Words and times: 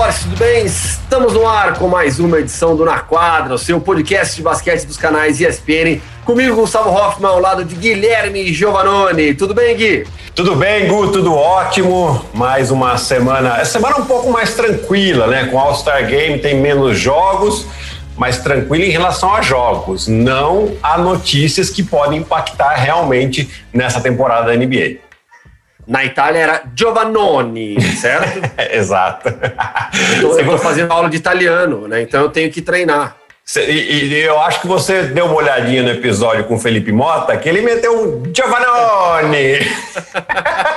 esporte, 0.00 0.20
tudo 0.22 0.36
bem? 0.38 0.64
Estamos 0.64 1.34
no 1.34 1.46
ar 1.46 1.78
com 1.78 1.86
mais 1.86 2.18
uma 2.18 2.38
edição 2.38 2.74
do 2.74 2.86
Na 2.86 3.00
Quadra, 3.00 3.54
o 3.54 3.58
seu 3.58 3.78
podcast 3.78 4.34
de 4.34 4.40
basquete 4.40 4.86
dos 4.86 4.96
canais 4.96 5.38
ESPN. 5.38 6.00
Comigo, 6.24 6.56
Gustavo 6.56 6.88
Hoffman, 6.88 7.30
ao 7.30 7.38
lado 7.38 7.66
de 7.66 7.74
Guilherme 7.74 8.50
Giovanoni. 8.50 9.34
Tudo 9.34 9.52
bem, 9.52 9.76
Gui? 9.76 10.06
Tudo 10.34 10.56
bem, 10.56 10.88
Gu, 10.88 11.08
tudo 11.08 11.34
ótimo. 11.34 12.24
Mais 12.32 12.70
uma 12.70 12.96
semana. 12.96 13.58
Essa 13.58 13.72
semana 13.72 13.98
um 13.98 14.06
pouco 14.06 14.30
mais 14.30 14.54
tranquila, 14.54 15.26
né? 15.26 15.48
Com 15.48 15.58
All-Star 15.58 16.06
Game 16.06 16.38
tem 16.38 16.54
menos 16.54 16.98
jogos, 16.98 17.66
mas 18.16 18.38
tranquila 18.38 18.84
em 18.86 18.90
relação 18.90 19.34
a 19.34 19.42
jogos, 19.42 20.08
não 20.08 20.72
a 20.82 20.96
notícias 20.96 21.68
que 21.68 21.82
podem 21.82 22.20
impactar 22.20 22.74
realmente 22.74 23.50
nessa 23.70 24.00
temporada 24.00 24.46
da 24.46 24.56
NBA. 24.56 25.09
Na 25.90 26.04
Itália 26.04 26.38
era 26.38 26.62
Giovannoni, 26.72 27.82
certo? 27.96 28.48
Exato. 28.70 29.28
Eu 30.22 30.38
estou 30.38 30.56
fazendo 30.56 30.92
aula 30.92 31.10
de 31.10 31.16
italiano, 31.16 31.88
né? 31.88 32.02
Então 32.02 32.20
eu 32.20 32.28
tenho 32.28 32.48
que 32.48 32.62
treinar. 32.62 33.16
E, 33.56 33.60
e, 33.60 34.14
eu 34.20 34.40
acho 34.40 34.60
que 34.60 34.68
você 34.68 35.02
deu 35.02 35.26
uma 35.26 35.34
olhadinha 35.34 35.82
no 35.82 35.88
episódio 35.90 36.44
com 36.44 36.54
o 36.54 36.58
Felipe 36.60 36.92
Mota, 36.92 37.36
que 37.36 37.48
ele 37.48 37.60
meteu 37.62 37.92
um 37.92 38.22
Giovannoni. 38.32 39.66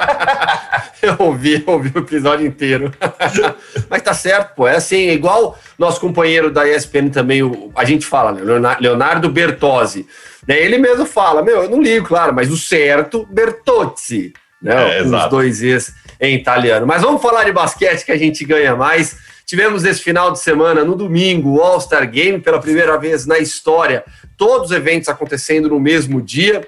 eu 0.99 1.15
ouvi, 1.19 1.63
eu 1.63 1.73
ouvi 1.73 1.91
o 1.93 1.99
episódio 1.99 2.47
inteiro. 2.47 2.91
Mas 3.87 4.01
tá 4.01 4.15
certo, 4.15 4.55
pô. 4.55 4.67
É 4.67 4.77
assim, 4.77 5.09
igual 5.09 5.59
nosso 5.77 6.01
companheiro 6.01 6.49
da 6.49 6.67
ESPN 6.67 7.09
também, 7.11 7.43
o, 7.43 7.71
a 7.75 7.85
gente 7.85 8.03
fala, 8.03 8.31
né? 8.31 8.41
Leonardo 8.79 9.29
Bertozzi. 9.29 10.07
Né? 10.47 10.59
Ele 10.59 10.79
mesmo 10.79 11.05
fala, 11.05 11.43
meu, 11.43 11.65
eu 11.65 11.69
não 11.69 11.79
ligo, 11.79 12.07
claro, 12.07 12.33
mas 12.33 12.49
o 12.49 12.57
certo, 12.57 13.27
Bertozzi 13.29 14.33
né? 14.63 14.99
É, 14.99 15.03
os 15.03 15.29
dois 15.29 15.61
E's 15.61 15.93
em 16.19 16.35
italiano. 16.35 16.87
Mas 16.87 17.01
vamos 17.01 17.21
falar 17.21 17.43
de 17.43 17.51
basquete 17.51 18.05
que 18.05 18.11
a 18.11 18.17
gente 18.17 18.45
ganha 18.45 18.75
mais. 18.75 19.17
Tivemos 19.45 19.83
esse 19.83 20.01
final 20.01 20.31
de 20.31 20.39
semana, 20.39 20.85
no 20.85 20.95
domingo, 20.95 21.57
o 21.57 21.61
All-Star 21.61 22.09
Game, 22.09 22.39
pela 22.39 22.59
primeira 22.59 22.97
vez 22.97 23.25
na 23.25 23.37
história, 23.39 24.05
todos 24.37 24.71
os 24.71 24.75
eventos 24.75 25.09
acontecendo 25.09 25.67
no 25.67 25.79
mesmo 25.79 26.21
dia. 26.21 26.65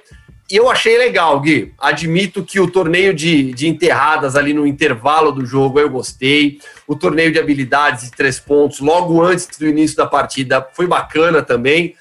E 0.51 0.57
eu 0.57 0.69
achei 0.69 0.97
legal, 0.97 1.39
Gui. 1.39 1.73
Admito 1.79 2.43
que 2.43 2.59
o 2.59 2.69
torneio 2.69 3.13
de, 3.13 3.51
de 3.53 3.67
enterradas 3.67 4.35
ali 4.35 4.53
no 4.53 4.67
intervalo 4.67 5.31
do 5.31 5.43
jogo 5.43 5.79
eu 5.79 5.89
gostei. 5.89 6.59
O 6.85 6.95
torneio 6.95 7.31
de 7.31 7.39
habilidades 7.39 8.03
de 8.05 8.11
três 8.11 8.39
pontos, 8.39 8.79
logo 8.79 9.23
antes 9.23 9.47
do 9.57 9.67
início 9.67 9.97
da 9.97 10.05
partida, 10.05 10.67
foi 10.73 10.85
bacana 10.85 11.41
também. 11.41 11.95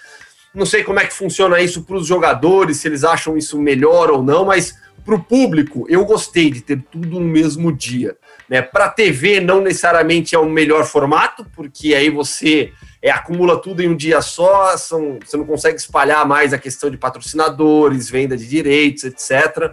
Não 0.54 0.66
sei 0.66 0.84
como 0.84 1.00
é 1.00 1.06
que 1.06 1.14
funciona 1.14 1.60
isso 1.60 1.84
para 1.84 1.96
os 1.96 2.06
jogadores, 2.06 2.76
se 2.76 2.88
eles 2.88 3.02
acham 3.02 3.36
isso 3.36 3.58
melhor 3.58 4.10
ou 4.10 4.22
não, 4.22 4.44
mas 4.44 4.74
para 5.04 5.14
o 5.14 5.22
público, 5.22 5.84
eu 5.88 6.04
gostei 6.04 6.50
de 6.50 6.62
ter 6.62 6.82
tudo 6.90 7.20
no 7.20 7.26
mesmo 7.26 7.70
dia. 7.72 8.16
Né? 8.48 8.62
Para 8.62 8.86
a 8.86 8.90
TV, 8.90 9.40
não 9.40 9.60
necessariamente 9.60 10.34
é 10.34 10.38
o 10.38 10.48
melhor 10.48 10.84
formato, 10.84 11.46
porque 11.54 11.94
aí 11.94 12.10
você 12.10 12.72
é, 13.02 13.10
acumula 13.10 13.60
tudo 13.60 13.82
em 13.82 13.88
um 13.88 13.96
dia 13.96 14.22
só, 14.22 14.76
são, 14.76 15.18
você 15.24 15.36
não 15.36 15.44
consegue 15.44 15.76
espalhar 15.76 16.26
mais 16.26 16.52
a 16.52 16.58
questão 16.58 16.90
de 16.90 16.96
patrocinadores, 16.96 18.08
venda 18.08 18.36
de 18.36 18.48
direitos, 18.48 19.04
etc. 19.04 19.72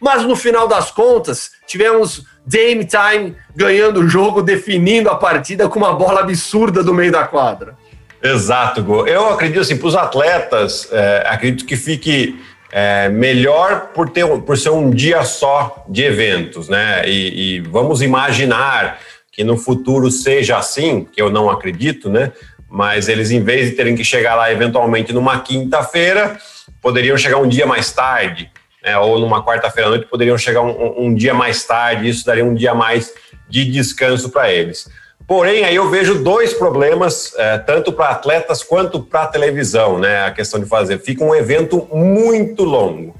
Mas 0.00 0.24
no 0.24 0.34
final 0.34 0.66
das 0.66 0.90
contas, 0.90 1.52
tivemos 1.66 2.24
Dame 2.46 2.86
Time 2.86 3.36
ganhando 3.54 4.00
o 4.00 4.08
jogo, 4.08 4.42
definindo 4.42 5.10
a 5.10 5.14
partida 5.14 5.68
com 5.68 5.78
uma 5.78 5.92
bola 5.92 6.20
absurda 6.20 6.82
do 6.82 6.94
meio 6.94 7.12
da 7.12 7.26
quadra. 7.26 7.76
Exato, 8.22 8.82
Go. 8.82 9.06
Eu 9.06 9.30
acredito 9.30 9.60
assim, 9.60 9.76
para 9.76 9.88
os 9.88 9.96
atletas, 9.96 10.88
é, 10.92 11.24
acredito 11.26 11.64
que 11.64 11.76
fique 11.76 12.38
é, 12.72 13.08
melhor 13.08 13.88
por, 13.94 14.10
ter, 14.10 14.26
por 14.42 14.56
ser 14.56 14.70
um 14.70 14.90
dia 14.90 15.24
só 15.24 15.84
de 15.88 16.04
eventos, 16.04 16.68
né? 16.68 17.02
E, 17.06 17.56
e, 17.56 17.60
vamos 17.60 18.02
imaginar 18.02 18.98
que 19.32 19.42
no 19.42 19.56
futuro 19.56 20.10
seja 20.10 20.56
assim, 20.56 21.04
que 21.04 21.20
eu 21.20 21.30
não 21.30 21.50
acredito, 21.50 22.08
né? 22.08 22.32
Mas 22.68 23.08
eles, 23.08 23.30
em 23.30 23.42
vez 23.42 23.70
de 23.70 23.76
terem 23.76 23.96
que 23.96 24.04
chegar 24.04 24.36
lá 24.36 24.52
eventualmente 24.52 25.12
numa 25.12 25.40
quinta-feira, 25.40 26.38
poderiam 26.80 27.16
chegar 27.16 27.38
um 27.38 27.48
dia 27.48 27.66
mais 27.66 27.90
tarde, 27.92 28.50
né? 28.82 28.96
ou 28.98 29.18
numa 29.18 29.44
quarta-feira 29.44 29.88
à 29.88 29.90
noite, 29.90 30.06
poderiam 30.06 30.38
chegar 30.38 30.62
um, 30.62 31.06
um 31.06 31.14
dia 31.14 31.34
mais 31.34 31.64
tarde, 31.64 32.08
isso 32.08 32.24
daria 32.24 32.44
um 32.44 32.54
dia 32.54 32.74
mais 32.74 33.12
de 33.48 33.64
descanso 33.64 34.30
para 34.30 34.52
eles. 34.52 34.88
Porém, 35.30 35.62
aí 35.64 35.76
eu 35.76 35.88
vejo 35.88 36.24
dois 36.24 36.52
problemas, 36.52 37.32
é, 37.38 37.56
tanto 37.56 37.92
para 37.92 38.08
atletas 38.08 38.64
quanto 38.64 39.00
para 39.00 39.28
televisão, 39.28 39.96
né? 39.96 40.24
A 40.24 40.32
questão 40.32 40.58
de 40.58 40.66
fazer. 40.66 40.98
Fica 40.98 41.22
um 41.22 41.32
evento 41.32 41.86
muito 41.92 42.64
longo, 42.64 43.14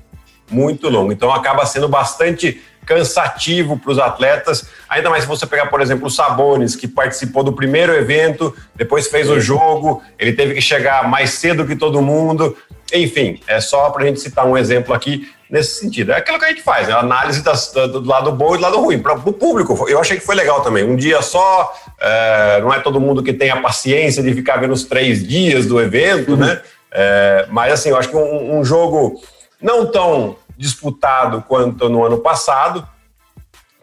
muito 0.50 0.88
longo. 0.88 1.12
Então 1.12 1.32
acaba 1.32 1.64
sendo 1.64 1.88
bastante 1.88 2.60
cansativo 2.84 3.78
para 3.78 3.92
os 3.92 3.98
atletas, 4.00 4.68
ainda 4.88 5.08
mais 5.08 5.22
se 5.22 5.28
você 5.28 5.46
pegar, 5.46 5.66
por 5.66 5.80
exemplo, 5.80 6.08
o 6.08 6.10
Sabonis, 6.10 6.74
que 6.74 6.88
participou 6.88 7.44
do 7.44 7.52
primeiro 7.52 7.94
evento, 7.94 8.52
depois 8.74 9.06
fez 9.06 9.30
o 9.30 9.38
jogo, 9.38 10.02
ele 10.18 10.32
teve 10.32 10.54
que 10.54 10.60
chegar 10.60 11.08
mais 11.08 11.30
cedo 11.30 11.64
que 11.64 11.76
todo 11.76 12.02
mundo. 12.02 12.56
Enfim, 12.92 13.40
é 13.46 13.60
só 13.60 13.88
para 13.90 14.02
a 14.02 14.06
gente 14.08 14.18
citar 14.18 14.44
um 14.44 14.58
exemplo 14.58 14.92
aqui 14.92 15.30
nesse 15.50 15.80
sentido. 15.80 16.12
É 16.12 16.16
aquilo 16.16 16.38
que 16.38 16.44
a 16.44 16.48
gente 16.48 16.62
faz, 16.62 16.86
né? 16.86 16.94
a 16.94 17.00
análise 17.00 17.42
das, 17.42 17.72
do 17.72 18.06
lado 18.06 18.30
bom 18.32 18.54
e 18.54 18.58
do 18.58 18.62
lado 18.62 18.80
ruim. 18.80 19.00
Para 19.00 19.14
o 19.14 19.32
público, 19.32 19.88
eu 19.88 19.98
achei 19.98 20.16
que 20.16 20.24
foi 20.24 20.34
legal 20.34 20.60
também. 20.62 20.84
Um 20.84 20.96
dia 20.96 21.20
só, 21.20 21.74
é, 22.00 22.60
não 22.60 22.72
é 22.72 22.78
todo 22.78 23.00
mundo 23.00 23.22
que 23.22 23.32
tem 23.32 23.50
a 23.50 23.60
paciência 23.60 24.22
de 24.22 24.32
ficar 24.32 24.58
vendo 24.58 24.72
os 24.72 24.84
três 24.84 25.26
dias 25.26 25.66
do 25.66 25.80
evento, 25.80 26.32
uhum. 26.32 26.38
né? 26.38 26.60
É, 26.92 27.46
mas 27.50 27.72
assim, 27.72 27.90
eu 27.90 27.96
acho 27.96 28.08
que 28.08 28.16
um, 28.16 28.58
um, 28.58 28.64
jogo 28.64 29.20
não 29.60 29.86
tão 29.86 30.36
disputado 30.56 31.44
quanto 31.46 31.88
no 31.88 32.04
ano 32.04 32.18
passado, 32.18 32.86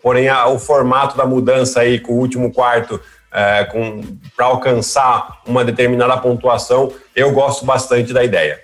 porém 0.01 0.27
a, 0.27 0.47
o 0.47 0.59
formato 0.59 1.15
da 1.17 1.25
mudança 1.25 1.81
aí 1.81 1.99
com 1.99 2.13
o 2.13 2.17
último 2.17 2.51
quarto 2.51 2.99
é, 3.31 3.65
para 4.35 4.45
alcançar 4.45 5.41
uma 5.45 5.63
determinada 5.63 6.17
pontuação, 6.17 6.91
eu 7.15 7.31
gosto 7.31 7.65
bastante 7.65 8.11
da 8.13 8.23
ideia. 8.23 8.59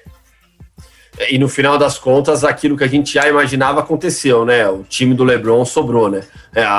E 1.30 1.38
no 1.38 1.48
final 1.48 1.78
das 1.78 2.00
contas, 2.00 2.44
aquilo 2.44 2.76
que 2.76 2.84
a 2.84 2.88
gente 2.88 3.14
já 3.14 3.28
imaginava 3.28 3.82
aconteceu, 3.82 4.44
né? 4.44 4.68
O 4.68 4.84
time 4.90 5.14
do 5.14 5.24
LeBron 5.24 5.64
sobrou, 5.64 6.10
né? 6.10 6.22
É, 6.56 6.64
a, 6.64 6.70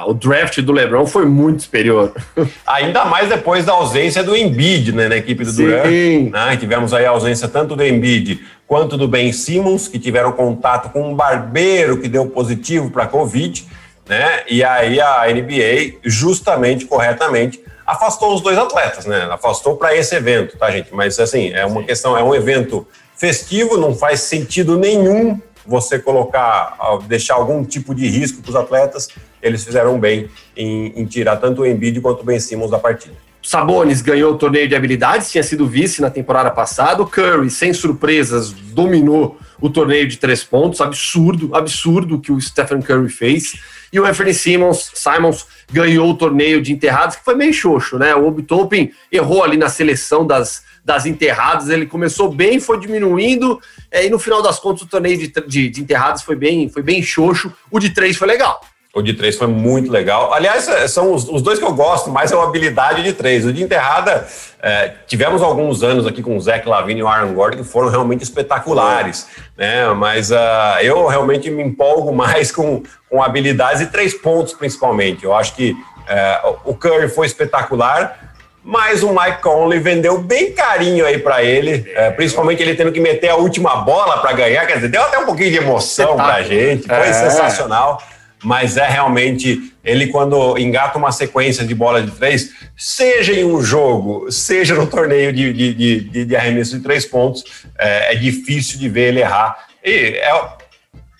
a, 0.00 0.06
o 0.06 0.14
draft 0.14 0.60
do 0.60 0.72
LeBron 0.72 1.06
foi 1.06 1.24
muito 1.24 1.62
superior. 1.62 2.12
Ainda 2.66 3.04
mais 3.04 3.28
depois 3.28 3.64
da 3.64 3.72
ausência 3.72 4.24
do 4.24 4.36
Embiid, 4.36 4.92
né? 4.92 5.08
Na 5.08 5.16
equipe 5.16 5.44
do 5.44 5.50
Sim. 5.50 5.66
Durant. 5.66 5.86
Né? 6.32 6.56
Tivemos 6.56 6.92
aí 6.92 7.06
a 7.06 7.10
ausência 7.10 7.46
tanto 7.46 7.76
do 7.76 7.84
Embiid 7.84 8.40
quanto 8.66 8.96
do 8.96 9.06
Ben 9.06 9.32
Simmons, 9.32 9.86
que 9.86 9.98
tiveram 9.98 10.32
contato 10.32 10.90
com 10.90 11.12
um 11.12 11.14
barbeiro 11.14 12.00
que 12.00 12.08
deu 12.08 12.26
positivo 12.26 12.90
para 12.90 13.04
a 13.04 13.06
Covid, 13.06 13.64
né? 14.08 14.42
E 14.48 14.64
aí 14.64 15.00
a 15.00 15.26
NBA, 15.28 15.98
justamente, 16.02 16.84
corretamente, 16.84 17.62
afastou 17.86 18.34
os 18.34 18.40
dois 18.40 18.58
atletas, 18.58 19.06
né? 19.06 19.28
Afastou 19.30 19.76
para 19.76 19.94
esse 19.94 20.16
evento, 20.16 20.56
tá, 20.56 20.70
gente? 20.70 20.92
Mas 20.92 21.20
assim, 21.20 21.52
é 21.52 21.64
uma 21.64 21.80
Sim. 21.80 21.86
questão, 21.86 22.16
é 22.16 22.22
um 22.22 22.34
evento 22.34 22.86
festivo, 23.16 23.76
não 23.76 23.94
faz 23.94 24.20
sentido 24.20 24.78
nenhum 24.78 25.40
você 25.66 25.98
colocar, 25.98 26.76
deixar 27.06 27.34
algum 27.34 27.64
tipo 27.64 27.94
de 27.94 28.06
risco 28.06 28.42
para 28.42 28.50
os 28.50 28.56
atletas. 28.56 29.08
Eles 29.42 29.64
fizeram 29.64 29.98
bem 29.98 30.28
em, 30.56 30.92
em, 30.96 31.04
tirar 31.06 31.36
tanto 31.36 31.62
o 31.62 31.66
Embiid 31.66 32.00
quanto 32.00 32.20
o 32.20 32.24
Ben 32.24 32.38
Simmons 32.38 32.70
da 32.70 32.78
partida. 32.78 33.14
Sabonis 33.42 34.00
ganhou 34.00 34.32
o 34.32 34.38
torneio 34.38 34.66
de 34.66 34.74
habilidades, 34.74 35.30
tinha 35.30 35.42
sido 35.42 35.66
vice 35.66 36.00
na 36.00 36.10
temporada 36.10 36.50
passada. 36.50 37.02
O 37.02 37.06
Curry, 37.06 37.50
sem 37.50 37.74
surpresas, 37.74 38.50
dominou 38.50 39.38
o 39.60 39.68
torneio 39.68 40.08
de 40.08 40.16
três 40.16 40.42
pontos. 40.42 40.80
Absurdo, 40.80 41.54
absurdo 41.54 42.16
o 42.16 42.20
que 42.20 42.32
o 42.32 42.40
Stephen 42.40 42.80
Curry 42.80 43.10
fez. 43.10 43.52
E 43.92 44.00
o 44.00 44.06
Anthony 44.06 44.32
Simmons, 44.32 44.90
Simons 44.94 45.46
ganhou 45.72 46.10
o 46.10 46.16
torneio 46.16 46.60
de 46.62 46.72
enterrados, 46.72 47.16
que 47.16 47.24
foi 47.24 47.34
meio 47.34 47.52
xoxo, 47.52 47.98
né? 47.98 48.14
O 48.14 48.26
Obi 48.26 48.42
Toppin 48.42 48.90
errou 49.10 49.42
ali 49.42 49.56
na 49.56 49.68
seleção 49.68 50.26
das 50.26 50.62
das 50.84 51.06
enterradas. 51.06 51.70
Ele 51.70 51.86
começou 51.86 52.30
bem, 52.30 52.60
foi 52.60 52.78
diminuindo, 52.78 53.58
é, 53.90 54.06
e 54.06 54.10
no 54.10 54.18
final 54.18 54.42
das 54.42 54.60
contas 54.60 54.82
o 54.82 54.86
torneio 54.86 55.16
de, 55.16 55.32
de, 55.46 55.70
de 55.70 55.80
enterradas 55.80 56.22
foi 56.22 56.36
bem, 56.36 56.68
foi 56.68 56.82
bem 56.82 57.02
xoxo. 57.02 57.52
O 57.70 57.78
de 57.78 57.90
três 57.90 58.16
foi 58.16 58.28
legal. 58.28 58.60
O 58.94 59.02
de 59.02 59.12
três 59.12 59.36
foi 59.36 59.48
muito 59.48 59.90
legal. 59.90 60.32
Aliás, 60.32 60.68
é, 60.68 60.86
são 60.86 61.12
os, 61.12 61.28
os, 61.28 61.42
dois 61.42 61.58
que 61.58 61.64
eu 61.64 61.74
gosto 61.74 62.10
mais 62.10 62.30
é 62.30 62.36
o 62.36 62.40
habilidade 62.40 63.02
de 63.02 63.12
três. 63.12 63.44
O 63.44 63.52
de 63.52 63.60
enterrada, 63.60 64.24
é, 64.62 64.92
tivemos 65.04 65.42
alguns 65.42 65.82
anos 65.82 66.06
aqui 66.06 66.22
com 66.22 66.36
o 66.36 66.40
Zach 66.40 66.66
Lavine 66.68 67.00
e 67.00 67.02
o 67.02 67.08
Aaron 67.08 67.34
Gordon 67.34 67.58
que 67.58 67.64
foram 67.64 67.88
realmente 67.88 68.22
espetaculares, 68.22 69.26
né? 69.56 69.88
Mas 69.94 70.30
uh, 70.30 70.78
eu 70.80 71.08
realmente 71.08 71.50
me 71.50 71.64
empolgo 71.64 72.12
mais 72.14 72.52
com, 72.52 72.84
com 73.10 73.20
habilidades 73.20 73.82
e 73.82 73.86
três 73.86 74.14
pontos, 74.14 74.52
principalmente. 74.52 75.24
Eu 75.24 75.34
acho 75.34 75.56
que 75.56 75.72
uh, 75.72 76.56
o 76.64 76.74
Curry 76.74 77.08
foi 77.08 77.26
espetacular. 77.26 78.20
Mas 78.66 79.02
o 79.02 79.10
Mike 79.10 79.42
Conley 79.42 79.78
vendeu 79.78 80.22
bem 80.22 80.50
carinho 80.52 81.04
aí 81.04 81.18
para 81.18 81.42
ele, 81.42 81.84
é, 81.94 82.10
principalmente 82.10 82.62
ele 82.62 82.74
tendo 82.74 82.90
que 82.92 82.98
meter 82.98 83.28
a 83.28 83.36
última 83.36 83.76
bola 83.76 84.22
para 84.22 84.32
ganhar. 84.32 84.66
Quer 84.66 84.76
dizer, 84.76 84.88
deu 84.88 85.02
até 85.02 85.18
um 85.18 85.26
pouquinho 85.26 85.50
de 85.50 85.58
emoção 85.58 86.16
para 86.16 86.36
a 86.36 86.42
gente, 86.42 86.86
foi 86.86 86.96
é. 86.96 87.12
sensacional. 87.12 88.00
Mas 88.44 88.76
é 88.76 88.86
realmente 88.86 89.72
ele, 89.82 90.08
quando 90.08 90.58
engata 90.58 90.98
uma 90.98 91.10
sequência 91.10 91.64
de 91.64 91.74
bola 91.74 92.02
de 92.02 92.10
três, 92.10 92.50
seja 92.76 93.32
em 93.32 93.44
um 93.44 93.62
jogo, 93.62 94.30
seja 94.30 94.74
no 94.74 94.86
torneio 94.86 95.32
de, 95.32 95.52
de, 95.52 95.74
de, 96.04 96.24
de 96.24 96.36
arremesso 96.36 96.76
de 96.76 96.82
três 96.82 97.06
pontos, 97.06 97.42
é, 97.78 98.12
é, 98.12 98.16
difícil 98.16 98.78
de 98.78 98.88
ver 98.88 99.08
ele 99.08 99.20
errar. 99.20 99.66
E 99.82 100.16
é, 100.16 100.48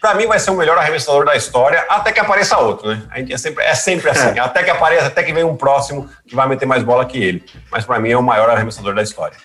para 0.01 0.15
mim 0.15 0.27
vai 0.27 0.39
ser 0.39 0.51
o 0.51 0.57
melhor 0.57 0.77
arremessador 0.77 1.25
da 1.25 1.35
história, 1.35 1.85
até 1.89 2.13
que 2.13 2.21
apareça 2.21 2.59
outro, 2.59 2.89
né? 2.89 3.03
A 3.11 3.19
gente 3.19 3.33
é 3.33 3.39
sempre, 3.39 3.65
é 3.65 3.75
sempre 3.75 4.11
assim, 4.11 4.39
até 4.39 4.63
que 4.63 4.71
apareça, 4.71 5.07
até 5.07 5.23
que 5.23 5.33
vem 5.33 5.45
um 5.45 5.57
próximo 5.57 6.09
que 6.27 6.35
vai 6.35 6.47
meter 6.47 6.67
mais 6.67 6.83
bola 6.83 7.07
que 7.07 7.17
ele. 7.17 7.45
Mas 7.71 7.87
para 7.87 7.99
mim 7.99 8.11
é 8.11 8.17
o 8.17 8.23
maior 8.23 8.51
arremessador 8.51 8.95
da 8.95 9.03
história. 9.03 9.37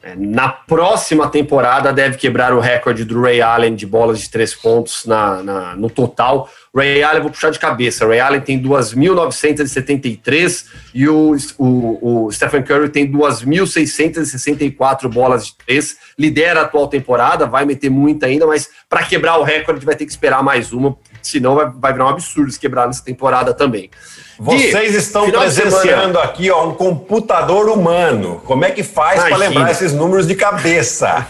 É, 0.00 0.14
na 0.14 0.48
próxima 0.48 1.28
temporada 1.28 1.92
deve 1.92 2.16
quebrar 2.16 2.54
o 2.54 2.60
recorde 2.60 3.04
do 3.04 3.20
Ray 3.20 3.42
Allen 3.42 3.74
de 3.74 3.84
bolas 3.84 4.20
de 4.20 4.30
três 4.30 4.54
pontos 4.54 5.04
na, 5.04 5.42
na 5.42 5.74
no 5.74 5.90
total. 5.90 6.48
Ray 6.72 7.02
Allen, 7.02 7.22
vou 7.22 7.32
puxar 7.32 7.50
de 7.50 7.58
cabeça. 7.58 8.06
Ray 8.06 8.20
Allen 8.20 8.40
tem 8.40 8.62
2.973 8.62 10.66
e 10.94 11.08
o, 11.08 11.34
o, 11.58 12.26
o 12.26 12.30
Stephen 12.30 12.62
Curry 12.62 12.90
tem 12.90 13.10
2.664 13.10 15.08
bolas 15.08 15.48
de 15.48 15.56
três. 15.56 15.96
Lidera 16.16 16.60
a 16.60 16.62
atual 16.62 16.86
temporada, 16.86 17.44
vai 17.44 17.64
meter 17.64 17.90
muita 17.90 18.26
ainda, 18.26 18.46
mas 18.46 18.70
para 18.88 19.02
quebrar 19.02 19.38
o 19.38 19.42
recorde 19.42 19.84
vai 19.84 19.96
ter 19.96 20.06
que 20.06 20.12
esperar 20.12 20.44
mais 20.44 20.72
uma, 20.72 20.96
senão 21.22 21.54
vai, 21.54 21.70
vai 21.74 21.92
virar 21.92 22.06
um 22.06 22.10
absurdo 22.10 22.50
se 22.50 22.58
quebrar 22.58 22.86
nessa 22.86 23.04
temporada 23.04 23.52
também. 23.54 23.90
Vocês 24.38 24.94
estão 24.94 25.28
presenciando 25.28 26.18
aqui 26.20 26.48
ó, 26.48 26.68
um 26.68 26.74
computador 26.74 27.68
humano. 27.68 28.40
Como 28.44 28.64
é 28.64 28.70
que 28.70 28.84
faz 28.84 29.20
para 29.24 29.36
lembrar 29.36 29.70
esses 29.72 29.92
números 29.92 30.28
de 30.28 30.36
cabeça? 30.36 31.26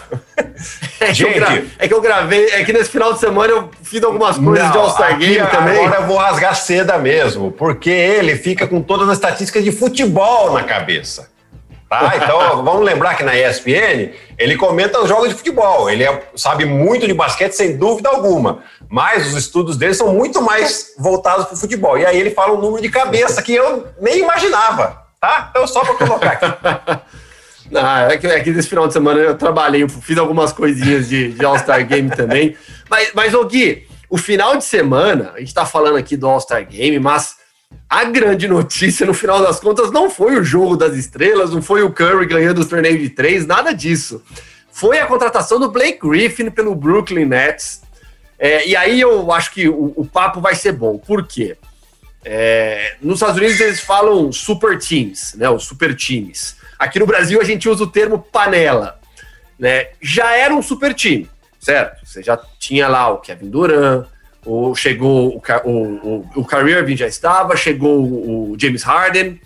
é, 1.01 1.15
Gente, 1.15 1.33
que 1.33 1.41
gra... 1.41 1.63
é 1.79 1.89
que 1.89 1.95
eu 1.95 2.03
gravei, 2.03 2.51
é 2.51 2.65
que 2.65 2.73
nesse 2.73 2.91
final 2.91 3.15
de 3.15 3.21
semana 3.21 3.51
eu 3.51 3.71
fiz 3.83 4.03
algumas 4.03 4.37
coisas 4.37 4.65
não, 4.65 4.73
de 4.73 4.79
All-Star 4.79 5.19
Game 5.19 5.47
também. 5.49 5.87
Agora 5.87 6.03
eu 6.03 6.07
vou 6.07 6.19
rasgar 6.19 6.55
seda 6.55 6.99
mesmo, 6.99 7.51
porque 7.51 7.89
ele 7.89 8.37
fica 8.37 8.67
com 8.67 8.83
todas 8.83 9.09
as 9.09 9.15
estatísticas 9.15 9.65
de 9.65 9.73
futebol 9.73 10.53
na 10.53 10.63
cabeça. 10.65 11.31
Tá? 11.89 12.13
Então, 12.17 12.63
vamos 12.63 12.85
lembrar 12.85 13.15
que 13.17 13.23
na 13.23 13.35
ESPN 13.35 14.13
ele 14.37 14.57
comenta 14.57 15.01
os 15.01 15.09
jogos 15.09 15.31
de 15.31 15.35
futebol. 15.35 15.89
Ele 15.89 16.05
é, 16.05 16.23
sabe 16.37 16.67
muito 16.67 17.07
de 17.07 17.15
basquete, 17.15 17.53
sem 17.53 17.79
dúvida 17.79 18.11
alguma. 18.11 18.63
Mas 18.91 19.27
os 19.29 19.35
estudos 19.35 19.77
dele 19.79 19.95
são 19.95 20.13
muito 20.13 20.43
mais 20.43 20.93
voltados 20.99 21.47
para 21.47 21.55
o 21.55 21.59
futebol. 21.59 21.97
E 21.97 22.05
aí 22.05 22.19
ele 22.19 22.31
fala 22.31 22.53
um 22.53 22.61
número 22.61 22.83
de 22.83 22.91
cabeça 22.91 23.43
que 23.43 23.55
eu 23.55 23.89
nem 23.99 24.19
imaginava. 24.19 25.03
Tá? 25.19 25.49
Então, 25.51 25.67
só 25.67 25.81
para 25.81 25.95
colocar 25.95 26.33
aqui. 26.33 27.01
Não, 27.71 27.97
é 28.07 28.17
que, 28.17 28.27
é 28.27 28.41
que 28.41 28.63
final 28.63 28.87
de 28.87 28.95
semana 28.95 29.21
eu 29.21 29.37
trabalhei, 29.37 29.83
eu 29.83 29.89
fiz 29.89 30.17
algumas 30.17 30.53
coisinhas 30.53 31.09
de, 31.09 31.33
de 31.33 31.45
All-Star 31.45 31.87
Game 31.87 32.11
também. 32.11 32.57
Mas, 32.89 33.11
mas, 33.15 33.35
ô 33.35 33.45
Gui, 33.45 33.87
o 34.09 34.17
final 34.17 34.57
de 34.57 34.65
semana, 34.65 35.33
a 35.35 35.39
gente 35.39 35.49
está 35.49 35.67
falando 35.67 35.97
aqui 35.97 36.17
do 36.17 36.27
All-Star 36.27 36.67
Game, 36.67 36.99
mas 36.99 37.37
a 37.89 38.05
grande 38.05 38.47
notícia, 38.47 39.07
no 39.07 39.15
final 39.15 39.41
das 39.41 39.59
contas, 39.59 39.91
não 39.91 40.11
foi 40.11 40.39
o 40.39 40.45
jogo 40.45 40.77
das 40.77 40.95
estrelas, 40.95 41.51
não 41.51 41.63
foi 41.63 41.83
o 41.83 41.91
Curry 41.91 42.27
ganhando 42.27 42.59
os 42.59 42.67
torneios 42.67 43.01
de 43.01 43.09
três, 43.09 43.47
nada 43.47 43.73
disso. 43.73 44.23
Foi 44.71 44.99
a 44.99 45.07
contratação 45.07 45.59
do 45.59 45.71
Blake 45.71 45.99
Griffin 46.07 46.51
pelo 46.51 46.75
Brooklyn 46.75 47.25
Nets. 47.25 47.83
É, 48.39 48.69
e 48.69 48.77
aí 48.77 49.01
eu 49.01 49.33
acho 49.33 49.53
que 49.53 49.69
o, 49.69 49.95
o, 49.97 50.07
papo 50.07 50.41
vai 50.41 50.55
ser 50.55 50.73
bom. 50.73 50.99
Por 50.99 51.27
quê? 51.27 51.57
É, 52.25 52.97
nos 53.01 53.15
Estados 53.15 53.39
Unidos 53.39 53.59
eles 53.59 53.81
falam 53.81 54.31
super 54.31 54.79
teams, 54.79 55.35
né? 55.35 55.49
Os 55.49 55.65
super 55.65 55.97
times. 55.97 56.57
Aqui 56.79 56.99
no 56.99 57.07
Brasil 57.07 57.41
a 57.41 57.45
gente 57.45 57.69
usa 57.69 57.85
o 57.85 57.91
termo 57.91 58.19
panela. 58.19 59.01
Né? 59.59 59.89
Já 60.01 60.37
era 60.37 60.55
um 60.55 60.63
super 60.63 60.95
time, 60.95 61.29
certo? 61.59 62.07
Você 62.07 62.23
já 62.23 62.37
tinha 62.61 62.87
lá 62.87 63.09
o 63.09 63.19
Kevin 63.19 63.51
Durant, 63.51 64.07
o, 64.45 64.75
chegou 64.75 65.37
o, 65.37 65.43
o, 65.65 65.73
o, 65.73 66.31
o 66.37 66.45
Kyrie 66.45 66.75
Irving 66.75 66.97
já 66.97 67.07
estava, 67.07 67.57
chegou 67.57 68.03
o, 68.03 68.57
James 68.59 68.83
Harden, 68.83 69.41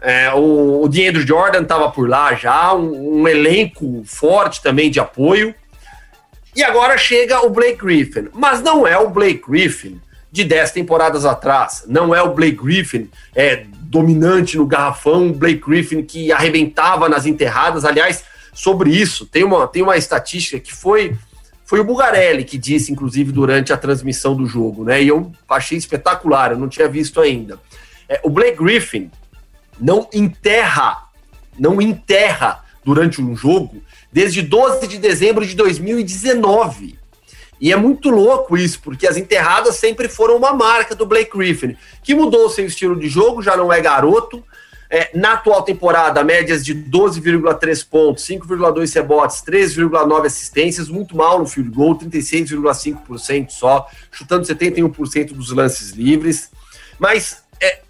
é, 0.00 0.32
o, 0.32 0.82
o 0.82 0.88
DeAndre 0.88 1.26
Jordan 1.26 1.62
estava 1.62 1.90
por 1.90 2.08
lá 2.08 2.34
já, 2.34 2.72
um, 2.74 3.22
um, 3.22 3.28
elenco 3.28 4.02
forte 4.04 4.62
também 4.62 4.90
de 4.90 5.00
apoio. 5.00 5.54
E 6.54 6.62
agora 6.62 6.96
chega 6.96 7.44
o 7.44 7.50
Blake 7.50 7.78
Griffin. 7.78 8.28
Mas 8.32 8.62
não 8.62 8.86
é 8.86 8.96
o 8.98 9.10
Blake 9.10 9.42
Griffin 9.48 10.00
de 10.30 10.44
10 10.44 10.72
temporadas 10.72 11.24
atrás. 11.24 11.84
Não 11.86 12.14
é 12.14 12.22
o 12.22 12.32
Blake 12.32 12.56
Griffin 12.62 13.08
é, 13.34 13.64
dominante 13.82 14.56
no 14.56 14.66
garrafão, 14.66 15.32
Blake 15.32 15.62
Griffin 15.66 16.02
que 16.02 16.32
arrebentava 16.32 17.08
nas 17.08 17.26
enterradas. 17.26 17.84
Aliás, 17.84 18.24
sobre 18.52 18.90
isso, 18.90 19.26
tem 19.26 19.44
uma, 19.44 19.66
tem 19.66 19.82
uma 19.82 19.96
estatística 19.96 20.58
que 20.58 20.74
foi 20.74 21.16
foi 21.68 21.80
o 21.80 21.84
Bugarelli 21.84 22.44
que 22.44 22.56
disse, 22.56 22.90
inclusive, 22.90 23.30
durante 23.30 23.74
a 23.74 23.76
transmissão 23.76 24.34
do 24.34 24.46
jogo, 24.46 24.84
né? 24.84 25.02
E 25.02 25.08
eu 25.08 25.30
achei 25.46 25.76
espetacular, 25.76 26.52
eu 26.52 26.58
não 26.58 26.66
tinha 26.66 26.88
visto 26.88 27.20
ainda. 27.20 27.60
É, 28.08 28.18
o 28.24 28.30
Blake 28.30 28.56
Griffin 28.56 29.10
não 29.78 30.08
enterra, 30.14 31.10
não 31.58 31.78
enterra 31.82 32.64
durante 32.82 33.20
um 33.20 33.36
jogo 33.36 33.82
desde 34.10 34.40
12 34.40 34.88
de 34.88 34.96
dezembro 34.96 35.44
de 35.44 35.54
2019. 35.54 36.98
E 37.60 37.70
é 37.70 37.76
muito 37.76 38.08
louco 38.08 38.56
isso, 38.56 38.80
porque 38.80 39.06
as 39.06 39.18
enterradas 39.18 39.74
sempre 39.74 40.08
foram 40.08 40.38
uma 40.38 40.54
marca 40.54 40.94
do 40.94 41.04
Blake 41.04 41.36
Griffin, 41.36 41.76
que 42.02 42.14
mudou 42.14 42.48
seu 42.48 42.64
estilo 42.64 42.98
de 42.98 43.10
jogo, 43.10 43.42
já 43.42 43.54
não 43.58 43.70
é 43.70 43.78
garoto, 43.78 44.42
é, 44.90 45.10
na 45.14 45.34
atual 45.34 45.62
temporada, 45.62 46.24
médias 46.24 46.64
de 46.64 46.74
12,3 46.74 47.86
pontos, 47.86 48.24
5,2 48.24 48.94
rebotes, 48.94 49.42
3,9 49.42 50.26
assistências, 50.26 50.88
muito 50.88 51.14
mal 51.14 51.38
no 51.38 51.46
field 51.46 51.70
goal, 51.70 51.98
36,5% 51.98 53.50
só, 53.50 53.86
chutando 54.10 54.46
71% 54.46 55.32
dos 55.34 55.52
lances 55.52 55.90
livres. 55.90 56.50
Mas, 56.98 57.42
é, 57.60 57.80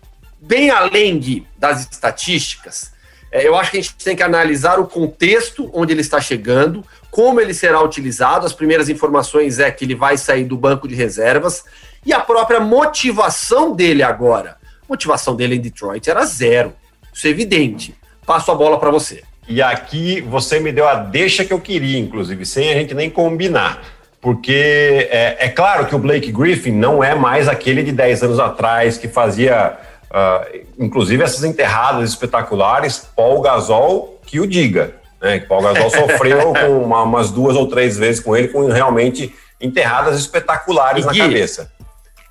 bem 0.41 0.71
além 0.71 1.47
das 1.57 1.89
estatísticas, 1.89 2.93
é, 3.31 3.47
eu 3.47 3.55
acho 3.55 3.71
que 3.71 3.79
a 3.79 3.81
gente 3.81 3.95
tem 3.97 4.17
que 4.17 4.23
analisar 4.23 4.81
o 4.81 4.87
contexto 4.87 5.71
onde 5.73 5.93
ele 5.93 6.01
está 6.01 6.21
chegando, 6.21 6.85
como 7.11 7.41
ele 7.41 7.55
será 7.55 7.81
utilizado. 7.81 8.45
As 8.45 8.53
primeiras 8.53 8.89
informações 8.89 9.61
é 9.61 9.71
que 9.71 9.85
ele 9.85 9.95
vai 9.95 10.17
sair 10.17 10.45
do 10.45 10.57
banco 10.57 10.89
de 10.89 10.97
reservas 10.97 11.65
e 12.05 12.13
a 12.13 12.19
própria 12.21 12.59
motivação 12.59 13.75
dele 13.75 14.03
agora. 14.03 14.57
A 14.83 14.87
motivação 14.89 15.37
dele 15.37 15.57
em 15.57 15.61
Detroit 15.61 16.09
era 16.09 16.25
zero. 16.25 16.75
Isso 17.19 17.27
é 17.27 17.31
evidente. 17.31 17.97
Passo 18.25 18.53
a 18.53 18.55
bola 18.55 18.79
para 18.79 18.93
você. 18.93 19.25
E 19.49 19.61
aqui 19.61 20.21
você 20.21 20.61
me 20.61 20.71
deu 20.71 20.87
a 20.87 20.95
deixa 20.95 21.45
que 21.45 21.53
eu 21.53 21.59
queria, 21.59 21.99
inclusive, 21.99 22.47
sem 22.47 22.71
a 22.71 22.75
gente 22.75 22.95
nem 22.95 23.11
combinar. 23.11 23.83
Porque 24.21 25.09
é, 25.11 25.47
é 25.47 25.49
claro 25.49 25.87
que 25.87 25.97
o 25.97 25.99
Blake 25.99 26.31
Griffin 26.31 26.71
não 26.71 27.03
é 27.03 27.17
mais 27.17 27.49
aquele 27.49 27.83
de 27.83 27.91
10 27.91 28.23
anos 28.23 28.39
atrás 28.39 28.97
que 28.97 29.09
fazia, 29.09 29.77
uh, 30.13 30.61
inclusive, 30.79 31.25
essas 31.25 31.43
enterradas 31.43 32.09
espetaculares. 32.09 33.09
Paul 33.17 33.41
Gasol 33.41 34.21
que 34.25 34.39
o 34.39 34.47
diga. 34.47 34.95
Né? 35.21 35.41
Paul 35.41 35.63
Gasol 35.63 35.91
sofreu 35.91 36.53
com 36.55 36.85
uma, 36.85 37.03
umas 37.03 37.33
duas 37.33 37.57
ou 37.57 37.67
três 37.67 37.99
vezes 37.99 38.21
com 38.21 38.37
ele, 38.37 38.47
com 38.47 38.65
realmente 38.69 39.35
enterradas 39.61 40.21
espetaculares 40.21 41.03
e 41.03 41.07
na 41.07 41.13
Gui, 41.13 41.19
cabeça. 41.19 41.73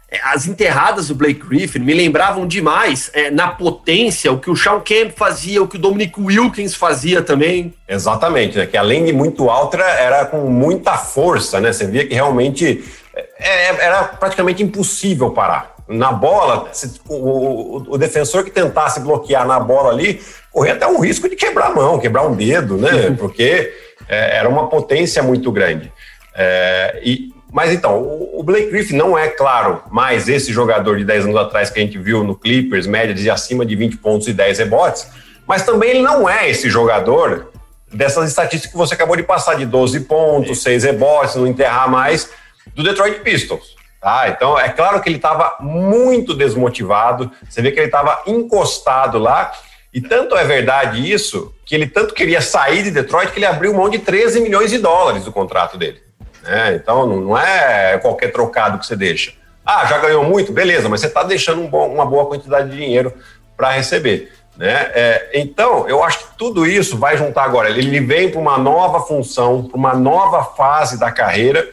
É, 0.10 0.20
as 0.24 0.48
enterradas 0.48 1.10
do 1.10 1.16
Blake 1.16 1.46
Griffin 1.46 1.80
me 1.80 1.94
lembravam 1.94 2.48
demais 2.48 3.12
é, 3.14 3.30
na 3.30 3.50
potência 3.50 4.32
o 4.32 4.40
que 4.40 4.50
o 4.50 4.56
Sean 4.56 4.80
Kemp 4.80 5.12
fazia, 5.18 5.62
o 5.62 5.68
que 5.68 5.76
o 5.76 5.80
Dominic 5.80 6.20
Wilkins 6.20 6.74
fazia 6.76 7.22
também. 7.22 7.74
Exatamente, 7.88 8.58
né? 8.58 8.66
que 8.66 8.78
além 8.78 9.04
de 9.04 9.12
muito 9.12 9.50
alta, 9.50 9.78
era 9.78 10.26
com 10.26 10.50
muita 10.50 10.98
força, 10.98 11.60
né? 11.60 11.74
Você 11.74 11.86
via 11.86 12.08
que 12.08 12.14
realmente 12.14 12.86
é, 13.14 13.68
é 13.68 13.86
era 13.86 14.04
praticamente 14.04 14.64
impossível 14.64 15.32
parar. 15.32 15.76
Na 15.90 16.12
bola, 16.12 16.70
o, 17.08 17.14
o, 17.14 17.94
o, 17.94 17.98
defensor 17.98 18.44
que 18.44 18.52
tentasse 18.52 19.00
bloquear 19.00 19.48
na 19.48 19.58
bola 19.58 19.90
ali, 19.90 20.22
corria 20.52 20.74
até 20.74 20.86
um 20.86 21.00
risco 21.00 21.30
de 21.30 21.36
quebrar 21.36 21.68
a 21.68 21.76
mão, 21.76 22.00
quebrar 22.00 22.28
um 22.28 22.36
dedo, 22.36 22.78
né? 22.78 23.16
Porque 23.18 23.74
é, 24.08 24.38
era 24.38 24.50
uma 24.50 24.68
potência 24.68 25.24
muito 25.24 25.50
grande. 25.50 25.92
É, 26.36 27.00
e, 27.04 27.37
mas 27.52 27.72
então, 27.72 28.02
o 28.34 28.44
Blake 28.44 28.70
Griffin 28.70 28.96
não 28.96 29.18
é, 29.18 29.30
claro, 29.30 29.82
mais 29.90 30.28
esse 30.28 30.52
jogador 30.52 30.98
de 30.98 31.06
10 31.06 31.26
anos 31.26 31.38
atrás 31.38 31.70
que 31.70 31.80
a 31.80 31.82
gente 31.82 31.98
viu 31.98 32.24
no 32.24 32.36
Clippers, 32.36 32.86
média 32.86 33.16
de 33.16 33.30
acima 33.30 33.66
de 33.66 33.76
20 33.76 33.98
pontos 33.98 34.28
e 34.28 34.34
10 34.34 34.60
rebotes, 34.60 35.08
mas 35.48 35.64
também 35.64 35.92
ele 35.92 36.02
não 36.02 36.30
é 36.30 36.50
esse 36.50 36.70
jogador 36.70 37.52
dessas 37.92 38.30
estatísticas 38.30 38.72
que 38.72 38.78
você 38.78 38.94
acabou 38.94 39.16
de 39.16 39.24
passar, 39.24 39.56
de 39.56 39.66
12 39.66 40.02
pontos, 40.02 40.62
6 40.62 40.84
rebotes, 40.84 41.36
não 41.36 41.48
enterrar 41.48 41.90
mais, 41.90 42.30
do 42.76 42.84
Detroit 42.84 43.22
Pistons. 43.22 43.78
Tá? 44.02 44.30
Então, 44.30 44.60
é 44.60 44.70
claro 44.70 45.02
que 45.02 45.10
ele 45.10 45.16
estava 45.16 45.56
muito 45.62 46.34
desmotivado, 46.34 47.32
você 47.50 47.62
vê 47.62 47.72
que 47.72 47.80
ele 47.80 47.88
estava 47.88 48.24
encostado 48.28 49.18
lá, 49.18 49.54
e 49.94 50.02
tanto 50.02 50.36
é 50.36 50.44
verdade 50.44 51.12
isso, 51.12 51.56
que 51.66 51.74
ele 51.74 51.88
tanto 51.88 52.14
queria 52.14 52.42
sair 52.42 52.84
de 52.84 52.92
Detroit 52.92 53.32
que 53.32 53.40
ele 53.40 53.46
abriu 53.46 53.74
mão 53.74 53.90
de 53.90 54.00
13 54.00 54.42
milhões 54.42 54.70
de 54.70 54.78
dólares 54.78 55.24
do 55.24 55.32
contrato 55.32 55.78
dele. 55.78 56.07
Né? 56.48 56.76
Então, 56.76 57.06
não 57.06 57.38
é 57.38 57.98
qualquer 57.98 58.32
trocado 58.32 58.80
que 58.80 58.86
você 58.86 58.96
deixa. 58.96 59.34
Ah, 59.66 59.86
já 59.86 59.98
ganhou 59.98 60.24
muito? 60.24 60.54
Beleza, 60.54 60.88
mas 60.88 61.02
você 61.02 61.08
está 61.08 61.24
deixando 61.24 61.62
um 61.62 61.68
bom, 61.68 61.94
uma 61.94 62.06
boa 62.06 62.26
quantidade 62.26 62.70
de 62.70 62.78
dinheiro 62.78 63.14
para 63.58 63.72
receber. 63.72 64.32
Né? 64.56 64.90
É, 64.94 65.32
então, 65.34 65.90
eu 65.90 66.02
acho 66.02 66.20
que 66.20 66.38
tudo 66.38 66.66
isso 66.66 66.98
vai 66.98 67.18
juntar 67.18 67.44
agora. 67.44 67.70
Ele 67.70 68.00
vem 68.00 68.32
para 68.32 68.40
uma 68.40 68.58
nova 68.58 69.02
função, 69.02 69.66
para 69.66 69.78
uma 69.78 69.94
nova 69.94 70.42
fase 70.56 70.98
da 70.98 71.12
carreira. 71.12 71.70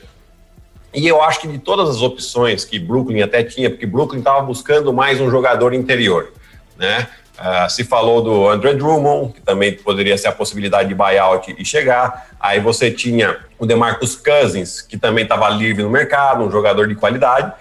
E 0.92 1.06
eu 1.06 1.22
acho 1.22 1.40
que 1.40 1.48
de 1.48 1.58
todas 1.58 1.88
as 1.88 2.02
opções 2.02 2.64
que 2.64 2.78
Brooklyn 2.78 3.22
até 3.22 3.44
tinha, 3.44 3.70
porque 3.70 3.86
Brooklyn 3.86 4.18
estava 4.18 4.40
buscando 4.42 4.92
mais 4.92 5.20
um 5.20 5.30
jogador 5.30 5.72
interior, 5.72 6.32
né? 6.76 7.08
Uh, 7.34 7.68
se 7.68 7.82
falou 7.82 8.22
do 8.22 8.48
André 8.48 8.74
Drummond, 8.74 9.32
que 9.32 9.40
também 9.40 9.72
poderia 9.72 10.16
ser 10.16 10.28
a 10.28 10.32
possibilidade 10.32 10.88
de 10.88 10.94
buyout 10.94 11.54
e 11.58 11.64
chegar. 11.64 12.28
Aí 12.38 12.60
você 12.60 12.92
tinha 12.92 13.38
o 13.58 13.66
DeMarcus 13.66 14.14
Cousins, 14.14 14.80
que 14.80 14.96
também 14.96 15.24
estava 15.24 15.48
livre 15.48 15.82
no 15.82 15.90
mercado, 15.90 16.44
um 16.44 16.50
jogador 16.50 16.86
de 16.86 16.94
qualidade. 16.94 17.52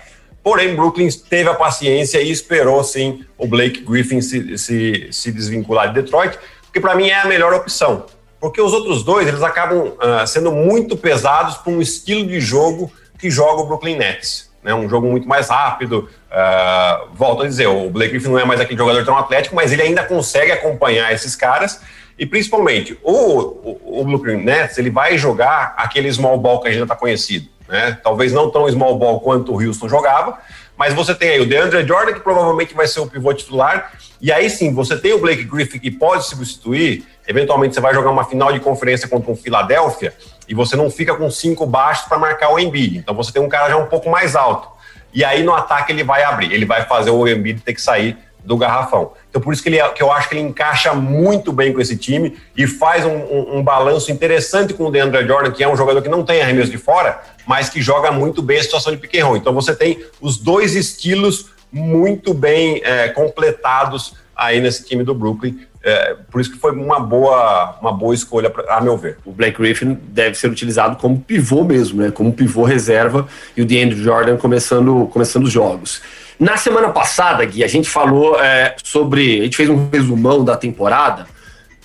Porém, 0.44 0.75
Brooklyn 0.75 1.10
teve 1.27 1.50
a 1.50 1.53
paciência 1.56 2.22
e 2.22 2.30
esperou, 2.30 2.84
sim, 2.84 3.25
o 3.38 3.48
Blake 3.48 3.82
Griffin 3.82 4.22
se, 4.22 4.58
se, 4.58 5.08
se 5.12 5.32
desvincular 5.32 5.88
de 5.88 6.01
Detroit, 6.01 6.38
porque 6.63 6.80
para 6.80 6.94
mim 6.96 7.08
é 7.08 7.22
a 7.22 7.25
melhor 7.25 7.53
opção. 7.53 8.06
Porque 8.39 8.62
os 8.62 8.74
outros 8.74 9.03
dois, 9.03 9.27
eles 9.27 9.42
acabam 9.42 9.88
uh, 9.88 10.27
sendo 10.27 10.51
muito 10.51 10.98
pesados 10.98 11.56
para 11.58 11.72
um 11.72 11.82
estilo 11.82 12.27
de 12.27 12.42
jogo 12.42 12.92
que 13.18 13.32
joga 13.32 13.62
o 13.62 13.65
Brooklyn 13.65 13.96
Nets. 13.96 14.52
Né? 14.63 14.74
Um 14.74 14.88
jogo 14.88 15.08
muito 15.08 15.27
mais 15.27 15.50
rápido. 15.50 16.10
Uh, 16.32 17.10
volto 17.13 17.43
a 17.43 17.48
dizer, 17.48 17.67
o 17.67 17.89
Blake 17.89 18.12
Griffin 18.12 18.29
não 18.29 18.39
é 18.39 18.46
mais 18.46 18.60
aquele 18.62 18.77
jogador 18.77 19.03
tão 19.03 19.17
atlético, 19.17 19.55
mas 19.55 19.72
ele 19.72 19.82
ainda 19.82 20.03
consegue 20.03 20.51
acompanhar 20.51 21.12
esses 21.13 21.36
caras. 21.36 21.82
E 22.17 22.25
principalmente, 22.25 22.98
o, 23.03 23.12
o, 23.12 24.01
o 24.01 24.05
Brooklyn 24.05 24.43
Nets, 24.43 24.77
ele 24.77 24.89
vai 24.89 25.17
jogar 25.17 25.74
aquele 25.77 26.12
small 26.12 26.38
ball 26.38 26.62
que 26.62 26.67
a 26.67 26.72
gente 26.72 26.79
já 26.79 26.86
está 26.86 26.96
conhecido. 26.96 27.48
Né? 27.67 27.98
Talvez 28.03 28.32
não 28.32 28.50
tão 28.50 28.70
small 28.70 28.98
ball 28.98 29.20
quanto 29.20 29.53
o 29.53 29.62
Houston 29.62 29.89
jogava, 29.89 30.38
mas 30.77 30.93
você 30.93 31.13
tem 31.13 31.29
aí 31.29 31.39
o 31.39 31.46
DeAndre 31.46 31.86
Jordan, 31.86 32.13
que 32.13 32.20
provavelmente 32.20 32.74
vai 32.74 32.88
ser 32.88 33.00
o 33.00 33.08
pivô 33.08 33.34
titular, 33.34 33.93
e 34.22 34.32
aí 34.32 34.50
sim, 34.50 34.74
você 34.74 34.98
tem 34.98 35.13
o 35.13 35.20
Blake 35.20 35.43
Griffin, 35.43 35.79
que 35.79 35.91
pode 35.91 36.25
substituir, 36.25 37.05
eventualmente 37.27 37.75
você 37.75 37.82
vai 37.82 37.93
jogar 37.93 38.10
uma 38.10 38.24
final 38.24 38.51
de 38.51 38.60
conferência 38.60 39.08
contra 39.08 39.32
um 39.32 39.36
Philadelphia, 39.36 40.13
e 40.47 40.53
você 40.53 40.75
não 40.75 40.89
fica 40.89 41.15
com 41.15 41.29
cinco 41.29 41.65
baixos 41.65 42.07
para 42.07 42.17
marcar 42.17 42.50
o 42.50 42.59
Embiid, 42.59 42.97
então 42.97 43.15
você 43.15 43.31
tem 43.31 43.41
um 43.41 43.50
cara 43.50 43.69
já 43.69 43.77
um 43.77 43.88
pouco 43.88 44.09
mais 44.09 44.35
alto. 44.35 44.67
E 45.13 45.23
aí 45.23 45.43
no 45.43 45.53
ataque 45.53 45.91
ele 45.91 46.03
vai 46.03 46.23
abrir, 46.23 46.51
ele 46.51 46.65
vai 46.65 46.85
fazer 46.85 47.12
o 47.12 47.27
Embiid 47.27 47.62
ter 47.62 47.73
que 47.73 47.81
sair 47.81 48.17
do 48.43 48.57
garrafão. 48.57 49.13
Então, 49.29 49.41
por 49.41 49.53
isso 49.53 49.63
que, 49.63 49.69
ele, 49.69 49.79
é, 49.79 49.89
que 49.89 50.03
eu 50.03 50.12
acho 50.12 50.27
que 50.27 50.35
ele 50.35 50.41
encaixa 50.41 50.93
muito 50.93 51.51
bem 51.51 51.71
com 51.71 51.79
esse 51.79 51.95
time 51.95 52.38
e 52.55 52.67
faz 52.67 53.05
um, 53.05 53.15
um, 53.15 53.57
um 53.57 53.63
balanço 53.63 54.12
interessante 54.12 54.73
com 54.73 54.85
o 54.85 54.91
DeAndre 54.91 55.25
Jordan, 55.25 55.51
que 55.51 55.63
é 55.63 55.69
um 55.69 55.77
jogador 55.77 56.01
que 56.01 56.09
não 56.09 56.23
tem 56.23 56.41
arremesso 56.41 56.69
de 56.69 56.77
fora, 56.77 57.21
mas 57.47 57.69
que 57.69 57.81
joga 57.81 58.12
muito 58.12 58.41
bem 58.41 58.59
a 58.59 58.63
situação 58.63 58.91
de 58.91 58.97
pick. 58.97 59.15
Então, 59.15 59.53
você 59.53 59.73
tem 59.73 60.03
os 60.19 60.38
dois 60.38 60.75
estilos 60.75 61.51
muito 61.71 62.33
bem 62.33 62.81
é, 62.83 63.09
completados 63.09 64.13
aí 64.35 64.59
nesse 64.59 64.85
time 64.85 65.03
do 65.03 65.15
Brooklyn. 65.15 65.59
É, 65.85 66.15
por 66.31 66.39
isso 66.39 66.49
que 66.49 66.57
foi 66.57 66.71
uma 66.71 66.97
boa, 66.97 67.77
uma 67.81 67.91
boa 67.91 68.15
escolha, 68.15 68.49
pra, 68.49 68.77
a 68.77 68.79
meu 68.79 68.97
ver. 68.97 69.17
O 69.25 69.33
Blake 69.33 69.57
Griffin 69.57 69.99
deve 70.01 70.35
ser 70.35 70.47
utilizado 70.47 70.95
como 70.95 71.19
pivô 71.19 71.65
mesmo, 71.65 72.01
né? 72.01 72.09
Como 72.09 72.31
pivô 72.31 72.63
reserva 72.63 73.27
e 73.55 73.61
o 73.61 73.65
DeAndre 73.65 74.01
Jordan 74.01 74.37
começando, 74.37 75.07
começando 75.11 75.43
os 75.43 75.51
jogos. 75.51 76.01
Na 76.39 76.55
semana 76.55 76.89
passada, 76.89 77.43
Gui, 77.43 77.63
a 77.63 77.67
gente 77.67 77.89
falou 77.89 78.39
é, 78.41 78.75
sobre. 78.81 79.41
A 79.41 79.43
gente 79.43 79.57
fez 79.57 79.69
um 79.69 79.89
resumão 79.91 80.43
da 80.43 80.55
temporada. 80.55 81.27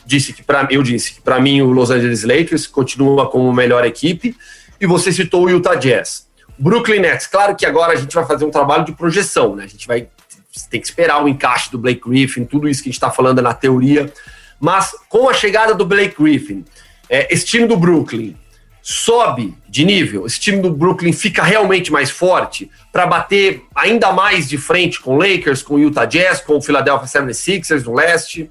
Disse 0.07 0.33
que 0.33 0.43
para 0.43 0.69
eu 0.71 0.83
disse 0.83 1.15
que 1.15 1.21
para 1.21 1.41
mim 1.41 1.61
o 1.61 1.71
Los 1.71 1.91
Angeles 1.91 2.23
Lakers 2.23 2.67
continua 2.67 3.29
como 3.29 3.53
melhor 3.53 3.85
equipe 3.85 4.35
e 4.81 4.87
você 4.87 5.13
citou 5.13 5.45
o 5.45 5.51
Utah 5.51 5.75
Jazz. 5.75 6.27
Brooklyn 6.59 7.01
Nets, 7.01 7.27
claro 7.27 7.55
que 7.55 7.67
agora 7.67 7.93
a 7.93 7.97
gente 7.97 8.15
vai 8.15 8.25
fazer 8.25 8.45
um 8.45 8.51
trabalho 8.51 8.85
de 8.85 8.93
projeção, 8.93 9.55
né? 9.55 9.65
A 9.65 9.69
gente 9.69 9.87
vai 9.87 10.09
tem 10.67 10.81
que 10.81 10.87
esperar 10.87 11.23
o 11.23 11.29
encaixe 11.29 11.71
do 11.71 11.79
Blake 11.79 12.01
Griffin, 12.07 12.45
tudo 12.45 12.69
isso 12.69 12.83
que 12.83 12.89
a 12.89 12.91
gente 12.91 12.97
está 12.97 13.11
falando 13.11 13.39
é 13.39 13.43
na 13.43 13.55
teoria. 13.55 14.13
Mas 14.59 14.93
com 15.09 15.29
a 15.29 15.35
chegada 15.35 15.75
do 15.75 15.85
Blake 15.85 16.21
Griffin, 16.21 16.65
é, 17.09 17.33
esse 17.33 17.45
time 17.45 17.67
do 17.67 17.77
Brooklyn 17.77 18.35
sobe 18.83 19.55
de 19.69 19.85
nível, 19.85 20.27
esse 20.27 20.41
time 20.41 20.63
do 20.63 20.71
Brooklyn 20.71 21.13
fica 21.13 21.43
realmente 21.43 21.93
mais 21.93 22.11
forte 22.11 22.71
para 22.91 23.07
bater 23.07 23.63
ainda 23.75 24.13
mais 24.13 24.49
de 24.49 24.57
frente 24.57 25.01
com 25.01 25.17
o 25.17 25.19
Lakers, 25.19 25.63
com 25.63 25.75
o 25.75 25.79
Utah 25.79 26.07
Jazz, 26.07 26.41
com 26.41 26.57
o 26.57 26.63
Philadelphia 26.63 27.07
76ers 27.07 27.85
no 27.85 27.95
leste? 27.95 28.49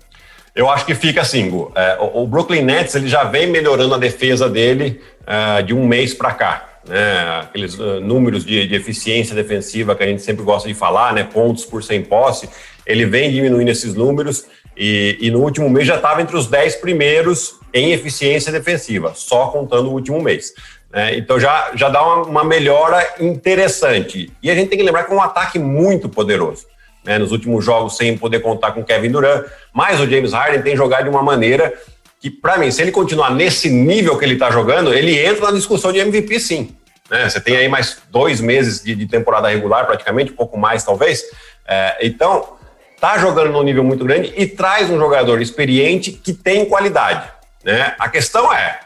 Eu 0.58 0.70
acho 0.70 0.86
que 0.86 0.96
fica 0.96 1.22
assim, 1.22 1.50
Gu. 1.50 1.72
É, 1.76 1.98
o, 2.00 2.26
Brooklyn 2.26 2.64
Nets 2.64 2.96
ele 2.96 3.08
já 3.08 3.24
vem 3.24 3.48
melhorando 3.48 3.94
a 3.94 3.98
defesa 3.98 4.50
dele 4.50 5.00
uh, 5.22 5.62
de 5.62 5.74
um 5.74 5.88
mês 5.88 6.16
para 6.16 6.32
cá. 6.32 6.67
Né? 6.88 7.40
Aqueles 7.42 7.78
uh, 7.78 8.00
números 8.00 8.46
de, 8.46 8.66
de, 8.68 8.76
eficiência 8.76 9.36
defensiva 9.36 9.96
que 9.96 10.04
a 10.04 10.08
gente 10.08 10.22
sempre 10.22 10.44
gosta 10.44 10.68
de 10.68 10.74
falar, 10.74 11.14
né? 11.14 11.24
pontos 11.24 11.66
por 11.66 11.84
sem 11.84 12.02
posse, 12.02 12.50
ele 12.86 13.06
vem 13.06 13.32
diminuindo 13.32 13.70
esses 13.70 13.94
números 13.94 14.46
e, 14.76 15.18
e 15.20 15.32
no 15.32 15.42
último 15.42 15.70
mês 15.70 15.88
já 15.88 15.96
estava 15.96 16.22
entre 16.22 16.38
os 16.38 16.48
10 16.48 16.78
primeiros 16.78 17.56
em 17.74 17.92
eficiência 17.92 18.52
defensiva, 18.52 19.14
só 19.16 19.48
contando 19.48 19.90
o 19.90 19.94
último 19.94 20.22
mês. 20.22 20.54
Né? 20.94 21.18
Então 21.18 21.40
já, 21.40 21.72
já 21.76 21.90
dá 21.90 22.02
uma, 22.02 22.24
uma, 22.24 22.44
melhora 22.44 23.06
interessante. 23.20 24.32
E 24.42 24.50
a 24.50 24.56
gente 24.56 24.70
tem 24.70 24.78
que 24.78 24.86
lembrar 24.86 25.04
que 25.04 25.12
é 25.12 25.16
um 25.16 25.22
ataque 25.22 25.60
muito 25.60 26.08
poderoso. 26.08 26.66
Né? 27.04 27.18
Nos 27.18 27.32
últimos 27.32 27.66
jogos, 27.66 27.98
sem 27.98 28.18
poder 28.18 28.40
contar 28.40 28.72
com 28.72 28.84
Kevin 28.84 29.12
Durant, 29.12 29.46
mas 29.74 30.00
o 30.00 30.08
James 30.08 30.32
Harden 30.32 30.62
tem 30.62 30.76
jogado 30.76 31.04
de 31.04 31.10
uma 31.10 31.24
maneira 31.24 31.74
que, 32.20 32.30
para 32.30 32.58
mim, 32.58 32.72
se 32.72 32.82
ele 32.82 32.92
continuar 32.92 33.32
nesse 33.34 33.70
nível 33.70 34.18
que 34.18 34.26
ele 34.26 34.34
está 34.34 34.50
jogando, 34.50 34.94
ele 34.94 35.18
entra 35.18 35.48
na 35.48 35.52
discussão 35.52 35.92
de 35.92 36.00
MVP 36.00 36.40
sim. 36.40 36.76
Né? 37.10 37.30
Você 37.30 37.40
tem 37.40 37.58
aí 37.58 37.68
mais 37.68 37.98
dois 38.10 38.42
meses 38.42 38.84
de, 38.84 38.96
de 38.96 39.08
temporada 39.08 39.48
regular, 39.48 39.86
praticamente, 39.86 40.32
um 40.32 40.36
pouco 40.36 40.58
mais 40.58 40.84
talvez. 40.84 41.24
É, 41.68 41.98
então, 42.02 42.58
tá 43.00 43.18
jogando 43.18 43.52
num 43.52 43.64
nível 43.64 43.84
muito 43.84 44.04
grande 44.04 44.34
e 44.36 44.46
traz 44.48 44.90
um 44.90 44.98
jogador 44.98 45.42
experiente 45.42 46.12
que 46.12 46.34
tem 46.34 46.66
qualidade. 46.66 47.30
Né? 47.64 47.94
A 48.00 48.10
questão 48.10 48.52
é, 48.54 48.80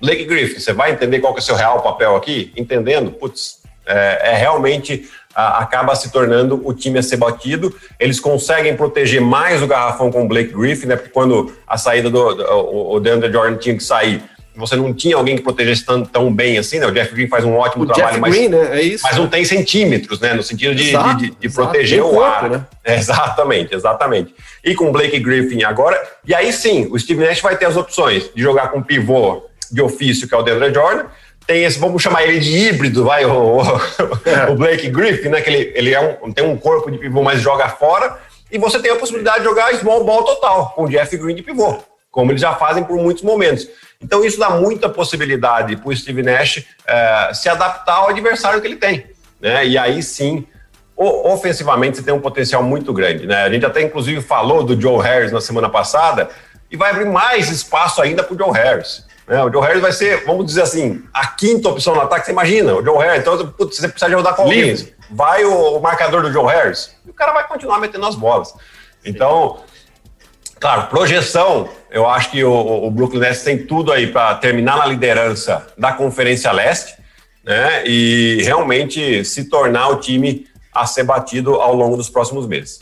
Blake 0.00 0.24
Griffin, 0.24 0.60
você 0.60 0.72
vai 0.72 0.92
entender 0.92 1.20
qual 1.20 1.32
que 1.32 1.40
é 1.40 1.42
o 1.42 1.44
seu 1.44 1.54
real 1.54 1.80
papel 1.82 2.16
aqui? 2.16 2.52
Entendendo, 2.56 3.10
putz, 3.10 3.62
é, 3.86 4.30
é 4.32 4.36
realmente 4.36 5.08
acaba 5.34 5.96
se 5.96 6.12
tornando 6.12 6.60
o 6.64 6.72
time 6.72 6.98
a 6.98 7.02
ser 7.02 7.16
batido. 7.16 7.74
Eles 7.98 8.20
conseguem 8.20 8.76
proteger 8.76 9.20
mais 9.20 9.62
o 9.62 9.66
garrafão 9.66 10.10
com 10.10 10.24
o 10.24 10.28
Blake 10.28 10.52
Griffin, 10.52 10.86
né? 10.86 10.96
Porque 10.96 11.10
quando 11.10 11.52
a 11.66 11.76
saída 11.76 12.08
do, 12.08 12.34
do 12.34 12.44
o, 12.44 12.94
o 12.94 13.00
DeAndre 13.00 13.32
Jordan 13.32 13.56
tinha 13.56 13.76
que 13.76 13.82
sair, 13.82 14.22
você 14.56 14.76
não 14.76 14.92
tinha 14.94 15.16
alguém 15.16 15.36
que 15.36 15.42
protegesse 15.42 15.84
tão, 15.84 16.04
tão 16.04 16.32
bem 16.32 16.58
assim, 16.58 16.78
né? 16.78 16.86
O 16.86 16.92
Jeff 16.92 17.12
Green 17.14 17.28
faz 17.28 17.44
um 17.44 17.54
ótimo 17.54 17.84
o 17.84 17.86
trabalho, 17.86 18.20
mas, 18.20 18.34
Green, 18.34 18.48
né? 18.48 18.78
é 18.78 18.82
isso, 18.82 19.02
mas 19.02 19.16
não 19.16 19.26
tem 19.26 19.44
centímetros, 19.44 20.20
né? 20.20 20.32
No 20.34 20.42
sentido 20.42 20.74
de, 20.74 20.90
exato, 20.90 21.16
de, 21.16 21.30
de 21.30 21.48
proteger 21.48 22.02
o 22.02 22.10
corpo, 22.10 22.22
ar. 22.22 22.50
Né? 22.50 22.66
Exatamente, 22.86 23.74
exatamente. 23.74 24.34
E 24.62 24.74
com 24.74 24.88
o 24.88 24.92
Blake 24.92 25.18
Griffin 25.18 25.62
agora, 25.64 26.00
e 26.26 26.34
aí 26.34 26.52
sim, 26.52 26.86
o 26.90 26.98
Steve 26.98 27.24
Nash 27.24 27.40
vai 27.40 27.56
ter 27.56 27.64
as 27.64 27.76
opções 27.76 28.30
de 28.34 28.42
jogar 28.42 28.68
com 28.68 28.82
pivô 28.82 29.46
de 29.72 29.80
ofício, 29.80 30.28
que 30.28 30.34
é 30.34 30.38
o 30.38 30.42
DeAndre 30.42 30.72
Jordan, 30.72 31.06
tem 31.46 31.64
esse, 31.64 31.78
vamos 31.78 32.02
chamar 32.02 32.24
ele 32.24 32.38
de 32.38 32.56
híbrido, 32.56 33.04
vai, 33.04 33.24
o, 33.24 33.58
o, 33.58 33.62
é. 34.24 34.48
o 34.52 34.54
Blake 34.54 34.88
Griffin, 34.88 35.28
né? 35.28 35.40
Que 35.40 35.50
ele, 35.50 35.72
ele 35.74 35.94
é 35.94 36.18
um, 36.22 36.32
tem 36.32 36.44
um 36.44 36.56
corpo 36.56 36.90
de 36.90 36.98
pivô, 36.98 37.22
mas 37.22 37.40
joga 37.40 37.68
fora. 37.68 38.18
E 38.50 38.58
você 38.58 38.78
tem 38.78 38.92
a 38.92 38.96
possibilidade 38.96 39.38
de 39.38 39.44
jogar 39.44 39.74
small 39.74 40.04
ball 40.04 40.22
total, 40.24 40.72
com 40.74 40.84
o 40.84 40.88
Jeff 40.88 41.16
Green 41.16 41.34
de 41.34 41.42
pivô, 41.42 41.78
como 42.14 42.30
eles 42.30 42.40
já 42.40 42.54
fazem 42.54 42.84
por 42.84 42.96
muitos 42.96 43.24
momentos. 43.24 43.68
Então, 44.00 44.24
isso 44.24 44.38
dá 44.38 44.50
muita 44.50 44.88
possibilidade 44.88 45.76
para 45.76 45.88
o 45.88 45.96
Steve 45.96 46.22
Nash 46.22 46.64
é, 46.86 47.34
se 47.34 47.48
adaptar 47.48 47.96
ao 47.96 48.10
adversário 48.10 48.60
que 48.60 48.66
ele 48.68 48.76
tem. 48.76 49.04
Né? 49.40 49.66
E 49.66 49.76
aí 49.76 50.00
sim, 50.00 50.46
ofensivamente, 50.96 51.96
você 51.96 52.04
tem 52.04 52.14
um 52.14 52.20
potencial 52.20 52.62
muito 52.62 52.92
grande. 52.92 53.26
Né? 53.26 53.42
A 53.42 53.50
gente 53.50 53.66
até, 53.66 53.82
inclusive, 53.82 54.20
falou 54.22 54.62
do 54.62 54.80
Joe 54.80 55.02
Harris 55.02 55.32
na 55.32 55.40
semana 55.40 55.68
passada 55.68 56.30
e 56.70 56.76
vai 56.76 56.90
abrir 56.92 57.06
mais 57.06 57.50
espaço 57.50 58.00
ainda 58.00 58.22
para 58.22 58.34
o 58.34 58.38
Joe 58.38 58.52
Harris. 58.52 59.04
Né? 59.26 59.42
O 59.42 59.50
Joe 59.50 59.62
Harris 59.62 59.82
vai 59.82 59.92
ser, 59.92 60.24
vamos 60.24 60.46
dizer 60.46 60.62
assim, 60.62 61.02
a 61.12 61.26
quinta 61.26 61.68
opção 61.68 61.96
no 61.96 62.00
ataque. 62.00 62.26
Você 62.26 62.32
imagina, 62.32 62.76
o 62.76 62.84
Joe 62.84 62.98
Harris. 62.98 63.22
Então, 63.22 63.48
putz, 63.48 63.76
você 63.76 63.88
precisa 63.88 64.08
de 64.08 64.14
rodar 64.14 64.36
com 64.36 64.42
alguém. 64.42 64.76
Vai 65.10 65.44
o, 65.44 65.78
o, 65.78 65.80
marcador 65.80 66.22
do 66.22 66.32
Joe 66.32 66.46
Harris 66.46 66.94
e 67.04 67.10
o 67.10 67.14
cara 67.14 67.32
vai 67.32 67.46
continuar 67.48 67.80
metendo 67.80 68.06
as 68.06 68.14
bolas. 68.14 68.54
Então, 69.04 69.58
claro, 70.64 70.86
projeção 70.86 71.68
eu 71.90 72.08
acho 72.08 72.30
que 72.30 72.42
o, 72.42 72.86
o 72.86 72.90
Brooklyn 72.90 73.20
Nets 73.20 73.42
tem 73.42 73.66
tudo 73.66 73.92
aí 73.92 74.06
para 74.06 74.34
terminar 74.36 74.78
na 74.78 74.86
liderança 74.86 75.66
da 75.76 75.92
Conferência 75.92 76.50
Leste, 76.52 76.94
né? 77.44 77.86
E 77.86 78.38
realmente 78.42 79.26
se 79.26 79.44
tornar 79.50 79.88
o 79.88 79.96
time 79.96 80.46
a 80.72 80.86
ser 80.86 81.04
batido 81.04 81.56
ao 81.56 81.74
longo 81.74 81.98
dos 81.98 82.08
próximos 82.08 82.46
meses. 82.46 82.80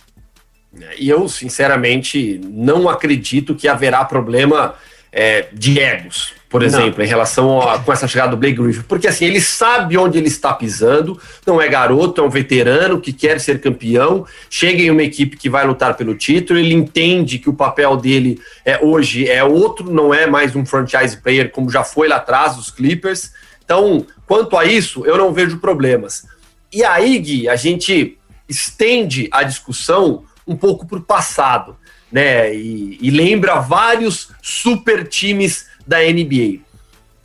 E 0.96 1.10
eu, 1.10 1.28
sinceramente, 1.28 2.40
não 2.44 2.88
acredito 2.88 3.52
que 3.52 3.66
haverá 3.66 4.04
problema 4.04 4.76
é, 5.10 5.48
de 5.52 5.80
egos 5.80 6.34
por 6.52 6.62
exemplo, 6.62 6.98
não. 6.98 7.04
em 7.06 7.08
relação 7.08 7.62
a, 7.62 7.78
com 7.78 7.90
essa 7.90 8.06
chegada 8.06 8.32
do 8.32 8.36
Blake 8.36 8.60
Griffin. 8.60 8.82
Porque 8.82 9.08
assim, 9.08 9.24
ele 9.24 9.40
sabe 9.40 9.96
onde 9.96 10.18
ele 10.18 10.28
está 10.28 10.52
pisando, 10.52 11.18
não 11.46 11.58
é 11.58 11.66
garoto, 11.66 12.20
é 12.20 12.24
um 12.24 12.28
veterano 12.28 13.00
que 13.00 13.10
quer 13.10 13.40
ser 13.40 13.58
campeão, 13.58 14.26
chega 14.50 14.82
em 14.82 14.90
uma 14.90 15.02
equipe 15.02 15.38
que 15.38 15.48
vai 15.48 15.66
lutar 15.66 15.96
pelo 15.96 16.14
título, 16.14 16.58
ele 16.58 16.74
entende 16.74 17.38
que 17.38 17.48
o 17.48 17.54
papel 17.54 17.96
dele 17.96 18.38
é, 18.66 18.78
hoje 18.84 19.26
é 19.26 19.42
outro, 19.42 19.90
não 19.90 20.12
é 20.12 20.26
mais 20.26 20.54
um 20.54 20.66
franchise 20.66 21.16
player 21.16 21.50
como 21.50 21.70
já 21.70 21.82
foi 21.82 22.06
lá 22.06 22.16
atrás 22.16 22.56
dos 22.56 22.70
Clippers. 22.70 23.32
Então, 23.64 24.06
quanto 24.26 24.58
a 24.58 24.66
isso, 24.66 25.06
eu 25.06 25.16
não 25.16 25.32
vejo 25.32 25.56
problemas. 25.56 26.26
E 26.70 26.84
aí, 26.84 27.18
Gui, 27.18 27.48
a 27.48 27.56
gente 27.56 28.18
estende 28.46 29.26
a 29.32 29.42
discussão 29.42 30.24
um 30.46 30.54
pouco 30.54 30.86
para 30.86 30.98
o 30.98 31.02
passado, 31.02 31.78
né? 32.10 32.54
E, 32.54 32.98
e 33.00 33.10
lembra 33.10 33.58
vários 33.60 34.28
super 34.42 35.08
times 35.08 35.71
da 35.86 35.98
NBA. 35.98 36.60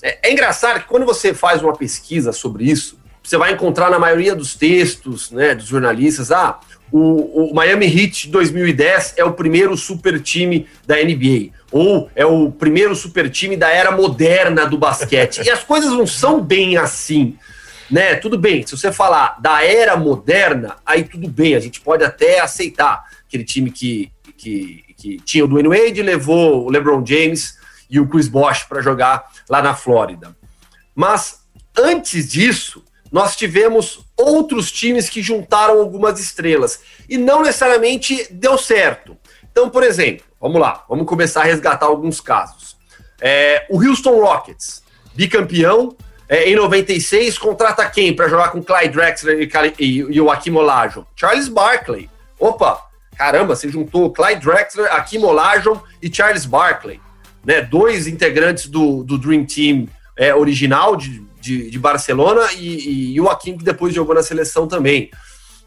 É, 0.02 0.30
é 0.30 0.32
engraçado 0.32 0.82
que 0.82 0.88
quando 0.88 1.06
você 1.06 1.34
faz 1.34 1.62
uma 1.62 1.76
pesquisa 1.76 2.32
sobre 2.32 2.66
isso, 2.66 2.98
você 3.24 3.38
vai 3.38 3.52
encontrar 3.52 3.90
na 3.90 4.00
maioria 4.00 4.34
dos 4.34 4.56
textos 4.56 5.32
né, 5.32 5.54
dos 5.54 5.66
jornalistas, 5.66 6.32
ah, 6.32 6.60
o, 6.90 7.52
o 7.52 7.54
Miami 7.54 7.86
Heat 7.86 8.30
2010 8.30 9.16
é 9.18 9.24
o 9.26 9.34
primeiro 9.34 9.76
super 9.76 10.22
time 10.22 10.66
da 10.86 10.96
NBA, 10.96 11.50
ou 11.70 12.10
é 12.16 12.26
o 12.26 12.50
primeiro 12.50 12.96
super 12.96 13.30
time 13.30 13.58
da 13.58 13.70
era 13.70 13.92
moderna 13.92 14.66
do 14.66 14.78
basquete. 14.78 15.42
E 15.44 15.50
as 15.50 15.64
coisas 15.64 15.92
não 15.92 16.08
são 16.08 16.40
bem 16.42 16.78
assim. 16.78 17.38
Né, 17.90 18.16
tudo 18.16 18.38
bem, 18.38 18.68
se 18.68 18.78
você 18.78 18.92
falar 18.92 19.38
da 19.40 19.64
era 19.64 19.96
moderna, 19.96 20.76
aí 20.86 21.06
tudo 21.06 21.30
bem, 21.30 21.56
a 21.56 21.60
gente 21.60 21.80
pode 21.80 22.04
até 22.04 22.42
aceitar 22.42 23.06
aquele 23.26 23.46
time 23.46 23.72
que, 23.72 24.12
que, 24.38 24.84
que 24.98 25.18
tinha 25.22 25.46
o 25.46 25.48
Dwayne 25.48 25.70
Wade, 25.70 26.02
levou 26.02 26.66
o 26.66 26.70
LeBron 26.70 27.06
James 27.06 27.58
e 27.89 28.00
o 28.00 28.08
Chris 28.08 28.27
Bosh 28.27 28.63
para 28.63 28.82
jogar 28.82 29.29
lá 29.50 29.62
na 29.62 29.75
Flórida. 29.75 30.36
Mas 30.96 31.41
antes 31.77 32.27
disso, 32.29 32.84
nós 33.12 33.36
tivemos 33.36 34.00
outros 34.15 34.72
times 34.72 35.10
que 35.10 35.22
juntaram 35.22 35.79
algumas 35.79 36.20
estrelas 36.20 36.82
e 37.08 37.17
não 37.17 37.41
necessariamente 37.41 38.27
deu 38.32 38.58
certo. 38.58 39.17
Então, 39.51 39.70
por 39.70 39.84
exemplo, 39.84 40.25
vamos 40.39 40.60
lá, 40.60 40.84
vamos 40.89 41.08
começar 41.08 41.41
a 41.41 41.46
resgatar 41.46 41.86
alguns 41.86 42.20
casos. 42.20 42.77
É, 43.20 43.65
o 43.70 43.82
Houston 43.82 44.20
Rockets, 44.20 44.84
bicampeão, 45.15 45.96
é, 46.29 46.50
em 46.50 46.56
96, 46.56 47.38
contrata 47.38 47.89
quem 47.89 48.13
para 48.13 48.27
jogar 48.27 48.50
com 48.50 48.62
Clyde 48.62 48.89
Drexler 48.89 49.41
e, 49.41 49.84
e, 49.84 49.98
e 49.98 50.22
o 50.22 50.29
Akim 50.29 50.53
Olajuwon? 50.56 51.06
Charles 51.15 51.48
Barkley. 51.48 52.10
Opa, 52.38 52.86
caramba, 53.17 53.56
você 53.56 53.70
juntou 53.70 54.12
Clyde 54.12 54.46
Drexler, 54.46 54.94
Akim 54.94 55.24
Olajuwon 55.24 55.79
e 56.01 56.13
Charles 56.13 56.46
Barkley, 56.46 57.00
né? 57.48 57.62
Dois 57.62 58.08
integrantes 58.08 58.68
do, 58.68 59.06
do 59.06 59.18
Dream 59.18 59.46
Team 59.46 59.88
é, 60.18 60.36
original 60.36 60.98
de, 60.98 61.24
de, 61.39 61.70
de 61.72 61.80
Barcelona 61.80 62.51
e, 62.58 63.13
e, 63.13 63.22
o 63.22 63.30
Akim 63.30 63.58
que 63.58 63.63
depois 63.63 63.96
jogou 63.96 64.13
na 64.13 64.22
seleção 64.22 64.68
também. 64.68 65.10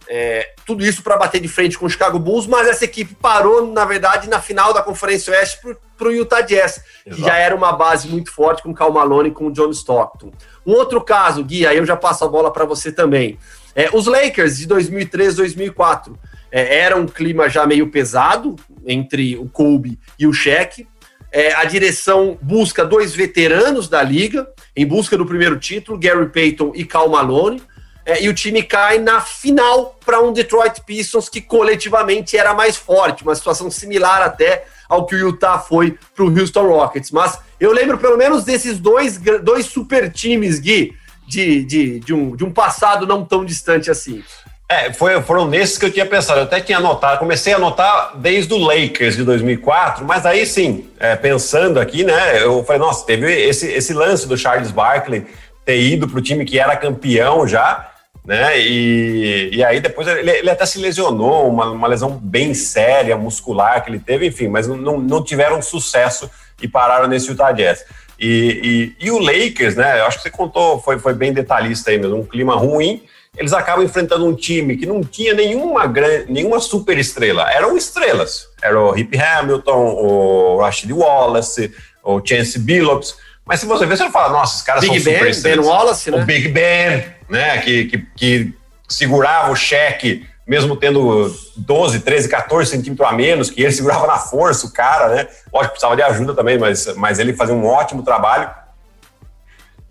É, 0.07 0.53
tudo 0.67 0.85
isso 0.85 1.03
para 1.03 1.17
bater 1.17 1.41
de 1.41 1.49
frente 1.49 1.79
com 1.79 1.87
o 1.87 1.91
Chicago 1.91 2.19
Bulls, 2.19 2.47
mas 2.47 2.67
essa 2.67 2.85
equipe 2.85 3.15
parou, 3.15 3.73
na 3.73 3.85
verdade, 3.85 4.29
na 4.29 4.41
final 4.41 4.75
da 4.75 4.83
Conferência 4.83 5.33
Oeste 5.33 5.61
para 5.97 6.09
o 6.09 6.13
Utah 6.13 6.41
Jazz, 6.41 6.83
Exato. 7.07 7.17
que 7.17 7.23
já 7.23 7.37
era 7.39 7.55
uma 7.55 7.73
base 7.73 8.09
muito 8.09 8.33
forte 8.33 8.63
com 8.63 8.71
o 8.71 8.75
Cal 8.75 8.93
Malone 8.93 9.29
e 9.29 9.33
com 9.33 9.47
o 9.47 9.53
John 9.53 9.71
Stockton. 9.71 10.33
Um 10.67 10.73
outro 10.73 11.01
caso, 11.01 11.45
Gui, 11.45 11.65
aí 11.65 11.79
eu 11.79 11.87
já 11.87 11.97
passo 11.97 12.25
a 12.25 12.29
bola 12.29 12.53
para 12.53 12.65
você 12.65 12.93
também. 12.93 13.39
É, 13.75 13.89
os 13.93 14.07
Lakers 14.07 14.59
de 14.59 14.67
2003, 14.67 15.37
2004 15.37 16.19
é, 16.51 16.81
era 16.81 16.97
um 16.97 17.07
clima 17.07 17.49
já 17.49 17.65
meio 17.65 17.89
pesado 17.89 18.57
entre 18.85 19.37
o 19.37 19.49
Kobe 19.49 19.99
e 20.19 20.27
o 20.27 20.33
Shaq. 20.33 20.87
É, 21.33 21.55
a 21.55 21.65
direção 21.65 22.37
busca 22.43 22.85
dois 22.85 23.15
veteranos 23.15 23.89
da 23.89 24.03
liga 24.03 24.49
em 24.75 24.87
busca 24.87 25.17
do 25.17 25.27
primeiro 25.27 25.59
título, 25.59 25.99
Gary 25.99 26.29
Payton 26.29 26.73
e 26.75 26.85
Cal 26.85 27.09
Malone. 27.09 27.63
É, 28.05 28.23
e 28.23 28.29
o 28.29 28.35
time 28.35 28.63
cai 28.63 28.99
na 28.99 29.21
final 29.21 29.99
para 30.05 30.21
um 30.21 30.33
Detroit 30.33 30.81
Pistons 30.85 31.29
que 31.29 31.41
coletivamente 31.41 32.37
era 32.37 32.55
mais 32.55 32.77
forte, 32.77 33.23
uma 33.23 33.35
situação 33.35 33.71
similar 33.71 34.23
até 34.23 34.65
ao 34.89 35.07
que 35.07 35.15
o 35.15 35.19
Utah 35.19 35.59
foi 35.59 35.97
para 36.15 36.25
o 36.25 36.39
Houston 36.39 36.67
Rockets. 36.67 37.11
Mas 37.11 37.39
eu 37.61 37.73
lembro 37.73 37.99
pelo 37.99 38.17
menos 38.17 38.43
desses 38.43 38.79
dois, 38.79 39.19
dois 39.43 39.67
super 39.67 40.11
times, 40.11 40.59
Gui, 40.59 40.97
de, 41.29 41.63
de, 41.65 42.01
de, 42.01 42.13
um, 42.13 42.35
de 42.35 42.45
um 42.45 42.51
passado 42.51 43.07
não 43.07 43.25
tão 43.25 43.45
distante 43.45 43.91
assim. 43.91 44.25
É, 44.71 44.93
foi, 44.93 45.21
foram 45.23 45.49
nesses 45.49 45.77
que 45.77 45.85
eu 45.85 45.91
tinha 45.91 46.07
pensado. 46.07 46.39
Eu 46.39 46.45
até 46.45 46.61
tinha 46.61 46.79
anotado, 46.79 47.19
comecei 47.19 47.53
a 47.53 47.57
anotar 47.57 48.13
desde 48.15 48.55
o 48.55 48.57
Lakers 48.57 49.17
de 49.17 49.25
2004, 49.25 50.05
mas 50.05 50.25
aí 50.25 50.47
sim, 50.47 50.89
é, 51.01 51.17
pensando 51.17 51.81
aqui, 51.81 52.05
né, 52.05 52.41
eu 52.41 52.63
falei, 52.63 52.79
nossa, 52.79 53.05
teve 53.05 53.33
esse, 53.33 53.67
esse 53.67 53.93
lance 53.93 54.29
do 54.29 54.39
Charles 54.39 54.71
Barkley 54.71 55.27
ter 55.65 55.81
ido 55.81 56.07
para 56.07 56.21
o 56.21 56.23
time 56.23 56.45
que 56.45 56.57
era 56.57 56.77
campeão 56.77 57.49
já, 57.49 57.91
né, 58.25 58.61
e, 58.61 59.51
e 59.55 59.65
aí 59.65 59.81
depois 59.81 60.07
ele, 60.07 60.31
ele 60.31 60.51
até 60.51 60.65
se 60.65 60.79
lesionou, 60.79 61.49
uma, 61.49 61.73
uma 61.73 61.89
lesão 61.89 62.11
bem 62.13 62.55
séria, 62.55 63.17
muscular 63.17 63.83
que 63.83 63.91
ele 63.91 63.99
teve, 63.99 64.29
enfim, 64.29 64.47
mas 64.47 64.69
não, 64.69 65.01
não 65.01 65.25
tiveram 65.25 65.61
sucesso 65.61 66.31
e 66.63 66.69
pararam 66.69 67.09
nesse 67.09 67.29
Utah 67.29 67.51
Jazz. 67.51 67.85
E, 68.21 68.95
e, 69.01 69.07
e 69.07 69.11
o 69.11 69.19
Lakers, 69.19 69.75
né, 69.75 69.99
eu 69.99 70.05
acho 70.05 70.19
que 70.19 70.23
você 70.23 70.31
contou, 70.31 70.79
foi, 70.79 70.97
foi 71.01 71.13
bem 71.13 71.33
detalhista 71.33 71.91
aí 71.91 71.99
mesmo, 71.99 72.19
um 72.19 72.25
clima 72.25 72.55
ruim, 72.55 73.03
eles 73.37 73.53
acabam 73.53 73.85
enfrentando 73.85 74.27
um 74.27 74.35
time 74.35 74.77
que 74.77 74.87
não 74.87 75.03
tinha 75.03 75.33
nenhuma, 75.33 75.87
grande, 75.87 76.31
nenhuma 76.31 76.61
super 76.61 76.99
estrela. 76.99 77.51
Eram 77.51 77.77
estrelas. 77.77 78.49
Era 78.63 78.79
o 78.79 78.97
Hip 78.97 79.19
Hamilton, 79.19 79.95
o 79.95 80.61
Rashid 80.61 80.93
Wallace, 80.93 81.73
o 82.03 82.21
Chance 82.25 82.59
Billups. 82.59 83.17
Mas 83.45 83.61
se 83.61 83.67
você 83.67 83.87
ver, 83.87 83.97
você 83.97 84.11
fala, 84.11 84.33
nossa, 84.33 84.55
esses 84.55 84.67
caras 84.67 84.83
Big 84.83 84.95
são 85.01 85.05
ben, 85.05 85.19
super 85.19 85.31
estrelas. 85.31 85.67
Ben 85.67 85.75
Wallace, 85.75 86.11
né? 86.11 86.23
O 86.23 86.25
Big 86.25 86.49
Ben, 86.49 87.05
né? 87.29 87.59
Que, 87.59 87.85
que, 87.87 87.99
que 88.17 88.55
segurava 88.89 89.53
o 89.53 89.57
cheque, 89.57 90.27
mesmo 90.47 90.77
tendo 90.77 91.33
12, 91.57 92.01
13, 92.01 92.29
14 92.29 92.71
centímetros 92.71 93.09
a 93.09 93.13
menos, 93.13 93.51
que 93.51 93.63
ele 93.63 93.73
segurava 93.73 94.07
na 94.07 94.19
força 94.19 94.67
o 94.67 94.73
cara, 94.73 95.09
né? 95.09 95.29
Lógico, 95.53 95.73
precisava 95.73 95.97
de 95.97 96.03
ajuda 96.03 96.35
também, 96.35 96.59
mas, 96.59 96.95
mas 96.97 97.19
ele 97.19 97.33
fazia 97.33 97.55
um 97.55 97.65
ótimo 97.65 98.03
trabalho. 98.03 98.51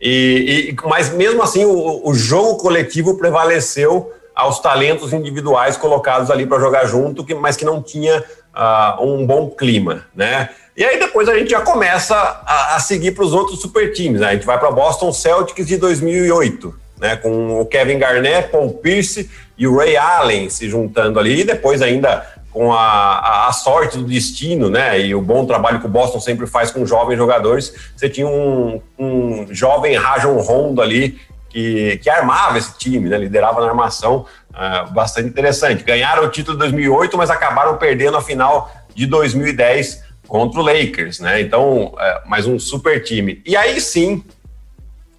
E, 0.01 0.69
e, 0.69 0.87
mas 0.87 1.11
mesmo 1.11 1.43
assim, 1.43 1.65
o, 1.65 2.07
o, 2.07 2.13
jogo 2.13 2.57
coletivo 2.57 3.17
prevaleceu 3.17 4.13
aos 4.33 4.59
talentos 4.59 5.11
individuais 5.11 5.75
colocados 5.75 6.31
ali 6.31 6.45
para 6.45 6.59
jogar 6.59 6.85
junto, 6.85 7.25
que, 7.25 7.35
mas 7.35 7.57
que 7.57 7.65
não 7.65 7.83
tinha 7.83 8.23
uh, 8.55 9.03
um 9.03 9.25
bom 9.25 9.49
clima, 9.49 10.05
né? 10.15 10.49
E 10.77 10.85
aí 10.85 10.97
depois 10.97 11.27
a 11.27 11.37
gente 11.37 11.49
já 11.49 11.59
começa 11.59 12.15
a, 12.15 12.77
a 12.77 12.79
seguir 12.79 13.11
para 13.11 13.25
os 13.25 13.33
outros 13.33 13.59
super 13.59 13.91
times. 13.91 14.21
Né? 14.21 14.27
A 14.27 14.33
gente 14.33 14.45
vai 14.45 14.57
para 14.57 14.71
Boston 14.71 15.11
Celtics 15.11 15.67
de 15.67 15.75
2008, 15.75 16.73
né? 17.01 17.17
Com 17.17 17.59
o 17.59 17.65
Kevin 17.65 17.99
Garnett, 17.99 18.47
Paul 18.49 18.71
Pierce 18.75 19.29
e 19.57 19.67
o 19.67 19.75
Ray 19.75 19.97
Allen 19.97 20.49
se 20.49 20.69
juntando 20.69 21.19
ali. 21.19 21.41
E 21.41 21.43
depois 21.43 21.81
ainda 21.81 22.25
com 22.51 22.73
a, 22.73 23.47
a, 23.47 23.51
sorte 23.51 23.97
do 23.97 24.03
destino, 24.03 24.69
né, 24.69 24.99
e 24.99 25.13
o 25.13 25.21
bom 25.21 25.45
trabalho 25.45 25.79
que 25.79 25.85
o 25.85 25.89
Boston 25.89 26.19
sempre 26.19 26.47
faz 26.47 26.71
com 26.71 26.85
jovens 26.85 27.17
jogadores, 27.17 27.73
você 27.95 28.09
tinha 28.09 28.27
um, 28.27 28.81
um 28.97 29.47
jovem 29.51 29.95
Rajon 29.95 30.35
Rondo 30.39 30.81
ali 30.81 31.19
que, 31.47 31.97
que 32.01 32.09
armava 32.09 32.57
esse 32.57 32.77
time, 32.77 33.07
né, 33.07 33.17
liderava 33.17 33.61
na 33.61 33.67
armação, 33.67 34.25
uh, 34.49 34.91
bastante 34.93 35.29
interessante. 35.29 35.83
Ganharam 35.83 36.23
o 36.23 36.29
título 36.29 36.57
de 36.57 36.63
2008, 36.63 37.17
mas 37.17 37.29
acabaram 37.29 37.77
perdendo 37.77 38.17
a 38.17 38.21
final 38.21 38.71
de 38.95 39.05
2010 39.05 40.03
contra 40.27 40.59
o 40.59 40.63
Lakers, 40.63 41.19
né, 41.19 41.41
então, 41.41 41.85
uh, 41.85 42.29
mais 42.29 42.47
um 42.47 42.57
super 42.57 43.03
time. 43.03 43.41
E 43.45 43.55
aí 43.55 43.79
sim, 43.79 44.23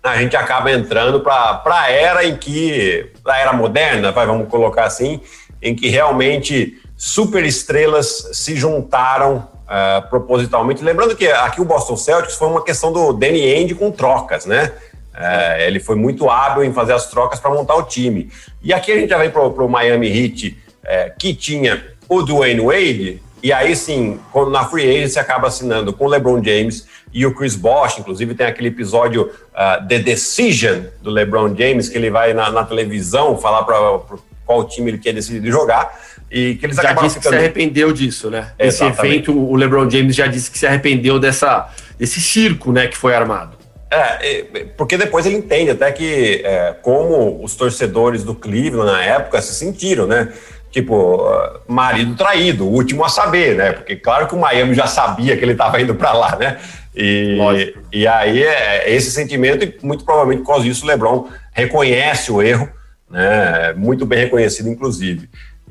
a 0.03 0.17
gente 0.17 0.37
acaba 0.37 0.73
entrando 0.73 1.21
para 1.21 1.63
a 1.65 1.91
era 1.91 2.25
em 2.25 2.37
que, 2.37 3.13
a 3.25 3.39
era 3.39 3.53
moderna, 3.53 4.11
vai, 4.11 4.27
vamos 4.27 4.49
colocar 4.49 4.85
assim, 4.85 5.21
em 5.63 5.77
que 5.77 5.89
realmente 5.89 6.80
superestrelas 7.03 8.29
se 8.35 8.55
juntaram 8.55 9.49
uh, 9.65 10.07
propositalmente. 10.11 10.85
Lembrando 10.85 11.17
que 11.17 11.27
aqui 11.29 11.59
o 11.59 11.65
Boston 11.65 11.97
Celtics 11.97 12.35
foi 12.35 12.47
uma 12.47 12.63
questão 12.63 12.93
do 12.93 13.15
Danny 13.15 13.43
Ainge 13.43 13.75
com 13.75 13.91
trocas, 13.91 14.45
né? 14.45 14.71
Uh, 15.15 15.61
ele 15.61 15.81
foi 15.81 15.97
muito 15.97 16.29
hábil 16.29 16.63
em 16.63 16.75
fazer 16.75 16.93
as 16.93 17.09
trocas 17.09 17.41
para 17.41 17.51
montar 17.51 17.75
o 17.77 17.85
time. 17.85 18.31
E 18.63 18.75
aqui 18.75 18.93
a 18.93 18.97
gente 18.97 19.09
já 19.09 19.17
vem 19.17 19.31
para 19.31 19.41
o 19.43 19.67
Miami 19.67 20.09
Heat, 20.09 20.59
uh, 20.85 21.19
que 21.19 21.33
tinha 21.33 21.83
o 22.07 22.23
Dwayne 22.23 22.61
Wade, 22.61 23.23
e 23.43 23.51
aí 23.51 23.75
sim, 23.75 24.21
na 24.51 24.67
Free 24.67 24.99
Agency 24.99 25.19
acaba 25.19 25.49
assinando 25.49 25.95
com 25.95 26.05
o 26.05 26.09
LeBron 26.09 26.45
James 26.45 26.87
e 27.15 27.25
o 27.25 27.35
Chris 27.35 27.57
Bosh, 27.57 27.99
inclusive 27.99 28.35
tem 28.35 28.47
aquele 28.47 28.69
episódio 28.69 29.23
uh, 29.23 29.89
The 29.89 30.01
Decision 30.01 30.83
do 31.01 31.09
LeBron 31.09 31.57
James, 31.57 31.89
que 31.89 31.97
ele 31.97 32.11
vai 32.11 32.35
na, 32.35 32.51
na 32.51 32.63
televisão 32.63 33.39
falar 33.39 33.63
para 33.63 34.03
qual 34.45 34.65
time 34.65 34.91
ele 34.91 34.99
quer 34.99 35.15
decidir 35.15 35.51
jogar 35.51 35.99
e 36.31 36.55
que 36.55 36.67
eles 36.67 36.77
já 36.77 36.93
disse 36.93 37.17
ficando... 37.17 37.23
que 37.23 37.29
se 37.29 37.35
arrependeu 37.35 37.93
disso, 37.93 38.31
né? 38.31 38.53
Esse 38.59 38.85
evento, 38.85 39.37
o 39.37 39.57
LeBron 39.57 39.91
James 39.91 40.15
já 40.15 40.27
disse 40.27 40.51
que 40.51 40.59
se 40.59 40.67
arrependeu 40.67 41.19
dessa, 41.19 41.69
desse 41.99 42.21
circo, 42.21 42.73
né, 42.73 42.87
que 42.87 42.97
foi 42.97 43.15
armado. 43.15 43.59
É, 43.93 44.45
porque 44.77 44.97
depois 44.97 45.27
ele 45.27 45.35
entende 45.35 45.73
até 45.73 45.91
que 45.91 46.43
é, 46.45 46.77
como 46.81 47.43
os 47.43 47.57
torcedores 47.57 48.23
do 48.23 48.37
Cleveland 48.37 48.93
na 48.93 49.03
época 49.03 49.43
se 49.43 49.53
sentiram, 49.53 50.07
né? 50.07 50.33
Tipo, 50.71 51.21
marido 51.67 52.15
traído, 52.15 52.65
o 52.65 52.71
último 52.71 53.05
a 53.05 53.09
saber, 53.09 53.57
né? 53.57 53.73
Porque 53.73 53.97
claro 53.97 54.29
que 54.29 54.35
o 54.37 54.39
Miami 54.39 54.73
já 54.75 54.87
sabia 54.87 55.37
que 55.37 55.45
ele 55.45 55.53
estava 55.53 55.81
indo 55.81 55.97
para 55.97 56.13
lá, 56.13 56.37
né? 56.37 56.59
E, 56.95 57.75
e 57.93 58.07
aí 58.07 58.45
é, 58.45 58.85
é 58.89 58.95
esse 58.95 59.11
sentimento, 59.11 59.65
e 59.65 59.77
muito 59.83 60.05
provavelmente 60.05 60.43
por 60.43 60.53
causa 60.53 60.65
disso 60.65 60.85
o 60.85 60.89
LeBron 60.89 61.29
reconhece 61.53 62.31
o 62.31 62.41
erro, 62.41 62.69
né? 63.11 63.73
Muito 63.77 64.07
bem 64.07 64.21
reconhecido, 64.21 64.69
inclusive. 64.69 65.29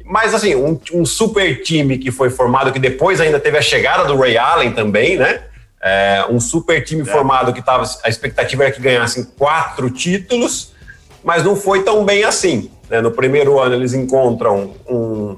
Mas, 0.09 0.33
assim, 0.33 0.55
um, 0.55 0.79
um, 0.91 1.05
super 1.05 1.61
time 1.61 1.99
que 1.99 2.09
foi 2.09 2.31
formado, 2.31 2.71
que 2.71 2.79
depois 2.79 3.21
ainda 3.21 3.39
teve 3.39 3.59
a 3.59 3.61
chegada 3.61 4.05
do 4.05 4.17
Ray 4.17 4.37
Allen 4.37 4.71
também, 4.71 5.17
né? 5.17 5.43
É, 5.81 6.25
um 6.29 6.39
super 6.39 6.83
time 6.83 7.03
é. 7.03 7.05
formado 7.05 7.53
que 7.53 7.61
tava, 7.61 7.87
a 8.03 8.09
expectativa 8.09 8.63
era 8.63 8.71
que 8.71 8.81
ganhassem 8.81 9.23
quatro 9.37 9.89
títulos, 9.91 10.73
mas 11.23 11.43
não 11.43 11.55
foi 11.55 11.83
tão 11.83 12.03
bem 12.03 12.23
assim. 12.23 12.71
Né? 12.89 13.01
No 13.01 13.11
primeiro 13.11 13.59
ano, 13.59 13.75
eles 13.75 13.93
encontram 13.93 14.73
um, 14.89 15.37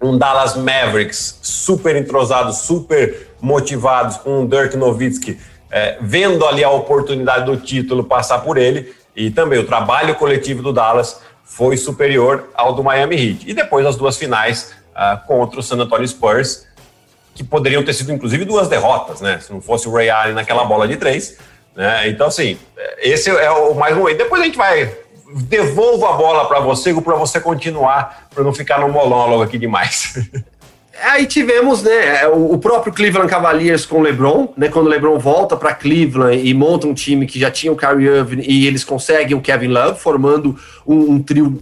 um 0.00 0.16
Dallas 0.16 0.56
Mavericks 0.56 1.38
super 1.42 1.94
entrosado, 1.94 2.54
super 2.54 3.28
motivados, 3.38 4.16
com 4.16 4.40
um 4.40 4.46
Dirk 4.46 4.76
Nowitzki 4.78 5.38
é, 5.74 5.98
vendo 6.00 6.46
ali 6.46 6.62
a 6.62 6.70
oportunidade 6.70 7.46
do 7.46 7.56
título 7.56 8.04
passar 8.04 8.38
por 8.38 8.56
ele 8.56 8.94
e 9.16 9.28
também 9.28 9.58
o 9.58 9.66
trabalho 9.66 10.14
coletivo 10.14 10.62
do 10.62 10.72
Dallas 10.72 11.20
foi 11.44 11.76
superior 11.76 12.50
ao 12.54 12.72
do 12.72 12.82
Miami 12.82 13.16
Heat. 13.16 13.50
E 13.50 13.54
depois 13.54 13.86
as 13.86 13.96
duas 13.96 14.16
finais 14.16 14.74
uh, 14.90 15.24
contra 15.26 15.60
o 15.60 15.62
San 15.62 15.76
Antonio 15.76 16.06
Spurs, 16.06 16.66
que 17.34 17.44
poderiam 17.44 17.84
ter 17.84 17.92
sido 17.92 18.12
inclusive 18.12 18.44
duas 18.44 18.68
derrotas, 18.68 19.20
né? 19.20 19.38
Se 19.40 19.52
não 19.52 19.60
fosse 19.60 19.88
o 19.88 19.92
Ray 19.92 20.08
Allen 20.10 20.34
naquela 20.34 20.64
bola 20.64 20.88
de 20.88 20.96
três. 20.96 21.36
Né? 21.74 22.08
Então, 22.08 22.28
assim, 22.28 22.58
esse 22.98 23.28
é 23.28 23.50
o 23.50 23.74
mais 23.74 23.96
ruim. 23.96 24.16
Depois 24.16 24.40
a 24.40 24.44
gente 24.44 24.56
vai. 24.56 24.96
Devolvo 25.36 26.06
a 26.06 26.12
bola 26.12 26.46
para 26.46 26.60
você, 26.60 26.94
para 27.00 27.16
você 27.16 27.40
continuar, 27.40 28.28
para 28.32 28.44
não 28.44 28.54
ficar 28.54 28.78
no 28.78 28.88
monólogo 28.88 29.42
aqui 29.42 29.58
demais. 29.58 30.14
Aí 31.02 31.26
tivemos, 31.26 31.82
né, 31.82 32.22
é, 32.22 32.28
o 32.28 32.56
próprio 32.56 32.92
Cleveland 32.92 33.28
Cavaliers 33.28 33.84
com 33.84 33.98
o 33.98 34.02
LeBron, 34.02 34.52
né, 34.56 34.68
quando 34.68 34.86
o 34.86 34.88
LeBron 34.88 35.18
volta 35.18 35.56
para 35.56 35.74
Cleveland 35.74 36.46
e 36.46 36.54
monta 36.54 36.86
um 36.86 36.94
time 36.94 37.26
que 37.26 37.38
já 37.38 37.50
tinha 37.50 37.72
o 37.72 37.76
Kyrie 37.76 38.06
Irving 38.06 38.42
e 38.46 38.66
eles 38.66 38.84
conseguem 38.84 39.36
o 39.36 39.40
Kevin 39.40 39.68
Love, 39.68 39.98
formando 39.98 40.56
um, 40.86 41.12
um 41.12 41.22
trio 41.22 41.60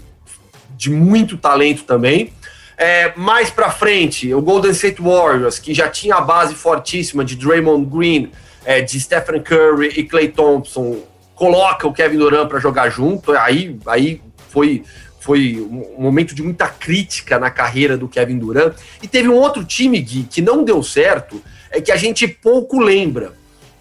de 0.76 0.90
muito 0.90 1.36
talento 1.36 1.84
também. 1.84 2.32
É, 2.76 3.12
mais 3.16 3.50
para 3.50 3.70
frente, 3.70 4.34
o 4.34 4.42
Golden 4.42 4.72
State 4.72 5.00
Warriors, 5.00 5.58
que 5.58 5.72
já 5.72 5.88
tinha 5.88 6.16
a 6.16 6.20
base 6.20 6.54
fortíssima 6.54 7.24
de 7.24 7.36
Draymond 7.36 7.86
Green, 7.86 8.32
é, 8.64 8.80
de 8.80 8.98
Stephen 9.00 9.40
Curry 9.40 9.88
e 9.96 10.04
Clay 10.04 10.28
Thompson, 10.28 10.98
coloca 11.34 11.86
o 11.86 11.92
Kevin 11.92 12.18
Durant 12.18 12.48
para 12.48 12.58
jogar 12.58 12.90
junto. 12.90 13.32
Aí, 13.32 13.78
aí 13.86 14.20
foi 14.50 14.82
foi 15.22 15.60
um 15.60 16.02
momento 16.02 16.34
de 16.34 16.42
muita 16.42 16.66
crítica 16.66 17.38
na 17.38 17.48
carreira 17.48 17.96
do 17.96 18.08
Kevin 18.08 18.38
Durant. 18.38 18.74
E 19.00 19.06
teve 19.06 19.28
um 19.28 19.36
outro 19.36 19.64
time, 19.64 20.00
Gui, 20.00 20.24
que 20.24 20.42
não 20.42 20.64
deu 20.64 20.82
certo, 20.82 21.40
é 21.70 21.80
que 21.80 21.92
a 21.92 21.96
gente 21.96 22.26
pouco 22.26 22.80
lembra, 22.80 23.32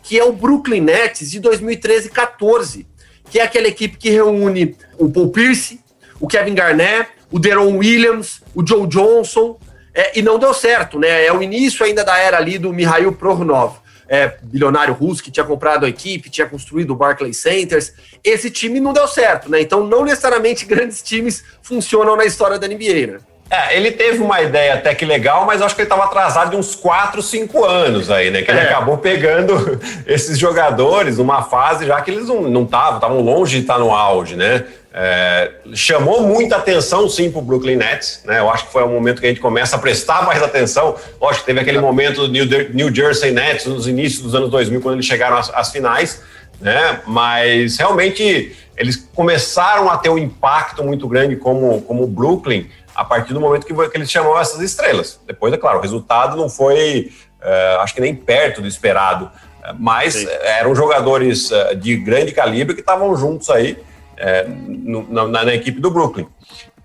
que 0.04 0.20
é 0.20 0.24
o 0.24 0.32
Brooklyn 0.32 0.82
Nets 0.82 1.32
de 1.32 1.40
2013 1.40 2.10
14, 2.10 2.86
que 3.32 3.40
é 3.40 3.44
aquela 3.44 3.68
equipe 3.68 3.98
que 3.98 4.12
reúne 4.12 4.76
o 5.00 5.10
Paul 5.10 5.32
Pierce, 5.32 5.80
o 6.20 6.28
Kevin 6.28 6.54
Garnett, 6.54 7.10
o 7.32 7.40
Deron 7.40 7.76
Williams, 7.78 8.44
o 8.54 8.66
Joe 8.66 8.86
Johnson, 8.86 9.58
é, 9.96 10.20
e 10.20 10.22
não 10.22 10.38
deu 10.38 10.54
certo, 10.54 11.00
né? 11.00 11.26
É 11.26 11.34
o 11.34 11.42
início 11.42 11.84
ainda 11.84 12.04
da 12.04 12.20
era 12.20 12.38
ali 12.38 12.60
do 12.60 12.72
Mihail 12.72 13.14
Prohorov 13.14 13.78
é, 14.12 14.34
bilionário 14.42 14.94
russo 14.94 15.24
que 15.24 15.32
tinha 15.32 15.46
comprado 15.46 15.86
a 15.86 15.90
equipe, 15.90 16.30
tinha 16.30 16.46
construído 16.46 16.92
o 16.92 16.96
Barclays 16.98 17.38
Centers. 17.38 17.94
Esse 18.22 18.52
time 18.52 18.82
não 18.82 18.92
deu 18.92 19.08
certo, 19.08 19.50
né? 19.50 19.62
Então, 19.62 19.88
não 19.88 20.04
necessariamente 20.04 20.66
grandes 20.68 21.02
times 21.02 21.42
funcionam 21.64 22.18
na 22.18 22.26
história 22.26 22.60
da 22.60 22.68
NBA, 22.68 23.08
né? 23.08 23.18
É, 23.50 23.76
ele 23.76 23.92
teve 23.92 24.20
uma 24.20 24.42
ideia 24.42 24.76
até 24.76 24.94
que 24.94 25.06
legal, 25.06 25.46
mas 25.46 25.62
acho 25.62 25.76
que 25.76 25.82
ele 25.82 25.86
estava 25.86 26.06
atrasado 26.06 26.52
de 26.52 26.56
uns 26.58 26.76
4, 26.76 27.22
5 27.22 27.66
anos 27.66 28.12
aí, 28.12 28.30
né? 28.30 28.42
Que 28.42 28.52
ele 28.52 28.60
é. 28.60 28.64
acabou 28.64 28.98
pegando 28.98 29.80
esses 30.06 30.38
jogadores 30.38 31.18
numa 31.18 31.44
fase 31.44 31.86
já 31.86 32.00
que 32.02 32.12
eles 32.12 32.28
não 32.28 32.64
estavam, 32.64 32.96
estavam 32.96 33.22
longe 33.22 33.58
de 33.58 33.62
estar 33.62 33.80
no 33.80 33.94
auge, 33.94 34.36
né? 34.36 34.66
É, 34.94 35.52
chamou 35.74 36.22
muita 36.22 36.58
atenção, 36.58 37.08
sim, 37.08 37.32
para 37.32 37.40
o 37.40 37.42
Brooklyn 37.42 37.78
Nets. 37.78 38.22
Né? 38.26 38.40
Eu 38.40 38.50
acho 38.50 38.66
que 38.66 38.74
foi 38.74 38.84
o 38.84 38.90
momento 38.90 39.22
que 39.22 39.26
a 39.26 39.30
gente 39.30 39.40
começa 39.40 39.78
a 39.78 39.80
prestar 39.80 40.26
mais 40.26 40.44
atenção. 40.44 40.96
Lógico 41.20 41.42
que 41.42 41.46
teve 41.46 41.60
aquele 41.62 41.80
momento 41.80 42.28
do 42.28 42.28
New, 42.28 42.46
New 42.74 42.94
Jersey 42.94 43.32
Nets 43.32 43.66
nos 43.66 43.88
inícios 43.88 44.22
dos 44.22 44.36
anos 44.36 44.50
2000, 44.50 44.82
quando 44.82 44.96
eles 44.96 45.06
chegaram 45.06 45.38
às, 45.38 45.50
às 45.54 45.72
finais. 45.72 46.22
Né? 46.60 47.02
Mas 47.08 47.78
realmente 47.78 48.56
eles 48.76 48.98
começaram 49.16 49.90
a 49.90 49.98
ter 49.98 50.10
um 50.10 50.18
impacto 50.18 50.84
muito 50.84 51.08
grande 51.08 51.36
como, 51.38 51.82
como 51.84 52.04
o 52.04 52.08
Brooklyn 52.08 52.68
a 52.94 53.06
partir 53.06 53.34
do 53.34 53.40
momento 53.40 53.66
que, 53.66 53.74
que 53.74 53.98
eles 53.98 54.12
chamam 54.12 54.38
essas 54.38 54.60
estrelas. 54.60 55.20
Depois, 55.26 55.54
é 55.54 55.58
claro, 55.58 55.80
o 55.80 55.82
resultado 55.82 56.36
não 56.36 56.50
foi, 56.50 57.12
uh, 57.42 57.80
acho 57.80 57.96
que 57.96 58.02
nem 58.02 58.14
perto 58.14 58.62
do 58.62 58.68
esperado, 58.68 59.32
mas 59.80 60.16
Sim. 60.16 60.28
eram 60.42 60.76
jogadores 60.76 61.50
uh, 61.52 61.76
de 61.76 61.96
grande 61.96 62.34
calibre 62.34 62.74
que 62.76 62.82
estavam 62.82 63.16
juntos 63.16 63.50
aí 63.50 63.78
é, 64.22 64.46
no, 64.48 65.12
na, 65.12 65.44
na, 65.44 65.54
equipe 65.54 65.82
do 65.82 65.90
Brooklyn. 65.90 66.28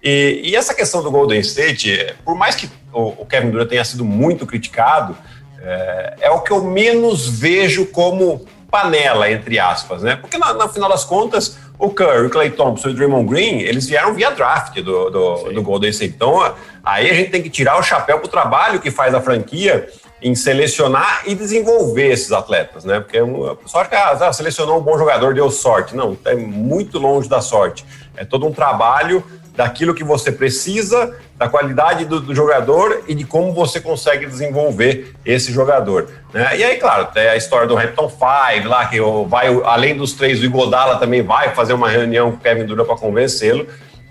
E, 0.03 0.41
e, 0.45 0.57
essa 0.57 0.75
questão 0.75 1.03
do 1.03 1.11
Golden 1.11 1.41
State, 1.41 2.15
por 2.25 2.35
mais 2.35 2.55
que 2.55 2.69
o, 2.93 3.09
o 3.09 3.27
Kevin 3.27 3.51
Durant 3.51 3.69
tenha 3.69 3.85
sido 3.85 4.05
muito 4.05 4.47
criticado, 4.47 5.17
é, 5.61 6.17
é, 6.23 6.31
o 6.31 6.41
que 6.41 6.51
eu 6.51 6.65
menos 6.65 7.29
vejo 7.29 7.87
como 7.87 8.47
panela, 8.71 9.31
entre 9.31 9.59
aspas, 9.59 10.03
né? 10.03 10.17
Porque 10.17 10.39
no, 10.39 10.55
no 10.55 10.69
final 10.69 10.89
das 10.89 11.05
contas, 11.05 11.59
o 11.79 11.91
Curry, 11.91 12.27
o 12.27 12.31
Clay 12.31 12.51
Thompson 12.51 12.89
e 12.89 12.93
o 12.93 12.95
Draymond 12.95 13.29
Green, 13.29 13.61
eles 13.61 13.87
vieram 13.87 14.15
via 14.15 14.31
draft 14.31 14.81
do, 14.81 15.11
do, 15.11 15.53
do 15.53 15.63
Golden 15.63 15.91
State. 15.91 16.15
Então, 16.15 16.55
aí 16.83 17.11
a 17.11 17.15
gente 17.15 17.31
tem 17.31 17.43
que 17.43 17.51
tirar 17.51 17.79
o 17.79 17.83
chapéu 17.83 18.19
para 18.19 18.27
o 18.27 18.31
trabalho 18.31 18.81
que 18.81 18.91
faz 18.91 19.15
a 19.15 19.21
franquia 19.21 19.87
em 20.21 20.35
selecionar 20.35 21.23
e 21.27 21.35
desenvolver 21.35 22.09
esses 22.09 22.33
atletas, 22.33 22.85
né? 22.85 23.01
Porque 23.01 23.21
o 23.21 23.57
pessoal 23.57 23.83
acha 23.83 23.91
que 23.91 24.25
ah, 24.25 24.33
selecionou 24.33 24.79
um 24.79 24.83
bom 24.83 24.97
jogador, 24.97 25.35
deu 25.35 25.51
sorte. 25.51 25.95
Não, 25.95 26.17
é 26.25 26.35
muito 26.35 26.99
longe 26.99 27.29
da 27.29 27.41
sorte. 27.41 27.85
É 28.17 28.25
todo 28.25 28.47
um 28.47 28.53
trabalho 28.53 29.23
daquilo 29.57 29.95
que 29.95 30.05
você 30.05 30.31
precisa, 30.31 31.17
da 31.37 31.49
qualidade 31.49 32.05
do, 32.05 32.21
do 32.21 32.35
jogador 32.35 33.05
e 33.09 33.15
de 33.15 33.25
como 33.25 33.53
você 33.53 33.81
consegue 33.81 34.27
desenvolver 34.27 35.15
esse 35.25 35.51
jogador. 35.51 36.09
Né? 36.33 36.59
E 36.59 36.65
aí, 36.65 36.77
claro, 36.77 37.07
tem 37.07 37.29
a 37.29 37.37
história 37.37 37.67
do 37.67 37.77
Hampton 37.77 38.09
Five 38.09 38.69
lá, 38.69 38.87
que 38.87 38.99
vai, 39.27 39.49
além 39.65 39.97
dos 39.97 40.13
três, 40.13 40.41
o 40.41 40.45
Igodala 40.45 40.97
também 40.97 41.23
vai 41.23 41.55
fazer 41.55 41.73
uma 41.73 41.89
reunião 41.89 42.33
com 42.33 42.37
o 42.37 42.41
Kevin 42.41 42.67
Durant 42.67 42.87
para 42.87 42.97
convencê-lo. 42.97 43.67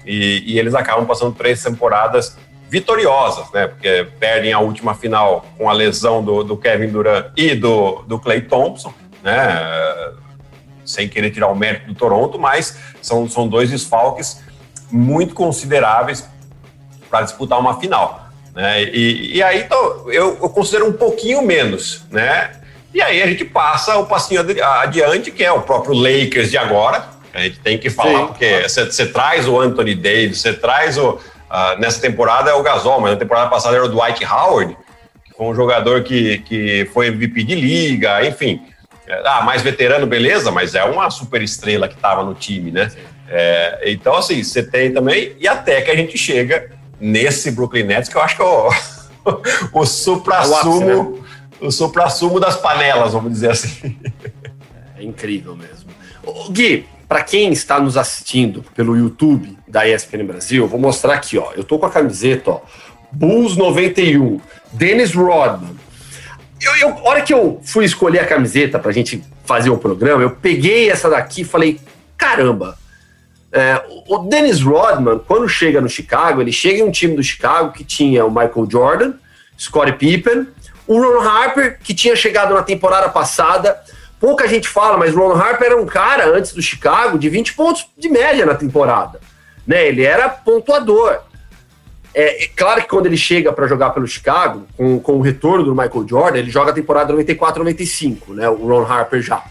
E, 0.06 0.44
e, 0.54 0.60
eles 0.60 0.76
acabam 0.76 1.06
passando 1.06 1.34
três 1.34 1.64
temporadas 1.64 2.38
vitoriosas, 2.70 3.52
né? 3.52 3.68
Porque 3.68 4.08
perdem 4.20 4.54
a 4.54 4.60
última 4.60 4.96
final 4.96 5.46
com 5.58 5.70
a 5.70 5.74
lesão 5.74 6.24
do, 6.24 6.44
do 6.44 6.58
Kevin 6.58 6.90
Durant 6.90 7.28
e 7.36 7.56
do, 7.56 8.04
do 8.08 8.20
Clay 8.20 8.42
Thompson, 8.42 8.94
né? 9.24 9.60
Sem 10.86 11.08
querer 11.08 11.32
tirar 11.32 11.48
o 11.48 11.56
mérito 11.56 11.88
do 11.88 11.96
Toronto, 11.96 12.38
mas 12.38 12.78
são, 13.02 13.28
são 13.30 13.48
dois 13.48 13.70
desfalques 13.70 14.44
muito 14.92 15.34
consideráveis 15.34 16.28
para 17.10 17.22
disputar 17.22 17.60
uma 17.60 17.80
final. 17.80 18.30
Né? 18.54 18.84
E, 18.84 19.38
e 19.38 19.44
aí 19.44 19.62
então, 19.62 20.12
eu, 20.12 20.38
eu 20.42 20.50
considero 20.50 20.88
um 20.88 20.94
pouquinho 20.94 21.42
menos, 21.42 22.04
né? 22.10 22.52
E 22.94 23.02
aí 23.02 23.22
a 23.22 23.28
gente 23.28 23.44
passa 23.44 23.98
o 23.98 24.06
passinho 24.06 24.42
adiante, 24.82 25.30
que 25.30 25.44
é 25.44 25.52
o 25.52 25.62
próprio 25.62 25.94
Lakers 25.94 26.50
de 26.50 26.58
agora. 26.58 27.06
A 27.34 27.42
gente 27.42 27.60
tem 27.60 27.78
que 27.78 27.90
falar, 27.90 28.20
Sim, 28.20 28.28
porque 28.28 28.62
você 28.62 29.06
traz 29.08 29.46
o 29.46 29.60
Anthony 29.60 29.94
Davis, 29.94 30.40
você 30.40 30.54
traz 30.54 30.98
o, 30.98 31.20
Uh, 31.56 31.80
nessa 31.80 32.02
temporada 32.02 32.52
é 32.52 32.54
o 32.54 32.62
Gasol, 32.62 33.00
mas 33.00 33.12
na 33.12 33.18
temporada 33.18 33.50
passada 33.50 33.78
era 33.78 33.86
o 33.86 33.88
Dwight 33.88 34.26
Howard, 34.26 34.76
que 35.24 35.34
foi 35.38 35.48
um 35.48 35.56
jogador 35.56 36.04
que, 36.04 36.40
que 36.40 36.90
foi 36.94 37.08
MVP 37.08 37.44
de 37.46 37.56
liga, 37.56 38.28
enfim. 38.28 38.62
É, 39.08 39.22
ah, 39.26 39.42
mais 39.42 39.62
veterano, 39.62 40.06
beleza, 40.06 40.52
mas 40.52 40.76
é 40.76 40.84
uma 40.84 41.10
super 41.10 41.42
estrela 41.42 41.88
que 41.88 41.96
estava 41.96 42.26
no 42.26 42.34
time, 42.34 42.72
né? 42.72 42.92
É, 43.30 43.84
então, 43.86 44.16
assim, 44.16 44.44
você 44.44 44.64
tem 44.64 44.92
também, 44.92 45.34
e 45.40 45.48
até 45.48 45.82
que 45.82 45.90
a 45.90 45.96
gente 45.96 46.18
chega 46.18 46.72
nesse 47.00 47.52
Brooklyn 47.52 47.84
Nets, 47.84 48.10
que 48.10 48.18
eu 48.18 48.22
acho 48.22 48.36
que 48.36 48.42
é 48.42 48.46
o, 48.46 48.70
o 49.82 49.86
supra-sumo 49.86 50.82
é 50.82 50.96
né? 50.96 51.22
o 51.62 51.72
supra-sumo 51.72 52.38
das 52.38 52.58
panelas, 52.58 53.14
vamos 53.14 53.32
dizer 53.32 53.52
assim. 53.52 53.98
É 54.98 55.04
incrível 55.04 55.56
mesmo. 55.56 55.90
Gui, 56.52 56.86
para 57.08 57.24
quem 57.24 57.52
está 57.52 57.80
nos 57.80 57.98
assistindo 57.98 58.64
pelo 58.76 58.98
YouTube 58.98 59.58
da 59.68 59.88
ESPN 59.88 60.26
Brasil, 60.26 60.68
vou 60.68 60.80
mostrar 60.80 61.14
aqui, 61.14 61.38
ó. 61.38 61.52
Eu 61.56 61.64
tô 61.64 61.78
com 61.78 61.86
a 61.86 61.92
camiseta, 61.92 62.52
ó. 62.52 62.62
Bulls 63.12 63.56
91, 63.56 64.42
Dennis 64.74 65.14
Rodman. 65.14 65.76
Eu, 66.60 66.76
eu, 66.78 66.90
a 66.90 67.10
hora 67.10 67.22
que 67.22 67.34
eu 67.34 67.62
fui 67.64 67.86
escolher 67.86 68.20
a 68.20 68.26
camiseta 68.26 68.80
pra 68.80 68.92
gente 68.92 69.24
fazer 69.46 69.70
o 69.70 69.78
programa, 69.78 70.24
eu 70.24 70.32
peguei 70.32 70.90
essa 70.90 71.10
daqui 71.10 71.42
e 71.42 71.46
falei: 71.46 71.80
caramba, 72.18 72.78
é, 73.52 73.82
o 74.08 74.18
Dennis 74.20 74.62
Rodman, 74.62 75.20
quando 75.20 75.48
chega 75.48 75.80
no 75.80 75.88
Chicago, 75.88 76.42
ele 76.42 76.52
chega 76.52 76.80
em 76.80 76.84
um 76.84 76.92
time 76.92 77.16
do 77.16 77.24
Chicago 77.24 77.72
que 77.72 77.84
tinha 77.84 78.26
o 78.26 78.30
Michael 78.30 78.68
Jordan, 78.70 79.14
Scottie 79.58 79.94
Pippen, 79.94 80.48
o 80.88 81.00
Ron 81.00 81.22
Harper, 81.22 81.80
que 81.82 81.94
tinha 81.94 82.16
chegado 82.16 82.54
na 82.54 82.64
temporada 82.64 83.10
passada 83.10 83.80
pouca 84.26 84.48
gente 84.48 84.68
fala, 84.68 84.98
mas 84.98 85.14
Ron 85.14 85.34
Harper 85.34 85.68
era 85.68 85.80
um 85.80 85.86
cara, 85.86 86.36
antes 86.36 86.52
do 86.52 86.60
Chicago, 86.60 87.20
de 87.20 87.30
20 87.30 87.54
pontos 87.54 87.86
de 87.96 88.10
média 88.10 88.44
na 88.44 88.56
temporada. 88.56 89.22
Né? 89.68 89.88
Ele 89.88 90.04
era 90.04 90.28
pontuador. 90.28 91.20
É, 92.12 92.46
é 92.46 92.48
claro 92.48 92.82
que 92.82 92.88
quando 92.88 93.06
ele 93.06 93.18
chega 93.18 93.54
para 93.54 93.68
jogar 93.68 93.92
pelo 93.92 94.08
Chicago, 94.08 94.66
com, 94.76 95.00
com 95.00 95.18
o 95.18 95.22
retorno 95.22 95.64
do 95.64 95.76
Michael 95.76 96.08
Jordan, 96.10 96.40
ele 96.40 96.50
joga 96.50 96.72
a 96.72 96.74
temporada 96.74 97.14
94-95, 97.14 98.30
né? 98.30 98.50
o 98.50 98.66
Ron 98.66 98.92
Harper 98.92 99.22
já. 99.22 99.44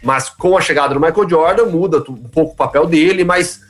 Mas 0.00 0.28
com 0.28 0.56
a 0.56 0.60
chegada 0.60 0.94
do 0.94 1.00
Michael 1.00 1.28
Jordan, 1.28 1.64
muda 1.64 1.98
um 2.08 2.28
pouco 2.28 2.52
o 2.52 2.56
papel 2.56 2.86
dele, 2.86 3.24
mas 3.24 3.62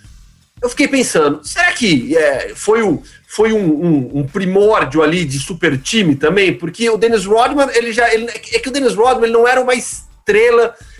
eu 0.62 0.68
fiquei 0.68 0.88
pensando, 0.88 1.40
será 1.42 1.72
que 1.72 2.14
é, 2.14 2.52
foi, 2.54 2.82
um, 2.82 3.02
foi 3.26 3.54
um, 3.54 3.64
um, 3.64 4.10
um, 4.18 4.26
primórdio 4.26 5.02
ali 5.02 5.24
de 5.24 5.38
super 5.38 5.78
time 5.78 6.14
também? 6.14 6.52
Porque 6.52 6.90
o 6.90 6.98
Dennis 6.98 7.24
Rodman, 7.24 7.70
ele 7.72 7.94
já. 7.94 8.12
Ele, 8.12 8.26
é 8.28 8.58
que 8.58 8.68
o 8.68 8.70
Dennis 8.70 8.94
Rodman 8.94 9.24
ele 9.24 9.32
não 9.32 9.48
era 9.48 9.58
uma 9.58 9.74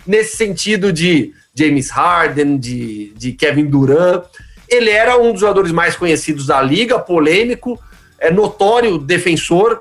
nesse 0.07 0.37
sentido 0.37 0.93
de 0.93 1.33
James 1.55 1.90
Harden, 1.90 2.59
de, 2.59 3.12
de 3.16 3.33
Kevin 3.33 3.66
Durant. 3.66 4.25
Ele 4.69 4.90
era 4.90 5.19
um 5.19 5.33
dos 5.33 5.40
jogadores 5.40 5.73
mais 5.73 5.97
conhecidos 5.97 6.47
da 6.47 6.61
liga, 6.62 6.99
polêmico, 6.99 7.79
é 8.19 8.31
notório 8.31 8.99
defensor, 8.99 9.81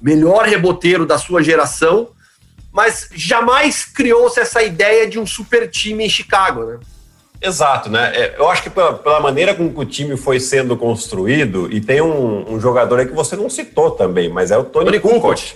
melhor 0.00 0.44
reboteiro 0.44 1.04
da 1.04 1.18
sua 1.18 1.42
geração, 1.42 2.08
mas 2.72 3.08
jamais 3.14 3.84
criou-se 3.84 4.40
essa 4.40 4.62
ideia 4.62 5.08
de 5.08 5.18
um 5.18 5.26
super 5.26 5.70
time 5.70 6.04
em 6.04 6.08
Chicago, 6.08 6.64
né? 6.64 6.78
Exato, 7.40 7.90
né? 7.90 8.10
É, 8.14 8.34
eu 8.38 8.48
acho 8.48 8.62
que 8.62 8.70
pela, 8.70 8.94
pela, 8.94 9.20
maneira 9.20 9.54
como 9.54 9.70
o 9.78 9.84
time 9.84 10.16
foi 10.16 10.40
sendo 10.40 10.76
construído, 10.76 11.68
e 11.70 11.80
tem 11.80 12.00
um, 12.00 12.54
um, 12.54 12.60
jogador 12.60 12.98
aí 12.98 13.06
que 13.06 13.12
você 13.12 13.36
não 13.36 13.50
citou 13.50 13.90
também, 13.90 14.30
mas 14.30 14.50
é 14.50 14.56
o 14.56 14.64
Tony, 14.64 14.86
Tony 14.86 15.00
Kukoc. 15.00 15.54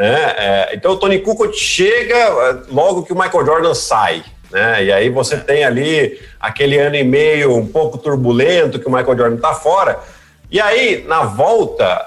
Né? 0.00 0.34
É, 0.38 0.70
então 0.72 0.92
o 0.92 0.96
Tony 0.96 1.18
Kukoc 1.18 1.52
chega 1.54 2.16
é, 2.16 2.56
logo 2.70 3.02
que 3.02 3.12
o 3.12 3.14
Michael 3.14 3.44
Jordan 3.44 3.74
sai. 3.74 4.24
Né? 4.50 4.84
E 4.84 4.92
aí 4.92 5.10
você 5.10 5.36
tem 5.36 5.62
ali 5.62 6.18
aquele 6.40 6.78
ano 6.78 6.96
e 6.96 7.04
meio 7.04 7.54
um 7.54 7.66
pouco 7.66 7.98
turbulento 7.98 8.78
que 8.78 8.88
o 8.88 8.90
Michael 8.90 9.18
Jordan 9.18 9.36
está 9.36 9.52
fora. 9.52 9.98
E 10.50 10.58
aí, 10.58 11.04
na 11.06 11.24
volta, 11.24 12.02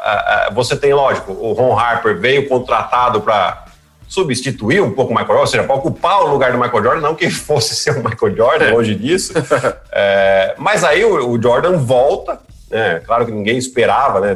você 0.53 0.75
tem, 0.75 0.91
lógico, 0.91 1.31
o 1.33 1.53
Ron 1.53 1.77
Harper 1.77 2.19
veio 2.19 2.49
contratado 2.49 3.21
para 3.21 3.63
substituir 4.07 4.81
um 4.81 4.91
pouco 4.91 5.13
o 5.13 5.15
Michael 5.15 5.27
Jordan, 5.27 5.41
ou 5.41 5.47
seja, 5.47 5.63
para 5.63 5.75
ocupar 5.75 6.23
o 6.23 6.31
lugar 6.31 6.51
do 6.51 6.57
Michael 6.57 6.83
Jordan, 6.83 7.01
não 7.01 7.13
que 7.13 7.29
fosse 7.31 7.75
ser 7.75 7.91
o 7.91 8.03
Michael 8.03 8.35
Jordan, 8.35 8.65
é. 8.65 8.71
longe 8.71 8.95
disso. 8.95 9.33
é, 9.93 10.55
mas 10.57 10.83
aí 10.83 11.05
o, 11.05 11.29
o, 11.29 11.41
Jordan 11.41 11.77
volta, 11.77 12.39
né? 12.71 13.01
Claro 13.05 13.23
que 13.23 13.31
ninguém 13.31 13.57
esperava, 13.57 14.19
né? 14.19 14.35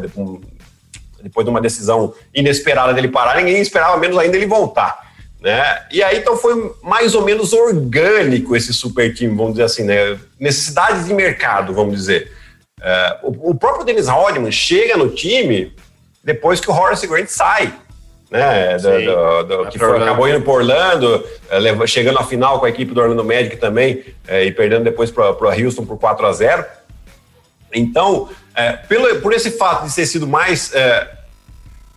Depois 1.22 1.46
de 1.46 1.50
uma 1.50 1.62
decisão 1.62 2.14
inesperada 2.34 2.94
dele 2.94 3.08
parar, 3.08 3.38
ninguém 3.38 3.62
esperava 3.62 3.98
menos 3.98 4.18
ainda 4.18 4.38
ele 4.38 4.46
voltar. 4.46 5.08
Né? 5.42 5.86
E 5.92 6.02
aí 6.02 6.18
então 6.18 6.36
foi 6.36 6.74
mais 6.82 7.14
ou 7.14 7.24
menos 7.24 7.54
orgânico 7.54 8.56
esse 8.56 8.74
super 8.74 9.14
time, 9.14 9.36
vamos 9.36 9.54
dizer 9.54 9.64
assim, 9.64 9.84
né? 9.84 10.18
Necessidades 10.40 11.06
de 11.06 11.14
mercado, 11.14 11.74
vamos 11.74 11.96
dizer. 11.96 12.32
É, 12.82 13.18
o, 13.24 13.52
o, 13.52 13.56
próprio 13.56 13.86
Dennis 13.86 14.08
Rodman 14.08 14.52
chega 14.52 14.98
no 14.98 15.10
time 15.10 15.74
depois 16.24 16.60
que 16.60 16.70
o 16.70 16.74
Horace 16.74 17.08
Grant 17.08 17.28
sai 17.28 17.74
né? 18.30 18.78
Do, 18.78 19.44
do, 19.44 19.64
do, 19.64 19.70
que 19.70 19.80
foi, 19.80 19.98
acabou 19.98 20.28
indo 20.28 20.42
para 20.42 20.54
Orlando, 20.54 21.24
é, 21.50 21.88
chegando 21.88 22.16
na 22.16 22.24
final 22.24 22.60
com 22.60 22.66
a 22.66 22.70
equipe 22.70 22.94
do 22.94 23.02
Orlando 23.02 23.24
Magic 23.24 23.56
também, 23.58 24.04
é, 24.28 24.46
e 24.46 24.52
perdendo 24.52 24.84
depois 24.84 25.10
para 25.12 25.56
Houston 25.58 25.86
por 25.86 25.98
4 25.98 26.26
a 26.26 26.34
0 26.34 26.66
Então, 27.74 28.30
é, 28.58 28.74
pelo, 28.74 29.22
por 29.22 29.34
esse 29.34 29.52
fato 29.52 29.88
de 29.88 29.96
ter 29.96 30.06
sido 30.06 30.28
mais 30.28 30.74
é, 30.74 31.08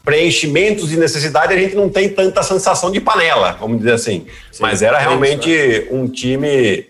preenchimentos 0.05 0.89
de 0.89 0.97
necessidade, 0.97 1.53
a 1.53 1.59
gente 1.59 1.75
não 1.75 1.89
tem 1.89 2.09
tanta 2.09 2.43
sensação 2.43 2.93
de 2.93 3.01
panela, 3.01 3.57
vamos 3.59 3.79
dizer 3.79 3.95
assim. 3.95 4.27
Sim, 4.53 4.63
Mas 4.63 4.83
era 4.83 4.99
realmente 4.99 5.51
isso, 5.51 5.93
né? 5.93 6.01
um 6.01 6.07
time 6.07 6.87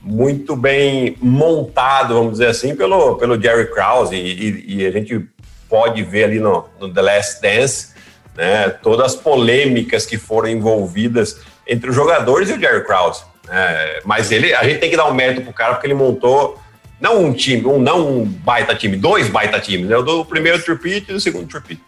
muito 0.00 0.54
bem 0.54 1.16
montado, 1.20 2.14
vamos 2.14 2.32
dizer 2.32 2.48
assim, 2.48 2.76
pelo, 2.76 3.16
pelo 3.16 3.40
Jerry 3.40 3.72
Krause, 3.72 4.14
e, 4.14 4.18
e, 4.18 4.76
e 4.76 4.86
a 4.86 4.90
gente 4.90 5.24
pode 5.68 6.02
ver 6.02 6.24
ali 6.24 6.38
no, 6.38 6.66
no 6.78 6.92
The 6.92 7.00
Last 7.00 7.40
Dance 7.40 7.94
né? 8.36 8.68
Todas 8.82 9.14
as 9.14 9.14
polêmicas 9.14 10.04
que 10.04 10.18
foram 10.18 10.48
envolvidas 10.48 11.40
entre 11.66 11.90
os 11.90 11.96
jogadores 11.96 12.50
e 12.50 12.54
o 12.54 12.60
Jerry 12.60 12.84
Krause. 12.84 13.22
Né? 13.46 14.00
Mas 14.04 14.30
ele, 14.32 14.54
a 14.54 14.64
gente 14.64 14.80
tem 14.80 14.90
que 14.90 14.96
dar 14.96 15.06
um 15.06 15.14
mérito 15.14 15.42
pro 15.42 15.52
cara 15.52 15.74
porque 15.74 15.86
ele 15.86 15.94
montou 15.94 16.58
não 17.00 17.24
um 17.24 17.32
time, 17.32 17.64
um, 17.66 17.80
não 17.80 18.20
um 18.20 18.24
baita 18.24 18.74
time, 18.74 18.96
dois 18.96 19.28
baita 19.28 19.60
times, 19.60 19.88
né? 19.88 19.96
O 19.96 20.02
do 20.02 20.24
primeiro 20.24 20.62
tripit 20.62 21.10
e 21.10 21.12
do 21.12 21.20
segundo 21.20 21.48
tripit. 21.48 21.80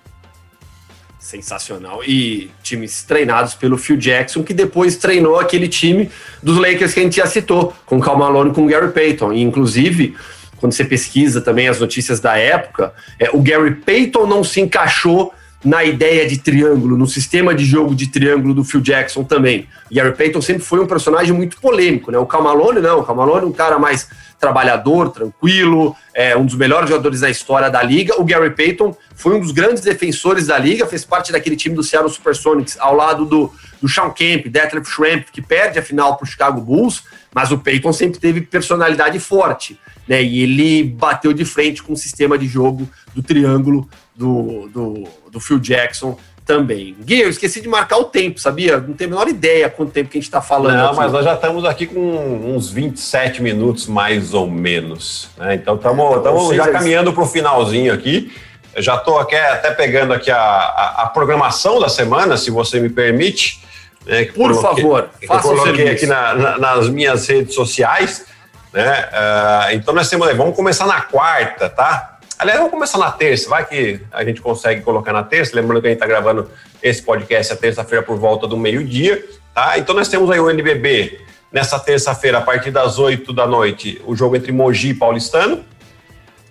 Sensacional. 1.18 2.04
E 2.04 2.50
times 2.62 3.02
treinados 3.02 3.54
pelo 3.54 3.76
Phil 3.76 3.96
Jackson, 3.96 4.42
que 4.42 4.54
depois 4.54 4.96
treinou 4.96 5.40
aquele 5.40 5.68
time 5.68 6.10
dos 6.42 6.56
Lakers 6.56 6.94
que 6.94 7.00
a 7.00 7.02
gente 7.02 7.16
já 7.16 7.26
citou, 7.26 7.74
com 7.84 7.98
o 7.98 8.00
Cal 8.00 8.16
Malone 8.16 8.50
e 8.50 8.54
com 8.54 8.64
o 8.64 8.68
Gary 8.68 8.92
Payton. 8.92 9.32
E, 9.32 9.42
inclusive, 9.42 10.16
quando 10.56 10.72
você 10.72 10.84
pesquisa 10.84 11.40
também 11.40 11.68
as 11.68 11.80
notícias 11.80 12.20
da 12.20 12.36
época, 12.36 12.94
é, 13.18 13.30
o 13.30 13.42
Gary 13.42 13.74
Payton 13.74 14.26
não 14.26 14.44
se 14.44 14.60
encaixou 14.60 15.34
na 15.66 15.82
ideia 15.82 16.24
de 16.28 16.38
triângulo, 16.38 16.96
no 16.96 17.08
sistema 17.08 17.52
de 17.52 17.64
jogo 17.64 17.92
de 17.92 18.06
triângulo 18.06 18.54
do 18.54 18.62
Phil 18.62 18.80
Jackson 18.80 19.24
também. 19.24 19.66
Gary 19.90 20.14
Payton 20.14 20.40
sempre 20.40 20.62
foi 20.62 20.78
um 20.78 20.86
personagem 20.86 21.32
muito 21.32 21.60
polêmico, 21.60 22.12
né? 22.12 22.18
O 22.18 22.24
Camalone 22.24 22.80
não, 22.80 23.00
o 23.00 23.02
Camalone 23.02 23.46
é 23.46 23.48
um 23.48 23.52
cara 23.52 23.76
mais 23.76 24.08
trabalhador, 24.38 25.10
tranquilo, 25.10 25.96
é 26.14 26.36
um 26.36 26.46
dos 26.46 26.54
melhores 26.54 26.88
jogadores 26.88 27.18
da 27.18 27.28
história 27.28 27.68
da 27.68 27.82
liga. 27.82 28.14
O 28.20 28.24
Gary 28.24 28.50
Payton 28.50 28.96
foi 29.16 29.34
um 29.34 29.40
dos 29.40 29.50
grandes 29.50 29.82
defensores 29.82 30.46
da 30.46 30.56
liga, 30.56 30.86
fez 30.86 31.04
parte 31.04 31.32
daquele 31.32 31.56
time 31.56 31.74
do 31.74 31.82
Seattle 31.82 32.12
Supersonics 32.12 32.76
ao 32.78 32.94
lado 32.94 33.24
do, 33.24 33.52
do 33.82 33.88
Sean 33.88 34.10
Kemp, 34.10 34.46
Detlef 34.46 34.88
Schrempf, 34.88 35.32
que 35.32 35.42
perde 35.42 35.80
a 35.80 35.82
final 35.82 36.16
para 36.16 36.24
o 36.24 36.28
Chicago 36.28 36.60
Bulls, 36.60 37.02
mas 37.34 37.50
o 37.50 37.58
Payton 37.58 37.92
sempre 37.92 38.20
teve 38.20 38.40
personalidade 38.40 39.18
forte, 39.18 39.80
né? 40.06 40.22
E 40.22 40.44
ele 40.44 40.84
bateu 40.84 41.32
de 41.32 41.44
frente 41.44 41.82
com 41.82 41.94
o 41.94 41.96
sistema 41.96 42.38
de 42.38 42.46
jogo 42.46 42.88
do 43.12 43.20
triângulo 43.20 43.88
do, 44.16 44.68
do, 44.68 45.04
do 45.30 45.40
Phil 45.40 45.58
Jackson 45.58 46.18
também. 46.46 46.96
Gui, 47.00 47.20
eu 47.20 47.28
esqueci 47.28 47.60
de 47.60 47.68
marcar 47.68 47.98
o 47.98 48.04
tempo, 48.04 48.38
sabia? 48.38 48.78
Não 48.78 48.94
tenho 48.94 49.10
a 49.10 49.12
menor 49.14 49.28
ideia 49.28 49.68
quanto 49.68 49.90
tempo 49.90 50.08
que 50.08 50.16
a 50.16 50.20
gente 50.20 50.28
está 50.28 50.40
falando. 50.40 50.76
Não, 50.76 50.86
aqui. 50.86 50.96
mas 50.96 51.12
nós 51.12 51.24
já 51.24 51.34
estamos 51.34 51.64
aqui 51.64 51.86
com 51.86 52.54
uns 52.54 52.70
27 52.70 53.42
minutos 53.42 53.88
mais 53.88 54.32
ou 54.32 54.48
menos. 54.48 55.28
Né? 55.36 55.56
Então 55.56 55.74
estamos 55.74 56.16
então, 56.18 56.54
já 56.54 56.68
caminhando 56.70 57.12
para 57.12 57.24
o 57.24 57.26
finalzinho 57.26 57.92
aqui. 57.92 58.32
Eu 58.74 58.82
já 58.82 58.94
estou 58.94 59.18
até 59.18 59.70
pegando 59.72 60.12
aqui 60.12 60.30
a, 60.30 60.38
a, 60.38 61.02
a, 61.02 61.06
programação 61.06 61.80
da 61.80 61.88
semana, 61.88 62.36
se 62.36 62.50
você 62.50 62.78
me 62.78 62.90
permite. 62.90 63.60
Né, 64.04 64.26
Por 64.26 64.52
coloquei, 64.52 64.84
favor, 64.84 65.10
faça 65.26 65.48
eu 65.48 65.56
coloquei 65.56 65.88
aqui 65.88 66.06
na, 66.06 66.34
na, 66.34 66.58
nas 66.58 66.88
minhas 66.88 67.26
redes 67.26 67.54
sociais. 67.54 68.26
Né? 68.72 69.08
Uh, 69.08 69.72
então 69.72 69.94
nós 69.94 70.08
temos, 70.08 70.30
vamos 70.36 70.54
começar 70.54 70.86
na 70.86 71.00
quarta, 71.00 71.68
tá? 71.68 72.15
Aliás, 72.38 72.58
vamos 72.58 72.70
começar 72.70 72.98
na 72.98 73.10
terça, 73.10 73.48
vai 73.48 73.64
que 73.64 73.98
a 74.12 74.22
gente 74.22 74.42
consegue 74.42 74.82
colocar 74.82 75.10
na 75.10 75.22
terça. 75.22 75.56
Lembrando 75.56 75.80
que 75.80 75.86
a 75.86 75.90
gente 75.90 75.96
está 75.96 76.06
gravando 76.06 76.50
esse 76.82 77.02
podcast 77.02 77.54
a 77.54 77.56
terça-feira 77.56 78.04
por 78.04 78.18
volta 78.18 78.46
do 78.46 78.58
meio-dia, 78.58 79.24
tá? 79.54 79.78
Então 79.78 79.94
nós 79.94 80.06
temos 80.06 80.30
aí 80.30 80.38
o 80.38 80.50
NBB 80.50 81.18
nessa 81.50 81.78
terça-feira, 81.78 82.36
a 82.36 82.42
partir 82.42 82.70
das 82.70 82.98
8 82.98 83.32
da 83.32 83.46
noite, 83.46 84.02
o 84.04 84.14
jogo 84.14 84.36
entre 84.36 84.52
Mogi 84.52 84.90
e 84.90 84.94
Paulistano. 84.94 85.64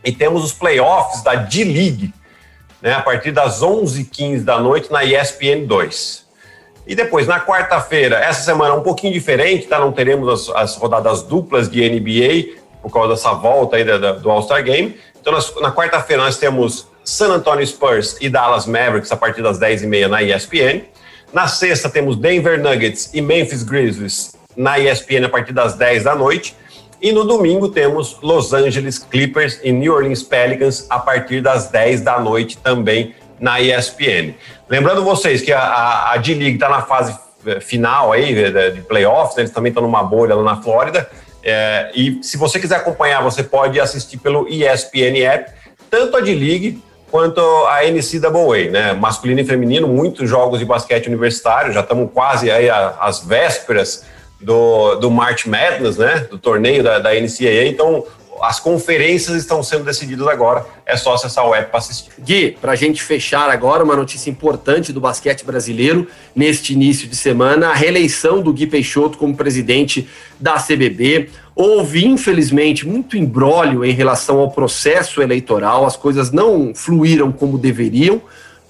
E 0.04 0.12
temos 0.12 0.44
os 0.44 0.54
playoffs 0.54 1.24
da 1.24 1.36
D-League, 1.36 2.12
né, 2.82 2.94
a 2.94 3.02
partir 3.02 3.32
das 3.32 3.62
11h15 3.62 4.44
da 4.44 4.60
noite 4.60 4.92
na 4.92 5.04
ESPN 5.04 5.66
2. 5.68 6.26
E 6.88 6.96
depois, 6.96 7.28
na 7.28 7.40
quarta-feira, 7.40 8.18
essa 8.18 8.42
semana 8.42 8.74
um 8.74 8.82
pouquinho 8.82 9.14
diferente, 9.14 9.68
tá? 9.68 9.80
Não 9.80 9.92
teremos 9.92 10.50
as, 10.50 10.56
as 10.56 10.78
rodadas 10.78 11.22
duplas 11.22 11.70
de 11.70 11.88
NBA 11.88 12.64
por 12.82 12.92
causa 12.92 13.10
dessa 13.10 13.34
volta 13.34 13.78
aí 13.78 13.84
da, 13.84 13.98
da, 13.98 14.12
do 14.14 14.30
All-Star 14.30 14.64
Game. 14.64 14.96
Então, 15.26 15.34
nós, 15.34 15.56
na 15.60 15.72
quarta-feira, 15.72 16.22
nós 16.22 16.38
temos 16.38 16.88
San 17.04 17.34
Antonio 17.34 17.66
Spurs 17.66 18.16
e 18.22 18.30
Dallas 18.30 18.68
Mavericks 18.68 19.12
a 19.12 19.18
partir 19.18 19.42
das 19.42 19.58
10h30 19.58 20.06
na 20.06 20.22
ESPN. 20.22 20.84
Na 21.34 21.48
sexta, 21.48 21.90
temos 21.90 22.16
Denver 22.16 22.62
Nuggets 22.62 23.10
e 23.12 23.22
Memphis 23.22 23.64
Grizzlies 23.64 24.36
na 24.56 24.78
ESPN 24.78 25.26
a 25.26 25.30
partir 25.30 25.52
das 25.52 25.74
10 25.74 26.04
da 26.04 26.14
noite. 26.14 26.56
E 27.02 27.12
no 27.12 27.24
domingo 27.24 27.70
temos 27.70 28.20
Los 28.22 28.54
Angeles 28.54 29.00
Clippers 29.00 29.60
e 29.64 29.72
New 29.72 29.96
Orleans 29.96 30.22
Pelicans 30.22 30.86
a 30.92 31.00
partir 31.00 31.42
das 31.42 31.70
10 31.70 32.02
da 32.02 32.20
noite 32.20 32.60
também 32.60 33.16
na 33.40 33.60
ESPN. 33.60 34.36
Lembrando 34.70 35.04
vocês 35.04 35.42
que 35.42 35.52
a, 35.52 35.60
a, 35.60 36.14
a 36.14 36.18
D-League 36.18 36.54
está 36.54 36.70
na 36.70 36.84
fase 36.84 37.18
eh, 37.48 37.60
final 37.60 38.12
aí 38.12 38.36
de, 38.36 38.72
de 38.74 38.82
playoffs, 38.82 39.36
né? 39.36 39.42
eles 39.42 39.52
também 39.52 39.72
estão 39.72 39.82
numa 39.82 40.04
bolha 40.04 40.36
lá 40.36 40.44
na 40.44 40.62
Flórida. 40.62 41.10
É, 41.46 41.92
e 41.94 42.20
se 42.24 42.38
você 42.38 42.60
quiser 42.60 42.78
acompanhar, 42.78 43.22
você 43.22 43.44
pode 43.44 43.80
assistir 43.80 44.18
pelo 44.18 44.48
ESPN 44.50 45.24
App, 45.24 45.52
tanto 45.92 46.18
a 46.18 46.20
D-League 46.20 46.82
quanto 47.12 47.40
a 47.68 47.82
NCAA, 47.84 48.72
né? 48.72 48.94
Masculino 48.94 49.40
e 49.40 49.46
feminino, 49.46 49.88
muitos 49.88 50.28
jogos 50.28 50.58
de 50.58 50.66
basquete 50.66 51.06
universitário, 51.06 51.72
já 51.72 51.82
estamos 51.82 52.10
quase 52.12 52.50
aí 52.50 52.68
às 52.70 53.24
vésperas 53.24 54.04
do, 54.42 54.96
do 54.96 55.12
March 55.12 55.46
Madness, 55.46 55.98
né? 55.98 56.28
Do 56.30 56.40
torneio 56.40 56.84
da, 56.84 56.98
da 56.98 57.14
NCAA, 57.14 57.68
então 57.68 58.04
as 58.42 58.60
conferências 58.60 59.36
estão 59.38 59.64
sendo 59.64 59.84
decididas 59.84 60.28
agora, 60.28 60.66
é 60.86 60.98
só 60.98 61.14
acessar 61.14 61.48
o 61.48 61.56
app 61.56 61.70
para 61.70 61.80
assistir. 61.80 62.12
Gui, 62.20 62.58
para 62.60 62.74
a 62.74 62.76
gente 62.76 63.02
fechar 63.02 63.50
agora, 63.50 63.84
uma 63.84 63.96
notícia 63.96 64.30
importante 64.30 64.92
do 64.92 65.00
basquete 65.00 65.46
brasileiro 65.46 66.08
neste 66.36 66.74
início 66.74 67.08
de 67.08 67.16
semana, 67.16 67.70
a 67.70 67.74
reeleição 67.74 68.42
do 68.42 68.52
Gui 68.52 68.68
Peixoto 68.68 69.18
como 69.18 69.36
presidente 69.36 70.08
da 70.40 70.56
CBB. 70.56 71.30
Houve, 71.56 72.06
infelizmente, 72.06 72.86
muito 72.86 73.18
embrólio 73.18 73.86
em 73.86 73.94
relação 73.94 74.40
ao 74.40 74.52
processo 74.52 75.22
eleitoral, 75.22 75.86
as 75.86 75.96
coisas 75.96 76.32
não 76.32 76.74
fluíram 76.76 77.32
como 77.32 77.58
deveriam. 77.58 78.22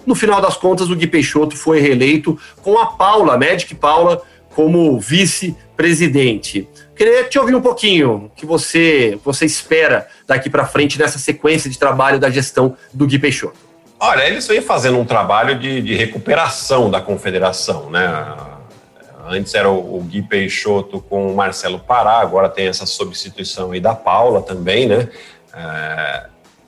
No 0.05 0.13
final 0.13 0.39
das 0.39 0.55
contas, 0.55 0.89
o 0.89 0.95
Gui 0.95 1.07
Peixoto 1.07 1.57
foi 1.57 1.79
reeleito 1.79 2.37
com 2.61 2.77
a 2.77 2.85
Paula, 2.85 3.33
a 3.33 3.37
Magic 3.37 3.73
Paula, 3.73 4.21
como 4.53 4.99
vice-presidente. 4.99 6.67
Queria 6.95 7.25
te 7.25 7.37
ouvir 7.37 7.53
um 7.55 7.61
pouquinho 7.61 8.25
o 8.25 8.29
que 8.29 8.45
você, 8.45 9.19
você 9.23 9.45
espera 9.45 10.07
daqui 10.25 10.49
para 10.49 10.65
frente 10.65 10.97
nessa 10.97 11.19
sequência 11.19 11.69
de 11.69 11.77
trabalho 11.77 12.19
da 12.19 12.29
gestão 12.29 12.77
do 12.93 13.05
Gui 13.05 13.19
Peixoto. 13.19 13.57
Olha, 13.99 14.25
eles 14.27 14.47
vêm 14.47 14.61
fazendo 14.61 14.97
um 14.97 15.05
trabalho 15.05 15.59
de, 15.59 15.81
de 15.81 15.95
recuperação 15.95 16.89
da 16.89 17.01
confederação, 17.01 17.89
né? 17.89 18.35
Antes 19.27 19.53
era 19.55 19.69
o, 19.69 19.97
o 19.97 20.01
Gui 20.01 20.21
Peixoto 20.21 21.01
com 21.01 21.27
o 21.27 21.35
Marcelo 21.35 21.79
Pará, 21.79 22.19
agora 22.19 22.47
tem 22.47 22.67
essa 22.67 22.85
substituição 22.85 23.71
aí 23.71 23.79
da 23.79 23.95
Paula 23.95 24.41
também, 24.41 24.87
né? 24.87 25.09
É, 25.53 26.25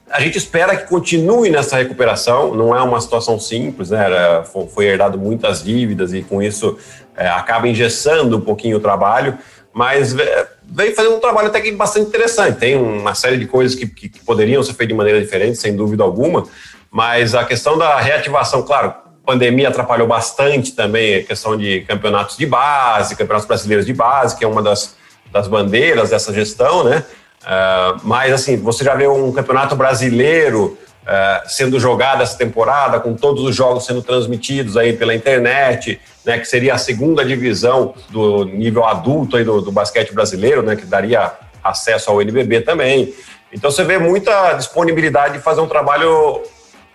a 0.10 0.22
gente 0.22 0.38
espera 0.38 0.76
que 0.76 0.88
continue 0.88 1.50
nessa 1.50 1.78
recuperação, 1.78 2.56
não 2.56 2.76
é 2.76 2.82
uma 2.82 3.00
situação 3.00 3.40
simples, 3.40 3.92
né? 3.92 4.04
Era, 4.04 4.44
foi 4.44 4.86
herdado 4.86 5.18
muitas 5.18 5.64
dívidas 5.64 6.14
e 6.14 6.22
com 6.22 6.42
isso 6.42 6.78
é, 7.16 7.28
acaba 7.28 7.68
engessando 7.68 8.38
um 8.38 8.42
pouquinho 8.42 8.78
o 8.78 8.80
trabalho, 8.80 9.38
mas 9.78 10.18
é, 10.18 10.48
vem 10.64 10.92
fazendo 10.92 11.18
um 11.18 11.20
trabalho 11.20 11.50
até 11.50 11.62
que 11.62 11.72
bastante 11.72 12.08
interessante. 12.08 12.58
Tem 12.58 12.76
uma 12.76 13.14
série 13.14 13.38
de 13.38 13.46
coisas 13.46 13.78
que, 13.78 13.86
que, 13.86 14.10
que 14.10 14.20
poderiam 14.22 14.64
ser 14.64 14.74
feitas 14.74 14.88
de 14.88 14.94
maneira 14.96 15.22
diferente, 15.22 15.56
sem 15.56 15.76
dúvida 15.76 16.04
alguma, 16.04 16.46
mas 16.90 17.36
a 17.36 17.46
questão 17.46 17.78
da 17.78 18.00
reativação, 18.00 18.64
claro, 18.64 18.92
pandemia 19.24 19.70
atrapalhou 19.70 20.08
bastante 20.08 20.72
também 20.72 21.18
a 21.18 21.24
questão 21.24 21.56
de 21.56 21.82
campeonatos 21.82 22.36
de 22.36 22.48
base, 22.48 23.16
campeonatos 23.16 23.48
brasileiros 23.48 23.86
de 23.86 23.94
base, 23.94 24.36
que 24.36 24.44
é 24.44 24.48
uma 24.48 24.64
das, 24.64 24.96
das 25.32 25.48
bandeiras 25.48 26.10
dessa 26.10 26.34
gestão, 26.34 26.84
né? 26.84 27.06
Uh, 27.44 28.02
mas, 28.02 28.34
assim, 28.34 28.58
você 28.58 28.84
já 28.84 28.96
vê 28.96 29.08
um 29.08 29.32
campeonato 29.32 29.76
brasileiro 29.76 30.76
uh, 31.04 31.48
sendo 31.48 31.80
jogado 31.80 32.24
essa 32.24 32.36
temporada, 32.36 33.00
com 33.00 33.14
todos 33.14 33.44
os 33.44 33.56
jogos 33.56 33.86
sendo 33.86 34.02
transmitidos 34.02 34.76
aí 34.76 34.94
pela 34.94 35.14
internet, 35.14 36.02
né? 36.28 36.38
Que 36.38 36.46
seria 36.46 36.74
a 36.74 36.78
segunda 36.78 37.24
divisão 37.24 37.96
do 38.10 38.44
nível 38.44 38.86
adulto 38.86 39.38
aí 39.38 39.46
do, 39.46 39.62
do 39.62 39.72
basquete 39.72 40.14
brasileiro, 40.14 40.62
né? 40.62 40.76
Que 40.76 40.86
daria 40.86 41.32
acesso 41.64 42.12
ao 42.12 42.22
NBB 42.22 42.62
também. 42.62 43.14
Então, 43.52 43.72
você 43.72 43.86
vê 43.86 43.98
muita 43.98 44.54
disponibilidade 44.54 45.38
de 45.38 45.40
fazer 45.40 45.62
um 45.62 45.68
trabalho 45.68 46.44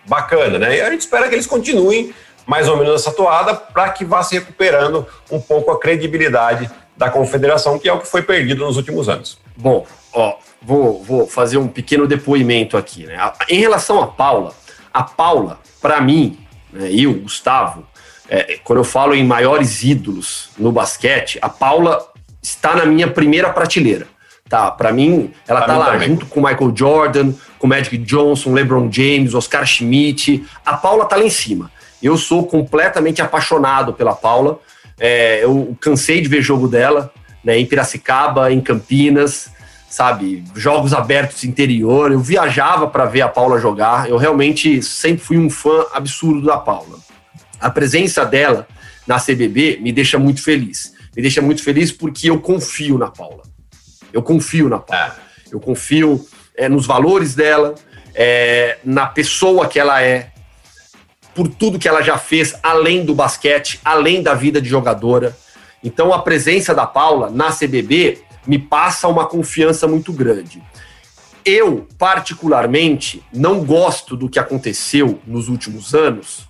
bacana, 0.06 0.58
né? 0.58 0.76
E 0.76 0.80
a 0.82 0.90
gente 0.90 1.00
espera 1.00 1.28
que 1.28 1.34
eles 1.34 1.46
continuem 1.46 2.14
mais 2.46 2.68
ou 2.68 2.76
menos 2.76 3.00
essa 3.00 3.10
toada 3.10 3.54
para 3.54 3.88
que 3.88 4.04
vá 4.04 4.22
se 4.22 4.34
recuperando 4.34 5.06
um 5.30 5.40
pouco 5.40 5.70
a 5.70 5.80
credibilidade 5.80 6.70
da 6.94 7.08
confederação, 7.08 7.78
que 7.78 7.88
é 7.88 7.92
o 7.92 8.00
que 8.00 8.06
foi 8.06 8.22
perdido 8.22 8.66
nos 8.66 8.76
últimos 8.76 9.08
anos. 9.08 9.38
Bom, 9.56 9.86
ó, 10.12 10.36
vou, 10.60 11.02
vou 11.02 11.26
fazer 11.26 11.56
um 11.56 11.68
pequeno 11.68 12.06
depoimento 12.06 12.76
aqui, 12.76 13.06
né? 13.06 13.32
Em 13.48 13.60
relação 13.60 14.02
a 14.02 14.06
Paula, 14.08 14.52
a 14.92 15.02
Paula, 15.02 15.58
para 15.80 16.00
mim, 16.00 16.38
né, 16.72 16.90
eu, 16.92 17.14
Gustavo, 17.14 17.86
é, 18.32 18.58
quando 18.64 18.78
eu 18.78 18.84
falo 18.84 19.14
em 19.14 19.22
maiores 19.22 19.82
ídolos 19.82 20.48
no 20.56 20.72
basquete, 20.72 21.38
a 21.42 21.50
Paula 21.50 22.02
está 22.40 22.74
na 22.74 22.86
minha 22.86 23.06
primeira 23.06 23.50
prateleira. 23.50 24.06
Tá, 24.48 24.70
para 24.70 24.90
mim, 24.90 25.30
ela 25.46 25.60
pra 25.60 25.74
tá 25.74 25.78
lá 25.78 25.92
também. 25.92 26.08
junto 26.08 26.24
com 26.24 26.40
Michael 26.40 26.72
Jordan, 26.74 27.32
com 27.58 27.66
Magic 27.66 27.98
Johnson, 27.98 28.54
LeBron 28.54 28.90
James, 28.90 29.34
Oscar 29.34 29.66
Schmidt. 29.66 30.46
A 30.64 30.78
Paula 30.78 31.04
tá 31.04 31.16
lá 31.16 31.24
em 31.24 31.30
cima. 31.30 31.70
Eu 32.02 32.16
sou 32.16 32.46
completamente 32.46 33.20
apaixonado 33.20 33.92
pela 33.92 34.14
Paula. 34.14 34.58
É, 34.98 35.44
eu 35.44 35.76
cansei 35.78 36.22
de 36.22 36.28
ver 36.28 36.40
jogo 36.40 36.66
dela, 36.66 37.12
né, 37.44 37.58
em 37.58 37.66
Piracicaba, 37.66 38.50
em 38.50 38.62
Campinas, 38.62 39.50
sabe, 39.90 40.42
jogos 40.54 40.94
abertos 40.94 41.44
interior. 41.44 42.12
Eu 42.12 42.20
viajava 42.20 42.86
para 42.86 43.04
ver 43.04 43.20
a 43.20 43.28
Paula 43.28 43.60
jogar. 43.60 44.08
Eu 44.08 44.16
realmente 44.16 44.82
sempre 44.82 45.22
fui 45.22 45.36
um 45.36 45.50
fã 45.50 45.84
absurdo 45.92 46.46
da 46.46 46.56
Paula. 46.56 47.11
A 47.62 47.70
presença 47.70 48.24
dela 48.24 48.66
na 49.06 49.20
CBB 49.20 49.78
me 49.80 49.92
deixa 49.92 50.18
muito 50.18 50.42
feliz. 50.42 50.94
Me 51.14 51.22
deixa 51.22 51.40
muito 51.40 51.62
feliz 51.62 51.92
porque 51.92 52.28
eu 52.28 52.40
confio 52.40 52.98
na 52.98 53.08
Paula. 53.08 53.44
Eu 54.12 54.20
confio 54.20 54.68
na 54.68 54.80
Paula. 54.80 55.16
Eu 55.50 55.60
confio 55.60 56.26
é, 56.56 56.68
nos 56.68 56.86
valores 56.86 57.36
dela, 57.36 57.76
é, 58.14 58.78
na 58.84 59.06
pessoa 59.06 59.68
que 59.68 59.78
ela 59.78 60.02
é, 60.02 60.32
por 61.34 61.46
tudo 61.46 61.78
que 61.78 61.88
ela 61.88 62.02
já 62.02 62.18
fez, 62.18 62.54
além 62.62 63.04
do 63.04 63.14
basquete, 63.14 63.80
além 63.84 64.22
da 64.22 64.34
vida 64.34 64.60
de 64.60 64.68
jogadora. 64.68 65.36
Então, 65.84 66.12
a 66.12 66.20
presença 66.20 66.74
da 66.74 66.86
Paula 66.86 67.30
na 67.30 67.50
CBB 67.52 68.18
me 68.44 68.58
passa 68.58 69.06
uma 69.06 69.26
confiança 69.26 69.86
muito 69.86 70.12
grande. 70.12 70.60
Eu, 71.44 71.86
particularmente, 71.96 73.22
não 73.32 73.64
gosto 73.64 74.16
do 74.16 74.28
que 74.28 74.38
aconteceu 74.38 75.20
nos 75.26 75.48
últimos 75.48 75.94
anos, 75.94 76.48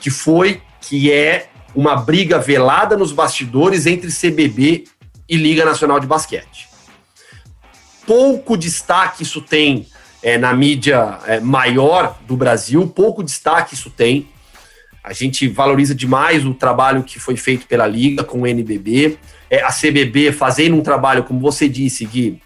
que 0.00 0.10
foi, 0.10 0.60
que 0.80 1.12
é 1.12 1.48
uma 1.74 1.96
briga 1.96 2.38
velada 2.38 2.96
nos 2.96 3.12
bastidores 3.12 3.86
entre 3.86 4.10
CBB 4.10 4.84
e 5.28 5.36
Liga 5.36 5.64
Nacional 5.64 6.00
de 6.00 6.06
Basquete 6.06 6.68
pouco 8.08 8.56
destaque 8.56 9.22
isso 9.22 9.42
tem 9.42 9.86
é, 10.22 10.38
na 10.38 10.54
mídia 10.54 11.18
é, 11.26 11.38
maior 11.38 12.18
do 12.26 12.38
Brasil, 12.38 12.88
pouco 12.88 13.22
destaque 13.22 13.74
isso 13.74 13.90
tem. 13.90 14.26
A 15.04 15.12
gente 15.12 15.46
valoriza 15.46 15.94
demais 15.94 16.46
o 16.46 16.54
trabalho 16.54 17.02
que 17.02 17.20
foi 17.20 17.36
feito 17.36 17.66
pela 17.66 17.86
Liga 17.86 18.24
com 18.24 18.40
o 18.40 18.46
NBB, 18.46 19.18
é, 19.50 19.62
a 19.62 19.68
CBB 19.70 20.32
fazendo 20.32 20.74
um 20.74 20.80
trabalho, 20.80 21.22
como 21.22 21.38
você 21.38 21.68
disse, 21.68 22.06
Gui, 22.06 22.40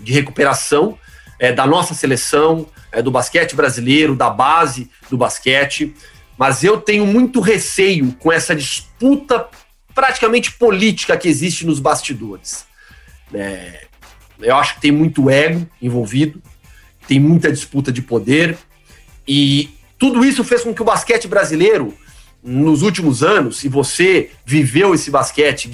de 0.00 0.12
recuperação 0.12 0.98
é, 1.38 1.52
da 1.52 1.66
nossa 1.66 1.94
seleção, 1.94 2.66
é, 2.90 3.00
do 3.00 3.10
basquete 3.10 3.54
brasileiro, 3.54 4.16
da 4.16 4.28
base 4.28 4.90
do 5.08 5.16
basquete. 5.16 5.94
Mas 6.38 6.62
eu 6.62 6.80
tenho 6.80 7.06
muito 7.06 7.40
receio 7.40 8.12
com 8.18 8.30
essa 8.30 8.54
disputa 8.54 9.48
praticamente 9.94 10.52
política 10.52 11.16
que 11.16 11.28
existe 11.28 11.64
nos 11.66 11.80
bastidores. 11.80 12.66
É, 13.32 13.86
eu 14.40 14.54
acho 14.56 14.74
que 14.74 14.80
tem 14.82 14.92
muito 14.92 15.30
ego 15.30 15.66
envolvido, 15.80 16.42
tem 17.08 17.18
muita 17.18 17.50
disputa 17.50 17.90
de 17.90 18.02
poder 18.02 18.58
e 19.26 19.70
tudo 19.98 20.24
isso 20.24 20.44
fez 20.44 20.62
com 20.62 20.74
que 20.74 20.82
o 20.82 20.84
basquete 20.84 21.26
brasileiro, 21.26 21.94
nos 22.42 22.82
últimos 22.82 23.22
anos, 23.22 23.64
e 23.64 23.68
você 23.68 24.30
viveu 24.44 24.94
esse 24.94 25.10
basquete 25.10 25.68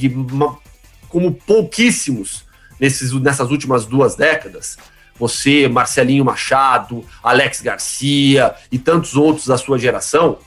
como 1.09 1.35
pouquíssimos 1.35 2.45
nesses, 2.81 3.13
nessas 3.13 3.51
últimas 3.51 3.85
duas 3.85 4.15
décadas, 4.15 4.79
você, 5.19 5.69
Marcelinho 5.69 6.25
Machado, 6.25 7.05
Alex 7.23 7.61
Garcia 7.61 8.55
e 8.71 8.79
tantos 8.79 9.15
outros 9.15 9.47
da 9.47 9.59
sua 9.59 9.79
geração, 9.79 10.39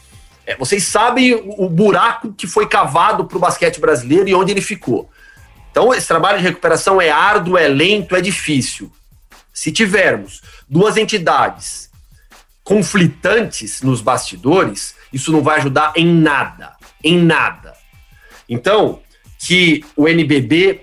é, 0.45 0.55
vocês 0.55 0.83
sabem 0.83 1.33
o, 1.33 1.65
o 1.65 1.69
buraco 1.69 2.33
que 2.33 2.47
foi 2.47 2.67
cavado 2.67 3.25
para 3.25 3.37
o 3.37 3.39
basquete 3.39 3.79
brasileiro 3.79 4.27
e 4.27 4.35
onde 4.35 4.51
ele 4.51 4.61
ficou. 4.61 5.09
Então, 5.71 5.93
esse 5.93 6.07
trabalho 6.07 6.37
de 6.37 6.43
recuperação 6.43 7.01
é 7.01 7.09
árduo, 7.09 7.57
é 7.57 7.67
lento, 7.67 8.15
é 8.15 8.21
difícil. 8.21 8.91
Se 9.53 9.71
tivermos 9.71 10.41
duas 10.69 10.97
entidades 10.97 11.89
conflitantes 12.63 13.81
nos 13.81 14.01
bastidores, 14.01 14.95
isso 15.11 15.31
não 15.31 15.41
vai 15.41 15.59
ajudar 15.59 15.93
em 15.95 16.07
nada. 16.07 16.75
Em 17.03 17.17
nada. 17.17 17.73
Então, 18.47 19.01
que 19.39 19.83
o 19.95 20.07
NBB 20.07 20.81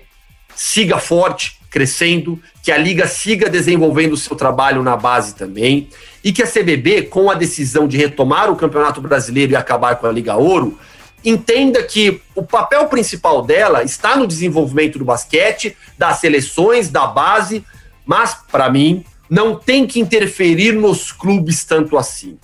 siga 0.55 0.97
forte, 0.97 1.59
crescendo, 1.73 2.39
que 2.61 2.71
a 2.71 2.77
Liga 2.77 3.07
siga 3.07 3.49
desenvolvendo 3.49 4.13
o 4.13 4.17
seu 4.17 4.35
trabalho 4.35 4.83
na 4.83 4.95
base 4.95 5.33
também, 5.33 5.89
e 6.23 6.31
que 6.31 6.43
a 6.43 6.47
CBB, 6.47 7.07
com 7.07 7.31
a 7.31 7.33
decisão 7.33 7.87
de 7.87 7.97
retomar 7.97 8.51
o 8.51 8.55
Campeonato 8.55 9.01
Brasileiro 9.01 9.53
e 9.53 9.55
acabar 9.55 9.95
com 9.95 10.05
a 10.05 10.11
Liga 10.11 10.35
Ouro, 10.35 10.77
entenda 11.25 11.81
que 11.81 12.21
o 12.35 12.43
papel 12.43 12.85
principal 12.85 13.41
dela 13.41 13.83
está 13.83 14.15
no 14.15 14.27
desenvolvimento 14.27 14.99
do 14.99 15.05
basquete, 15.05 15.75
das 15.97 16.19
seleções, 16.19 16.89
da 16.89 17.07
base, 17.07 17.65
mas, 18.05 18.37
para 18.51 18.69
mim, 18.69 19.03
não 19.27 19.55
tem 19.55 19.87
que 19.87 19.99
interferir 19.99 20.73
nos 20.73 21.11
clubes 21.11 21.65
tanto 21.65 21.97
assim. 21.97 22.37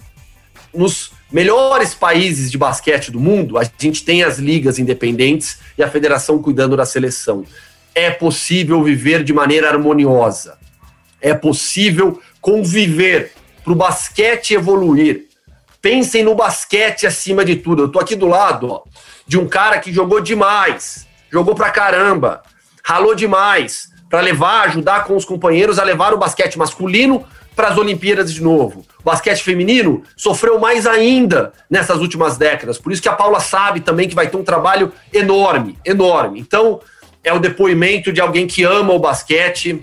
Nos 0.74 1.12
melhores 1.32 1.94
países 1.94 2.50
de 2.50 2.58
basquete 2.58 3.12
do 3.12 3.20
mundo, 3.20 3.60
a 3.60 3.70
gente 3.78 4.04
tem 4.04 4.24
as 4.24 4.40
ligas 4.40 4.80
independentes 4.80 5.60
e 5.78 5.84
a 5.84 5.90
federação 5.90 6.42
cuidando 6.42 6.76
da 6.76 6.86
seleção. 6.86 7.46
É 7.94 8.12
possível 8.12 8.84
viver 8.84 9.24
de 9.24 9.34
maneira 9.34 9.70
harmoniosa. 9.70 10.58
É 11.22 11.34
possível 11.34 12.22
conviver 12.42 13.34
para 13.64 13.74
o 13.74 13.76
basquete 13.76 14.54
evoluir, 14.54 15.30
Pensem 15.82 16.24
no 16.24 16.36
basquete 16.36 17.08
acima 17.08 17.46
de 17.46 17.56
tudo. 17.56 17.84
Eu 17.84 17.90
tô 17.90 18.00
aqui 18.00 18.16
do 18.16 18.28
lado 18.28 18.70
ó, 18.70 18.84
de 19.26 19.40
um 19.40 19.48
cara 19.48 19.80
que 19.80 19.94
jogou 19.94 20.20
demais, 20.20 21.08
jogou 21.32 21.56
pra 21.56 21.70
caramba, 21.70 22.42
ralou 22.84 23.16
demais 23.16 23.88
para 24.10 24.20
levar, 24.20 24.68
ajudar 24.68 25.06
com 25.06 25.16
os 25.16 25.24
companheiros 25.24 25.80
a 25.80 25.84
levar 25.84 26.14
o 26.14 26.18
basquete 26.18 26.58
masculino 26.58 27.26
para 27.56 27.70
as 27.70 27.78
Olimpíadas 27.78 28.34
de 28.34 28.42
novo. 28.44 28.86
O 29.00 29.04
basquete 29.04 29.42
feminino 29.42 30.04
sofreu 30.18 30.60
mais 30.60 30.86
ainda 30.86 31.54
nessas 31.70 32.00
últimas 32.00 32.38
décadas. 32.38 32.78
Por 32.78 32.92
isso 32.92 33.02
que 33.02 33.10
a 33.10 33.14
Paula 33.14 33.40
sabe 33.40 33.80
também 33.80 34.10
que 34.10 34.16
vai 34.16 34.28
ter 34.28 34.36
um 34.36 34.44
trabalho 34.44 34.92
enorme, 35.14 35.78
enorme. 35.86 36.42
Então, 36.42 36.82
é 37.30 37.34
o 37.34 37.40
depoimento 37.40 38.12
de 38.12 38.20
alguém 38.20 38.48
que 38.48 38.64
ama 38.64 38.94
o 38.94 39.00
basquete, 39.00 39.80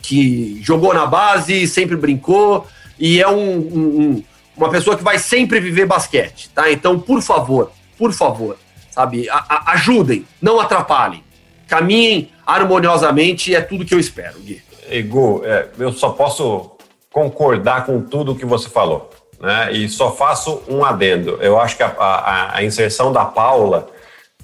que 0.00 0.60
jogou 0.62 0.94
na 0.94 1.06
base, 1.06 1.66
sempre 1.66 1.96
brincou, 1.96 2.66
e 2.98 3.20
é 3.20 3.28
um, 3.28 3.58
um, 3.58 4.24
uma 4.56 4.70
pessoa 4.70 4.96
que 4.96 5.04
vai 5.04 5.18
sempre 5.18 5.60
viver 5.60 5.86
basquete, 5.86 6.48
tá? 6.50 6.70
Então, 6.70 6.98
por 6.98 7.20
favor, 7.20 7.72
por 7.98 8.12
favor, 8.12 8.56
sabe, 8.90 9.28
a, 9.28 9.44
a, 9.48 9.72
ajudem, 9.72 10.24
não 10.40 10.60
atrapalhem, 10.60 11.22
caminhem 11.66 12.30
harmoniosamente, 12.46 13.54
é 13.54 13.60
tudo 13.60 13.84
que 13.84 13.94
eu 13.94 13.98
espero, 13.98 14.38
Gui. 14.40 14.62
Ego, 14.88 15.42
é, 15.44 15.68
eu 15.78 15.92
só 15.92 16.10
posso 16.10 16.70
concordar 17.12 17.84
com 17.84 18.00
tudo 18.00 18.34
que 18.34 18.46
você 18.46 18.68
falou, 18.68 19.10
né? 19.40 19.72
E 19.72 19.88
só 19.88 20.12
faço 20.12 20.62
um 20.68 20.84
adendo. 20.84 21.38
Eu 21.42 21.60
acho 21.60 21.76
que 21.76 21.82
a, 21.82 22.50
a 22.54 22.64
inserção 22.64 23.12
da 23.12 23.24
Paula, 23.24 23.90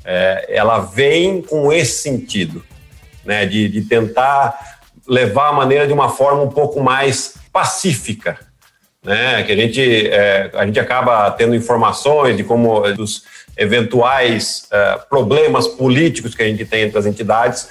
é, 0.05 0.47
ela 0.49 0.79
vem 0.81 1.41
com 1.41 1.73
esse 1.73 2.03
sentido, 2.03 2.65
né? 3.25 3.47
De, 3.47 3.69
de 3.69 3.83
tentar 3.83 4.79
levar 5.07 5.49
a 5.49 5.53
maneira 5.53 5.87
de 5.87 5.93
uma 5.93 6.09
forma 6.09 6.43
um 6.43 6.51
pouco 6.51 6.83
mais 6.83 7.35
pacífica, 7.53 8.39
né? 9.03 9.43
Que 9.43 9.53
a 9.53 9.57
gente, 9.57 10.09
é, 10.09 10.51
a 10.55 10.67
gente 10.67 10.79
acaba 10.79 11.31
tendo 11.31 11.55
informações 11.55 12.37
de 12.37 12.45
como 12.45 12.81
dos 12.93 13.23
eventuais 13.57 14.67
é, 14.71 14.99
problemas 15.09 15.67
políticos 15.67 16.35
que 16.35 16.43
a 16.43 16.47
gente 16.47 16.65
tem 16.65 16.83
entre 16.83 16.99
as 16.99 17.07
entidades. 17.07 17.69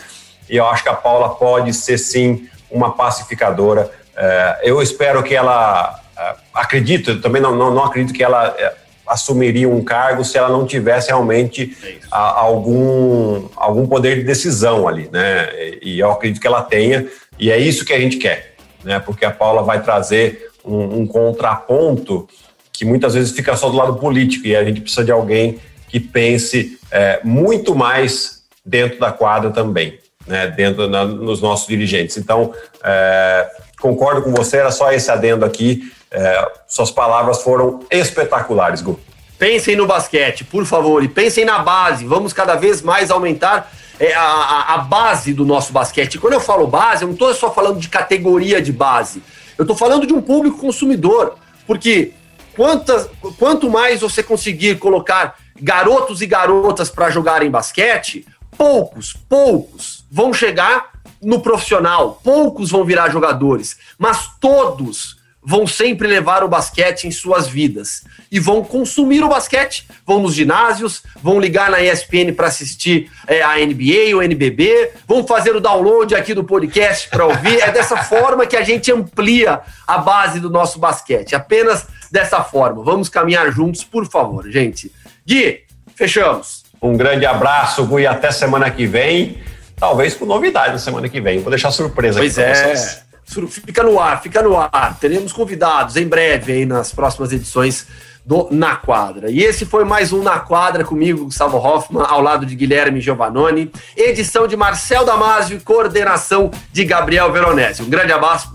e 0.50 0.58
eu 0.58 0.66
acho 0.66 0.84
que 0.84 0.90
a 0.90 0.94
Paula 0.94 1.36
pode 1.36 1.74
ser 1.74 1.98
sim 1.98 2.48
uma 2.72 2.94
pacificadora. 2.96 3.92
É, 4.16 4.62
eu 4.64 4.82
espero 4.82 5.22
que 5.24 5.36
ela, 5.36 6.00
é, 6.18 6.36
acredito, 6.54 7.12
eu 7.12 7.22
também 7.22 7.42
não, 7.42 7.56
não, 7.56 7.74
não 7.74 7.84
acredito 7.84 8.16
que 8.16 8.24
ela 8.24 8.56
é, 8.58 8.74
assumiria 9.08 9.70
um 9.70 9.84
cargo 9.84 10.24
se 10.24 10.38
ela 10.38 10.50
não 10.50 10.66
tivesse 10.66 11.08
realmente 11.08 11.78
a, 12.12 12.40
algum, 12.40 13.48
algum 13.56 13.86
poder 13.86 14.18
de 14.18 14.24
decisão 14.24 14.88
ali, 14.88 15.10
né? 15.12 15.50
E, 15.82 15.96
e 15.96 16.00
eu 16.00 16.12
acredito 16.12 16.42
que 16.42 16.48
ela 16.48 16.62
tenha, 16.62 17.08
e 17.38 17.52
é 17.52 17.58
isso 17.58 17.86
que 17.86 17.94
a 17.94 18.00
gente 18.00 18.18
quer, 18.18 18.56
né? 18.84 19.00
Porque 19.00 19.26
a 19.26 19.32
Paula 19.32 19.64
vai 19.64 19.82
trazer 19.82 20.50
um, 20.64 21.02
um 21.02 21.08
contraponto 21.08 22.28
que 22.72 22.86
muitas 22.86 23.14
vezes 23.14 23.32
fica 23.32 23.56
só 23.56 23.70
do 23.70 23.78
lado 23.78 23.96
político 23.96 24.48
e 24.48 24.56
a 24.56 24.64
gente 24.64 24.82
precisa 24.82 25.06
de 25.06 25.12
alguém 25.12 25.60
que 25.88 26.00
pense 26.00 26.80
é, 26.92 27.20
muito 27.24 27.76
mais 27.76 28.44
dentro 28.66 29.00
da 29.00 29.12
quadra 29.12 29.52
também, 29.52 30.00
né, 30.26 30.48
dentro 30.48 30.88
na, 30.88 31.06
nos 31.06 31.42
nossos 31.42 31.68
dirigentes. 31.68 32.18
Então, 32.18 32.54
é, 32.84 33.48
concordo 33.80 34.24
com 34.24 34.32
você, 34.32 34.58
era 34.58 34.72
só 34.72 34.92
esse 34.92 35.12
adendo 35.12 35.46
aqui. 35.46 35.92
É, 36.14 36.52
suas 36.68 36.92
palavras 36.92 37.42
foram 37.42 37.80
espetaculares, 37.90 38.82
Gu. 38.82 39.00
Pensem 39.40 39.76
no 39.76 39.88
basquete, 39.88 40.44
por 40.44 40.64
favor, 40.66 41.04
e 41.04 41.08
pensem 41.08 41.44
na 41.44 41.60
base. 41.60 42.06
Vamos 42.06 42.32
cada 42.32 42.56
vez 42.56 42.84
mais 42.84 43.10
aumentar 43.10 43.72
é, 44.00 44.14
a, 44.14 44.76
a, 44.76 44.78
base 44.78 45.34
do 45.34 45.44
nosso 45.44 45.74
basquete. 45.74 46.20
quando 46.20 46.34
eu 46.34 46.40
falo 46.40 46.68
base, 46.68 47.04
eu 47.04 47.08
não 47.08 47.14
estou 47.14 47.34
só 47.34 47.52
falando 47.52 47.80
de 47.80 47.90
categoria 47.90 48.62
de 48.62 48.72
base. 48.72 49.24
Eu 49.58 49.64
estou 49.64 49.76
falando 49.76 50.06
de 50.06 50.14
um 50.14 50.22
público 50.22 50.60
consumidor. 50.60 51.36
Porque 51.66 52.14
quantas, 52.56 53.10
quanto 53.40 53.70
mais 53.70 54.02
você 54.02 54.22
conseguir 54.22 54.78
colocar 54.78 55.36
garotos 55.60 56.22
e 56.22 56.28
garotas 56.28 56.90
para 56.90 57.10
jogarem 57.10 57.50
basquete, 57.50 58.26
poucos, 58.58 59.14
poucos 59.28 60.06
vão 60.12 60.34
chegar 60.34 60.92
no 61.22 61.40
profissional, 61.40 62.20
poucos 62.24 62.70
vão 62.70 62.84
virar 62.84 63.10
jogadores, 63.10 63.78
mas 63.98 64.30
todos 64.40 65.18
vão 65.46 65.68
sempre 65.68 66.08
levar 66.08 66.44
o 66.44 66.48
basquete 66.48 67.06
em 67.06 67.12
suas 67.12 67.48
vidas 67.48 68.04
e 68.32 68.40
vão 68.40 68.64
consumir 68.64 69.24
o 69.24 69.30
basquete, 69.30 69.88
vão 70.06 70.22
nos 70.22 70.34
ginásios, 70.34 71.04
vão 71.22 71.40
ligar 71.40 71.70
na 71.70 71.82
ESPN 71.82 72.34
para 72.34 72.48
assistir 72.48 73.12
é, 73.28 73.42
a 73.44 73.58
NBA, 73.58 74.16
o 74.16 74.22
NBB, 74.22 74.92
vão 75.08 75.26
fazer 75.28 75.56
o 75.56 75.60
download 75.60 76.16
aqui 76.16 76.34
do 76.34 76.44
podcast 76.44 77.10
para 77.10 77.26
ouvir. 77.26 77.60
É 77.60 77.72
dessa 77.72 77.98
forma 78.04 78.46
que 78.48 78.56
a 78.56 78.64
gente 78.64 78.92
amplia 78.92 79.62
a 79.86 79.98
base 79.98 80.40
do 80.40 80.50
nosso 80.50 80.80
basquete. 80.80 81.36
Apenas 81.36 81.86
dessa 82.12 82.44
forma. 82.44 82.84
Vamos 82.84 83.10
caminhar 83.10 83.52
juntos, 83.52 83.84
por 83.84 84.08
favor, 84.08 84.50
gente. 84.50 84.92
Gui, 85.26 85.62
fechamos. 85.96 86.64
Um 86.82 86.98
grande 86.98 87.26
abraço, 87.26 87.86
Gui, 87.86 88.08
até 88.08 88.32
semana 88.32 88.72
que 88.72 88.86
vem. 88.86 89.42
Talvez 89.76 90.14
com 90.14 90.26
novidade 90.26 90.74
na 90.74 90.80
semana 90.80 91.10
que 91.10 91.20
vem. 91.20 91.40
Vou 91.40 91.50
deixar 91.50 91.72
surpresa 91.72 92.20
pois 92.20 92.38
aqui 92.38 92.50
é. 92.50 92.54
vocês. 92.54 93.03
Fica 93.26 93.84
no 93.84 94.00
ar, 94.00 94.22
fica 94.22 94.42
no 94.42 94.58
ar. 94.58 94.98
Teremos 95.00 95.32
convidados 95.32 95.96
em 95.96 96.08
breve 96.08 96.52
aí 96.52 96.66
nas 96.66 96.92
próximas 96.92 97.32
edições 97.32 97.88
do 98.26 98.48
Na 98.52 98.76
Quadra. 98.76 99.30
E 99.30 99.42
esse 99.42 99.66
foi 99.66 99.84
mais 99.84 100.14
um 100.14 100.24
Na 100.24 100.40
Quadra 100.40 100.84
comigo, 100.86 101.26
Gustavo 101.26 101.58
Hoffman, 101.58 102.06
ao 102.08 102.22
lado 102.22 102.46
de 102.46 102.56
Guilherme 102.56 103.02
Giovannoni, 103.02 103.72
edição 103.98 104.48
de 104.48 104.56
Marcel 104.56 105.06
Damasio 105.06 105.58
e 105.58 105.60
coordenação 105.60 106.50
de 106.72 106.86
Gabriel 106.86 107.32
Veronese. 107.32 107.82
Um 107.82 107.90
grande 107.90 108.14
abraço, 108.14 108.50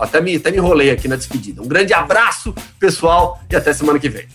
até 0.00 0.20
me, 0.20 0.36
até 0.36 0.50
me 0.50 0.56
enrolei 0.56 0.90
aqui 0.90 1.06
na 1.06 1.16
despedida. 1.16 1.62
Um 1.62 1.68
grande 1.68 1.94
abraço, 1.94 2.54
pessoal, 2.80 3.40
e 3.48 3.54
até 3.54 3.72
semana 3.72 3.98
que 3.98 4.08
vem. 4.08 4.26